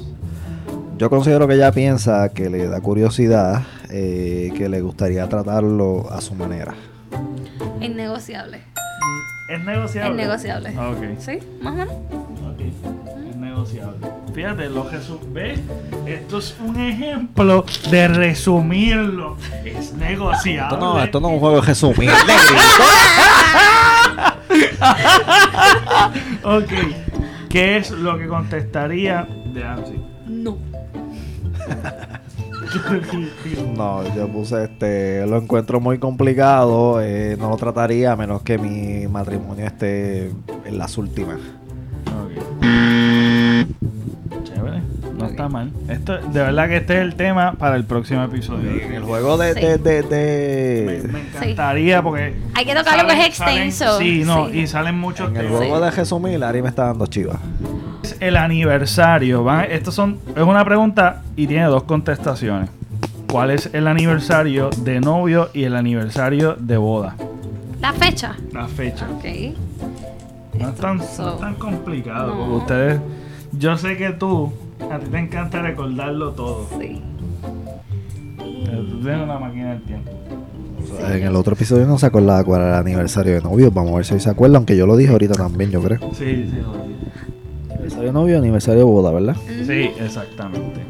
Yo 0.97 1.09
considero 1.09 1.47
que 1.47 1.55
ella 1.55 1.71
piensa 1.71 2.29
que 2.29 2.49
le 2.49 2.67
da 2.67 2.79
curiosidad, 2.81 3.63
eh, 3.89 4.51
que 4.55 4.69
le 4.69 4.81
gustaría 4.81 5.27
tratarlo 5.27 6.07
a 6.11 6.21
su 6.21 6.35
manera. 6.35 6.73
Innegociable. 7.79 8.61
¿Es 9.49 9.63
negociable? 9.63 10.11
Es 10.11 10.15
negociable. 10.27 10.69
Ok. 10.77 11.19
¿Sí? 11.19 11.39
Más 11.61 11.73
o 11.73 11.77
menos. 11.77 11.93
Ok, 11.93 12.59
es 13.29 13.35
negociable. 13.35 14.07
Fíjate, 14.33 14.69
lo 14.69 14.89
resu- 14.89 15.19
¿ves? 15.33 15.59
Esto 16.05 16.37
es 16.37 16.55
un 16.65 16.79
ejemplo 16.79 17.65
de 17.89 18.07
resumirlo. 18.07 19.37
Es 19.65 19.93
negociable. 19.93 20.75
Esto 20.75 20.77
no, 20.79 21.03
esto 21.03 21.19
no 21.19 21.27
es 21.29 21.33
un 21.33 21.39
juego 21.39 21.55
de 21.61 21.61
resumir. 21.67 22.11
Ok, 26.43 26.71
¿qué 27.49 27.77
es 27.77 27.91
lo 27.91 28.17
que 28.17 28.27
contestaría 28.27 29.27
de 29.53 29.63
Ansi? 29.63 30.01
No. 30.27 30.57
No, 33.75 34.01
yo 34.15 34.29
puse 34.29 34.63
este, 34.63 35.27
lo 35.27 35.37
encuentro 35.37 35.81
muy 35.81 35.99
complicado, 35.99 37.01
eh, 37.01 37.35
no 37.37 37.49
lo 37.49 37.57
trataría 37.57 38.13
a 38.13 38.15
menos 38.15 38.43
que 38.43 38.57
mi 38.57 39.07
matrimonio 39.07 39.65
esté 39.65 40.31
en 40.65 40.77
las 40.77 40.97
últimas. 40.97 41.39
Ok. 42.05 42.61
No 45.37 45.43
está 45.45 45.49
mal. 45.49 45.71
Esto, 45.87 46.17
de 46.17 46.39
verdad 46.41 46.67
que 46.67 46.77
este 46.77 46.95
es 46.95 47.01
el 47.01 47.15
tema 47.15 47.53
para 47.53 47.75
el 47.75 47.85
próximo 47.85 48.23
episodio. 48.23 48.69
En 48.71 48.93
el 48.93 49.03
juego 49.03 49.37
de, 49.37 49.53
Sí. 49.53 49.59
de, 49.61 49.77
de, 49.77 50.83
Me, 50.85 50.93
de- 50.93 51.07
me 51.07 51.19
encantaría 51.21 52.01
porque. 52.01 52.35
Hay 52.53 52.65
que 52.65 52.75
tocar 52.75 53.01
lo 53.01 53.07
que 53.07 53.27
es 53.27 53.35
salen- 53.37 53.63
extenso. 53.67 53.97
sí, 53.99 54.23
no, 54.25 54.49
Sí. 54.49 54.59
y 54.59 54.67
salen 54.67 54.99
muchos 54.99 55.29
en 55.29 55.37
el 55.37 55.43
temas. 55.43 55.57
juego 55.59 55.79
de 55.79 55.91
Resumir, 55.91 56.43
Ari 56.43 56.61
me 56.61 56.69
está 56.69 56.85
dando 56.85 57.05
chivas. 57.07 57.37
Es 58.03 58.17
el 58.19 58.35
aniversario. 58.37 59.43
Van, 59.43 59.65
estos 59.71 59.93
son, 59.95 60.17
es 60.35 60.43
una 60.43 60.65
pregunta 60.65 61.21
y 61.35 61.47
tiene 61.47 61.65
dos 61.65 61.83
contestaciones. 61.83 62.69
¿Cuál 63.31 63.51
es 63.51 63.69
el 63.73 63.87
aniversario 63.87 64.69
de 64.83 64.99
novio 64.99 65.49
y 65.53 65.63
el 65.63 65.75
aniversario 65.75 66.55
de 66.59 66.75
boda? 66.77 67.15
La 67.79 67.93
fecha. 67.93 68.35
La 68.51 68.67
fecha. 68.67 69.07
Ok. 69.09 69.23
No 70.59 70.69
es 70.69 70.75
tan, 70.75 70.97
no 70.97 71.03
So- 71.03 71.35
es 71.35 71.39
tan 71.39 71.55
complicado. 71.55 72.35
No. 72.35 72.55
Ustedes. 72.57 72.99
Yo 73.53 73.77
sé 73.77 73.97
que 73.97 74.09
tú. 74.11 74.51
A 74.89 74.99
ti 74.99 75.05
te 75.09 75.17
encanta 75.19 75.61
recordarlo 75.61 76.31
todo. 76.31 76.67
Sí. 76.79 77.01
Pero 78.65 78.83
Tú 78.85 78.99
tienes 79.01 79.21
una 79.23 79.39
máquina 79.39 79.71
del 79.71 79.81
tiempo. 79.83 80.11
En 80.99 81.23
el 81.23 81.35
otro 81.35 81.53
episodio 81.53 81.85
no 81.85 81.97
se 81.99 82.05
acordaba 82.07 82.43
cuál 82.43 82.61
era 82.61 82.69
el 82.79 82.85
aniversario 82.85 83.33
de 83.33 83.41
novio. 83.41 83.71
Vamos 83.71 83.93
a 83.93 83.95
ver 83.97 84.05
si 84.05 84.13
hoy 84.15 84.19
se 84.19 84.29
acuerda, 84.29 84.57
aunque 84.57 84.75
yo 84.75 84.85
lo 84.87 84.97
dije 84.97 85.11
ahorita 85.11 85.35
también, 85.35 85.71
yo 85.71 85.81
creo. 85.81 85.99
Sí, 86.13 86.49
sí, 86.49 86.59
jodido. 86.63 87.71
Aniversario 87.73 88.05
de 88.07 88.13
novio, 88.13 88.37
aniversario 88.37 88.79
de 88.79 88.85
boda, 88.85 89.11
¿verdad? 89.11 89.35
Sí, 89.65 89.91
exactamente. 89.99 90.81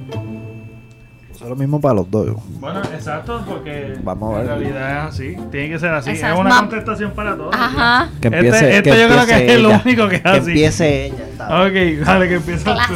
Eso 1.33 1.43
es 1.45 1.49
lo 1.49 1.55
mismo 1.55 1.81
para 1.81 1.95
los 1.95 2.09
dos. 2.11 2.35
Bueno, 2.59 2.79
exacto, 2.93 3.43
porque 3.47 3.95
Vamos 4.03 4.33
a 4.35 4.41
ver. 4.41 4.51
en 4.51 4.59
realidad 4.59 5.07
es 5.07 5.13
así. 5.13 5.35
Tiene 5.51 5.69
que 5.69 5.79
ser 5.79 5.89
así. 5.93 6.11
Exacto. 6.11 6.35
Es 6.35 6.41
una 6.41 6.49
Ma- 6.49 6.59
contestación 6.61 7.11
para 7.11 7.35
todos. 7.35 7.53
Ajá. 7.55 8.09
Que 8.21 8.27
Este- 8.27 8.37
empiece, 8.39 8.77
este 8.77 8.89
que 8.91 8.99
yo 8.99 9.07
creo 9.07 9.25
que 9.25 9.31
empiece 9.33 9.53
es 9.55 9.61
lo 9.61 9.69
ella. 9.69 9.81
único 9.85 10.07
que 10.09 10.15
es 10.17 10.21
Que 10.21 10.29
así. 10.29 10.49
empiece 10.51 11.05
ella. 11.07 11.15
está 11.31 11.65
bien. 11.65 11.99
Ok, 11.99 12.05
dale, 12.05 12.27
que. 12.29 12.35
Empieza 12.35 12.75
tú. 12.87 12.93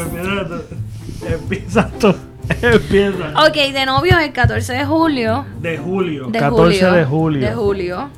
Empieza 1.25 1.89
tú. 1.99 2.15
Empieza. 2.61 3.33
Ok, 3.47 3.53
de 3.55 3.85
novio 3.85 4.19
el 4.19 4.31
14 4.31 4.73
de 4.73 4.85
julio. 4.85 5.45
De 5.59 5.77
julio. 5.77 6.27
De 6.27 6.39
14 6.39 6.79
julio, 6.79 6.91
de 6.93 7.05
julio. 7.05 7.47
De 7.49 7.53
julio. 7.55 8.09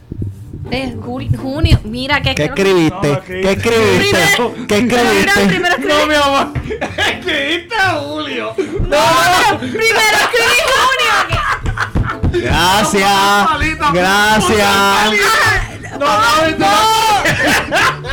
De 0.69 0.95
juli- 1.01 1.29
junio. 1.37 1.79
Mira 1.85 2.21
que 2.21 2.35
¿Qué 2.35 2.45
escribiste? 2.45 3.09
No, 3.13 3.21
¿Qué 3.23 3.51
escribiste? 3.51 3.97
Primero- 3.97 4.53
¿Qué 4.67 4.75
Primero, 4.75 5.01
escribiste? 5.01 5.45
primero 5.47 5.75
escribí. 5.75 5.93
No, 5.93 6.07
mi 6.07 6.15
amor. 6.15 6.47
Escribiste 7.07 7.75
Julio. 8.01 8.53
No, 8.57 8.97
no, 8.97 9.59
primero 9.59 10.17
escribí 10.25 10.59
junio. 10.75 11.15
Gracias. 12.43 13.47
Palito. 13.47 13.85
Gracias. 13.93 15.11
No, 15.97 16.05
no, 16.05 16.57
no. 16.57 16.73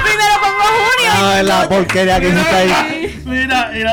Primero 0.04 0.34
pongo 0.40 0.64
junio. 0.78 1.10
Ah, 1.12 1.36
es 1.40 1.44
la 1.46 1.68
porquería 1.68 2.20
que 2.20 2.28
hiciste 2.28 2.54
ahí. 2.54 3.22
Mira, 3.24 3.70
mira. 3.74 3.92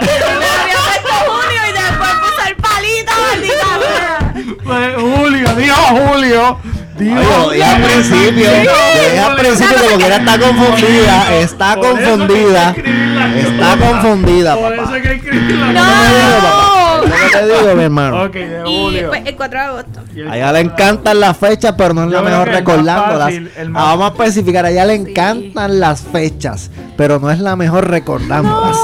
Pues, 4.63 4.95
Julio, 4.95 5.55
dijo 5.55 5.75
Julio. 5.75 6.57
Dijo 6.97 7.49
dije 7.51 7.63
al 7.63 7.81
principio. 7.81 8.49
Dije 8.51 9.19
al 9.19 9.35
principio 9.35 9.75
como 9.85 9.97
que 9.97 10.05
ella 10.05 10.17
está 10.17 10.39
confundida. 10.39 11.39
Está 11.39 11.75
Por 11.75 11.85
eso 11.85 11.95
que 11.97 12.03
confundida. 12.03 12.67
hay 12.67 12.73
que 12.73 12.79
escribir 12.81 13.07
las 13.15 13.35
Está 13.35 13.77
confundida, 13.77 14.55
Por 14.55 14.75
papá. 14.75 14.83
eso 14.83 14.95
es 14.95 15.01
que 15.01 15.09
hay 15.09 15.19
que 15.19 15.29
escribir 15.29 15.55
la 15.57 15.71
No. 15.73 15.81
¿Qué 15.81 16.07
te 16.07 16.15
digo, 16.15 16.41
papá? 16.41 17.17
¿Qué 17.31 17.37
te 17.37 17.45
digo, 17.61 17.75
mi 17.75 17.83
hermano? 17.83 18.23
Ok, 18.23 18.33
de 18.33 18.61
Y 18.69 18.77
Julio. 18.83 19.07
pues, 19.09 19.21
el 19.25 19.35
4 19.35 19.59
de 19.59 19.65
agosto. 19.65 19.99
Y 20.15 20.19
el- 20.21 20.31
A 20.31 20.37
ella 20.37 20.51
le 20.53 20.59
encantan 20.59 21.19
las 21.19 21.37
fechas, 21.37 21.73
pero 21.77 21.93
no 21.93 22.03
es 22.03 22.07
Yo 22.11 22.13
la 22.13 22.19
creo 22.21 22.31
mejor 22.31 22.43
que 22.45 22.57
el 22.57 22.63
más 22.63 22.75
recordándolas. 22.75 23.25
fácil, 23.25 23.51
el 23.57 23.69
más- 23.69 23.83
Ah, 23.83 23.85
vamos 23.95 24.05
a 24.05 24.23
especificar, 24.23 24.65
a 24.65 24.69
ella 24.69 24.85
le 24.85 24.95
Sí. 24.97 25.01
encantan 25.09 25.79
las 25.79 26.01
fechas, 26.01 26.69
pero 26.97 27.19
no 27.19 27.31
es 27.31 27.39
la 27.39 27.55
mejor 27.55 27.89
recordándolas. 27.89 28.77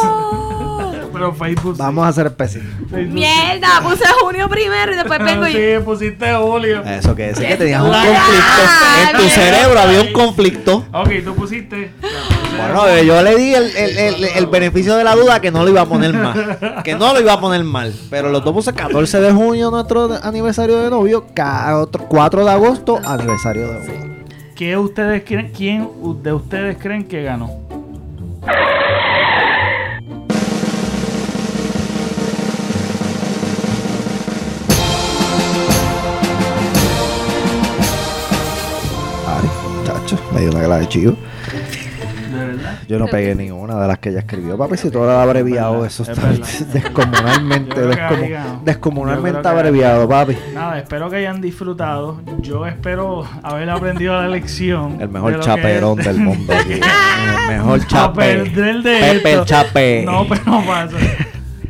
Pero 1.18 1.34
Facebook. 1.34 1.76
sí. 1.76 1.82
Vamos 1.82 2.08
a 2.08 2.14
ser 2.14 2.28
específicos. 2.28 2.90
Facebook 2.90 3.08
sí. 3.08 3.14
Mierda, 3.14 3.82
puse 3.84 4.06
junio 4.22 4.48
primero 4.50 4.92
y 4.94 4.96
después 4.96 5.20
vengo 5.20 5.48
y. 5.48 5.54
Sí, 5.54 5.60
pusiste 5.84 6.34
Julio. 6.36 6.84
Eso 6.84 7.16
que 7.16 7.28
decir 7.28 7.48
que 7.48 7.56
tenías 7.58 7.82
un 7.82 7.92
Ah, 7.94 8.04
conflicto. 8.06 9.12
En 9.12 9.18
tu 9.18 9.30
cerebro 9.30 9.80
había 9.80 10.02
un 10.02 10.14
conflicto. 10.14 10.86
Ok, 10.94 11.10
tú 11.26 11.34
pusiste. 11.36 11.92
Bueno, 12.58 13.02
yo 13.04 13.22
le 13.22 13.36
di 13.36 13.54
el, 13.54 13.76
el- 13.76 13.98
el- 13.98 14.24
el 14.24 14.46
beneficio 14.48 14.96
de 14.96 15.04
la 15.04 15.16
duda 15.16 15.40
que 15.40 15.52
no 15.52 15.64
lo 15.64 15.70
iba 15.70 15.82
a 15.82 15.86
poner 15.86 16.14
mal. 16.14 16.58
Que 16.84 16.96
no 16.96 17.14
lo 17.14 17.20
iba 17.22 17.34
a 17.34 17.40
poner 17.40 17.64
mal. 17.64 17.94
Pero 18.10 18.30
los 18.30 18.44
dos 18.44 18.54
puse 18.54 18.74
14 18.74 19.20
de 19.20 19.32
junio, 19.32 19.70
nuestro 19.72 20.10
aniversario 20.24 20.78
de 20.82 20.90
novio. 20.90 21.26
ca- 21.34 21.78
otro 21.78 22.06
4 22.08 22.46
de 22.46 22.52
agosto, 22.52 23.00
aniversario 23.06 23.68
de 23.72 23.80
boda. 23.80 24.04
¿Qué 24.56 24.76
ustedes 24.76 25.24
creen? 25.26 25.52
¿Quién 25.56 25.88
de 26.24 26.34
ustedes 26.34 26.78
creen 26.82 27.08
que 27.08 27.22
ganó? 27.24 27.52
Me 40.38 40.42
dio 40.46 40.52
una 40.52 40.78
de 40.78 40.88
chivo. 40.88 41.12
De. 41.12 41.88
Yo 42.88 43.00
no 43.00 43.08
pegué 43.08 43.34
ninguna 43.34 43.80
de 43.82 43.88
las 43.88 43.98
que 43.98 44.10
ella 44.10 44.20
escribió. 44.20 44.58
Papi, 44.58 44.78
si 44.78 44.92
todo 44.92 45.06
lo 45.06 45.12
abreviado, 45.12 45.84
Es 45.86 46.00
eso 46.00 46.12
está 46.12 46.30
descomunalmente, 46.74 47.82
descomunalmente 48.64 49.48
abreviado, 49.48 50.08
papi. 50.08 50.38
Nada, 50.54 50.78
espero 50.78 51.10
que 51.10 51.16
hayan 51.18 51.42
disfrutado. 51.42 52.22
Yo 52.42 52.66
espero 52.68 53.26
haber 53.42 53.70
aprendido 53.70 54.14
la 54.14 54.28
lección. 54.28 54.94
El 54.94 55.00
de 55.00 55.08
mejor 55.08 55.34
que 55.34 55.40
chaperón 55.40 55.98
del 55.98 56.18
mundo. 56.20 56.54
aquí. 56.54 56.74
El 56.74 57.48
mejor 57.58 57.80
A 57.82 57.88
chape. 57.88 58.22
perder 58.22 58.84
de 58.84 59.00
Pepe 59.00 59.34
el 59.34 59.46
chape. 59.46 60.04
No, 60.06 60.28
pero 60.28 60.44
pasa. 60.66 60.98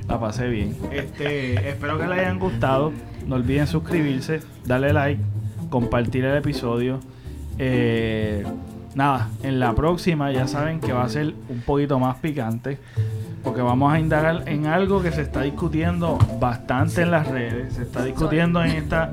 La 0.07 0.19
pasé 0.19 0.47
bien. 0.47 0.75
Este, 0.91 1.69
espero 1.69 1.97
que 1.97 2.07
les 2.07 2.19
hayan 2.19 2.39
gustado. 2.39 2.91
No 3.25 3.35
olviden 3.35 3.67
suscribirse, 3.67 4.41
darle 4.65 4.91
like, 4.93 5.21
compartir 5.69 6.25
el 6.25 6.37
episodio. 6.37 6.99
Eh, 7.59 8.43
nada, 8.95 9.29
en 9.43 9.59
la 9.59 9.73
próxima 9.73 10.31
ya 10.31 10.47
saben 10.47 10.79
que 10.79 10.93
va 10.93 11.03
a 11.03 11.09
ser 11.09 11.33
un 11.49 11.61
poquito 11.61 11.99
más 11.99 12.17
picante. 12.17 12.77
Porque 13.43 13.61
vamos 13.61 13.93
a 13.93 13.99
indagar 13.99 14.43
en 14.47 14.65
algo 14.65 15.01
que 15.01 15.11
se 15.11 15.21
está 15.21 15.41
discutiendo 15.43 16.17
bastante 16.39 17.03
en 17.03 17.11
las 17.11 17.27
redes. 17.27 17.73
Se 17.73 17.83
está 17.83 18.03
discutiendo 18.03 18.61
en 18.63 18.71
esta. 18.71 19.11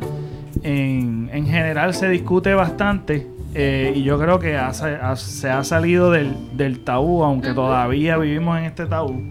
En, 0.62 1.28
en 1.32 1.47
general 1.47 1.95
se 1.95 2.09
discute 2.09 2.55
bastante. 2.55 3.28
eh, 3.57 3.92
y 3.95 4.03
yo 4.03 4.18
creo 4.18 4.40
que 4.40 4.57
ha 4.57 4.72
sa- 4.72 5.11
ha- 5.12 5.14
se 5.16 5.49
ha 5.49 5.62
salido 5.62 6.11
del, 6.11 6.34
del 6.57 6.80
tabú, 6.80 7.22
aunque 7.22 7.53
todavía 7.55 8.16
vivimos 8.16 8.59
en 8.59 8.64
este 8.64 8.86
tabú, 8.86 9.22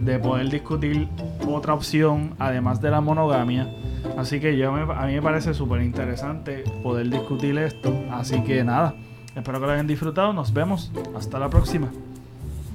de 0.00 0.18
poder 0.18 0.50
discutir 0.50 1.08
otra 1.48 1.72
opción 1.72 2.34
además 2.38 2.82
de 2.82 2.90
la 2.90 3.00
monogamia. 3.00 3.66
Así 4.16 4.40
que 4.40 4.56
yo 4.56 4.74
a 4.74 5.06
mí 5.06 5.14
me 5.14 5.22
parece 5.22 5.54
súper 5.54 5.82
interesante 5.82 6.64
poder 6.82 7.08
discutir 7.08 7.56
esto. 7.58 7.94
Así 8.10 8.42
que 8.42 8.64
nada, 8.64 8.94
espero 9.34 9.60
que 9.60 9.66
lo 9.66 9.72
hayan 9.72 9.86
disfrutado. 9.86 10.32
Nos 10.32 10.52
vemos. 10.52 10.92
Hasta 11.16 11.38
la 11.38 11.48
próxima. 11.48 11.90